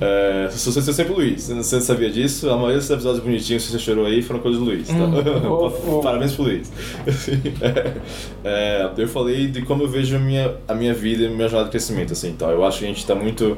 É, 0.00 0.48
se 0.50 0.72
você 0.72 0.92
sempre 0.92 1.12
Luiz, 1.12 1.48
você 1.48 1.80
sabia 1.80 2.10
disso, 2.10 2.50
a 2.50 2.56
maioria 2.56 2.76
desses 2.76 2.90
episódios 2.90 3.22
bonitinhos 3.22 3.64
que 3.64 3.72
você 3.72 3.78
chorou 3.78 4.06
aí 4.06 4.22
foram 4.22 4.40
coisas 4.40 4.60
do 4.60 4.66
Luiz, 4.66 4.88
tá? 4.88 4.94
Parabéns 6.02 6.32
pro 6.32 6.44
Luiz. 6.44 6.72
Assim, 7.06 7.40
é, 7.62 8.00
é, 8.44 8.90
eu 8.96 9.08
falei 9.08 9.46
de 9.46 9.62
como 9.62 9.84
eu 9.84 9.88
vejo 9.88 10.16
a 10.16 10.18
minha, 10.18 10.56
a 10.66 10.74
minha 10.74 10.92
vida 10.92 11.24
e 11.24 11.28
minha 11.28 11.48
jornada 11.48 11.66
de 11.66 11.70
crescimento, 11.70 12.12
assim, 12.12 12.30
então 12.30 12.50
eu 12.50 12.64
acho 12.64 12.80
que 12.80 12.84
a 12.84 12.88
gente 12.88 13.06
tá 13.06 13.14
muito 13.14 13.56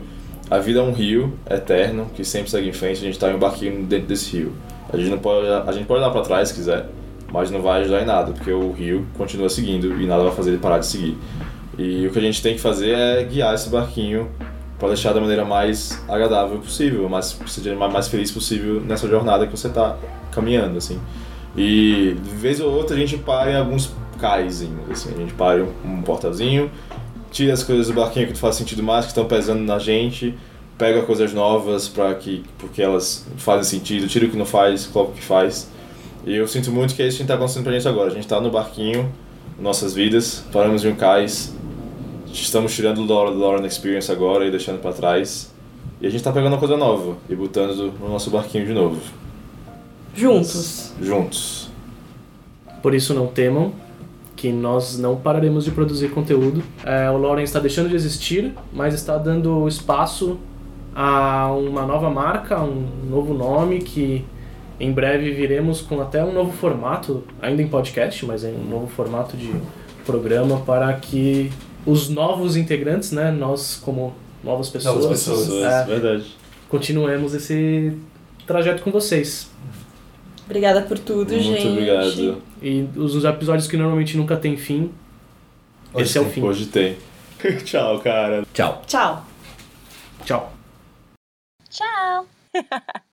a 0.49 0.59
vida 0.59 0.79
é 0.79 0.83
um 0.83 0.92
rio 0.92 1.33
eterno 1.51 2.07
que 2.14 2.25
sempre 2.25 2.49
segue 2.51 2.68
em 2.68 2.72
frente, 2.72 2.99
a 2.99 3.01
gente 3.01 3.14
está 3.14 3.31
em 3.31 3.35
um 3.35 3.38
barquinho 3.38 3.85
dentro 3.85 4.07
desse 4.07 4.37
rio. 4.37 4.53
A 4.92 4.96
gente 4.96 5.11
não 5.11 5.18
pode, 5.18 5.49
a 5.49 5.72
gente 5.72 5.87
pode 5.87 6.01
olhar 6.01 6.11
para 6.11 6.22
trás 6.22 6.51
se 6.51 6.55
quiser, 6.55 6.87
mas 7.33 7.51
não 7.51 7.61
vai 7.61 7.81
ajudar 7.81 8.03
em 8.03 8.07
nada, 8.07 8.33
porque 8.33 8.53
o 8.53 8.70
rio 8.70 9.05
continua 9.16 9.49
seguindo 9.49 10.01
e 10.01 10.07
nada 10.07 10.22
vai 10.22 10.33
fazer 10.33 10.51
ele 10.51 10.59
parar 10.59 10.79
de 10.79 10.87
seguir. 10.87 11.18
E 11.77 12.07
o 12.07 12.12
que 12.12 12.18
a 12.18 12.22
gente 12.22 12.40
tem 12.40 12.55
que 12.55 12.61
fazer 12.61 12.90
é 12.90 13.25
guiar 13.25 13.55
esse 13.55 13.68
barquinho 13.68 14.29
para 14.79 14.89
deixar 14.89 15.12
da 15.12 15.21
maneira 15.21 15.45
mais 15.45 16.03
agradável 16.09 16.59
possível, 16.59 17.09
mais 17.09 17.37
seja 17.47 17.75
mais 17.75 18.09
feliz 18.09 18.31
possível 18.31 18.81
nessa 18.81 19.09
jornada 19.09 19.47
que 19.47 19.57
você 19.57 19.69
está 19.69 19.97
caminhando, 20.31 20.77
assim. 20.77 21.01
E 21.57 22.17
de 22.23 22.31
vez 22.31 22.61
ou 22.61 22.73
outra 22.73 22.95
a 22.95 22.99
gente 22.99 23.17
para 23.17 23.51
em 23.51 23.57
alguns 23.57 23.91
caizinhos, 24.19 24.91
assim, 24.91 25.11
a 25.15 25.19
gente 25.19 25.33
para 25.33 25.61
em 25.61 25.67
um 25.85 26.03
portalzinho, 26.03 26.71
tira 27.31 27.53
as 27.53 27.62
coisas 27.62 27.89
do 27.89 27.95
barquinho 27.95 28.27
que 28.27 28.33
não 28.33 28.41
faz 28.41 28.57
sentido 28.57 28.83
mais, 28.83 29.07
que 29.07 29.12
estão 29.12 29.25
pesando 29.27 29.62
na 29.62 29.79
gente, 29.79 30.35
pega 30.77 31.03
coisas 31.03 31.33
novas 31.33 31.89
para 31.89 32.15
que 32.15 32.45
porque 32.59 32.83
elas 32.83 33.27
fazem 33.39 33.79
sentido, 33.79 34.07
tira 34.07 34.27
o 34.27 34.31
que 34.31 34.37
não 34.37 34.45
faz, 34.45 34.87
coloca 34.87 35.12
o 35.12 35.15
que 35.15 35.25
faz. 35.25 35.71
E 36.27 36.35
eu 36.35 36.47
sinto 36.47 36.71
muito 36.71 36.95
que 36.95 37.03
é 37.03 37.07
isso 37.07 37.19
que 37.19 37.23
está 37.23 37.35
acontecendo 37.35 37.62
pra 37.62 37.73
gente 37.73 37.89
agora. 37.89 38.09
A 38.09 38.11
gente 38.11 38.25
está 38.25 38.41
no 38.41 38.51
barquinho, 38.51 39.11
nossas 39.59 39.95
vidas, 39.95 40.45
paramos 40.53 40.85
em 40.85 40.89
um 40.89 40.97
cais, 40.97 41.56
estamos 42.42 42.75
tirando 42.75 42.99
o 42.99 43.07
Lauren, 43.07 43.35
Lauren 43.38 43.66
Experience 43.66 44.11
agora 44.11 44.46
e 44.46 44.51
deixando 44.51 44.81
para 44.81 44.92
trás. 44.92 45.53
E 46.01 46.07
a 46.07 46.11
gente 46.11 46.20
está 46.20 46.31
pegando 46.33 46.53
uma 46.53 46.59
coisa 46.59 46.77
nova 46.77 47.16
e 47.29 47.35
botando 47.35 47.92
no 48.01 48.09
nosso 48.09 48.31
barquinho 48.31 48.66
de 48.66 48.72
novo, 48.75 49.01
Juntos. 50.14 50.92
juntos. 51.01 51.70
Por 52.83 52.94
isso 52.94 53.14
não 53.14 53.27
temam 53.27 53.72
que 54.35 54.53
nós 54.53 54.99
não 54.99 55.16
pararemos 55.16 55.64
de 55.64 55.70
produzir 55.70 56.11
conteúdo. 56.11 56.62
É, 56.85 57.11
o 57.11 57.16
Lauren 57.16 57.42
está 57.42 57.59
deixando 57.59 57.88
de 57.88 57.96
existir, 57.96 58.53
mas 58.72 58.92
está 58.94 59.16
dando 59.16 59.66
espaço 59.66 60.38
a 60.94 61.51
uma 61.53 61.87
nova 61.87 62.11
marca, 62.11 62.61
um 62.61 62.87
novo 63.11 63.33
nome 63.35 63.79
que 63.81 64.25
em 64.79 64.92
breve 64.92 65.31
viremos 65.33 65.81
com 65.81 66.01
até 66.03 66.22
um 66.22 66.33
novo 66.33 66.53
formato, 66.53 67.25
ainda 67.40 67.62
em 67.62 67.68
podcast, 67.68 68.25
mas 68.27 68.44
em 68.44 68.55
um 68.55 68.64
novo 68.68 68.87
formato 68.87 69.37
de 69.37 69.55
programa 70.05 70.61
para 70.61 70.92
que 70.94 71.51
os 71.87 72.09
novos 72.09 72.57
integrantes, 72.57 73.12
né, 73.12 73.31
nós 73.31 73.77
como 73.77 74.14
novas 74.44 74.68
pessoas, 74.68 75.05
Novas 75.05 75.25
pessoas, 75.25 75.49
é, 75.64 75.85
verdade. 75.85 76.37
continuemos 76.68 77.33
esse 77.35 77.96
trajeto 78.46 78.83
com 78.83 78.90
vocês. 78.90 79.51
Obrigada 80.44 80.83
por 80.83 80.99
tudo, 80.99 81.33
Muito 81.33 81.42
gente. 81.44 81.66
obrigado. 81.66 82.42
E 82.62 82.88
os 82.96 83.25
episódios 83.25 83.66
que 83.66 83.77
normalmente 83.77 84.16
nunca 84.16 84.37
tem 84.37 84.57
fim, 84.57 84.90
Hoje 85.92 86.05
esse 86.05 86.18
é 86.18 86.20
o 86.20 86.25
tem. 86.25 86.33
fim. 86.33 86.42
Hoje 86.42 86.66
tem. 86.66 86.96
Tchau, 87.64 87.99
cara. 88.01 88.44
Tchau. 88.53 88.83
Tchau. 88.87 89.25
Tchau. 90.25 90.53
Ciao. 91.70 92.27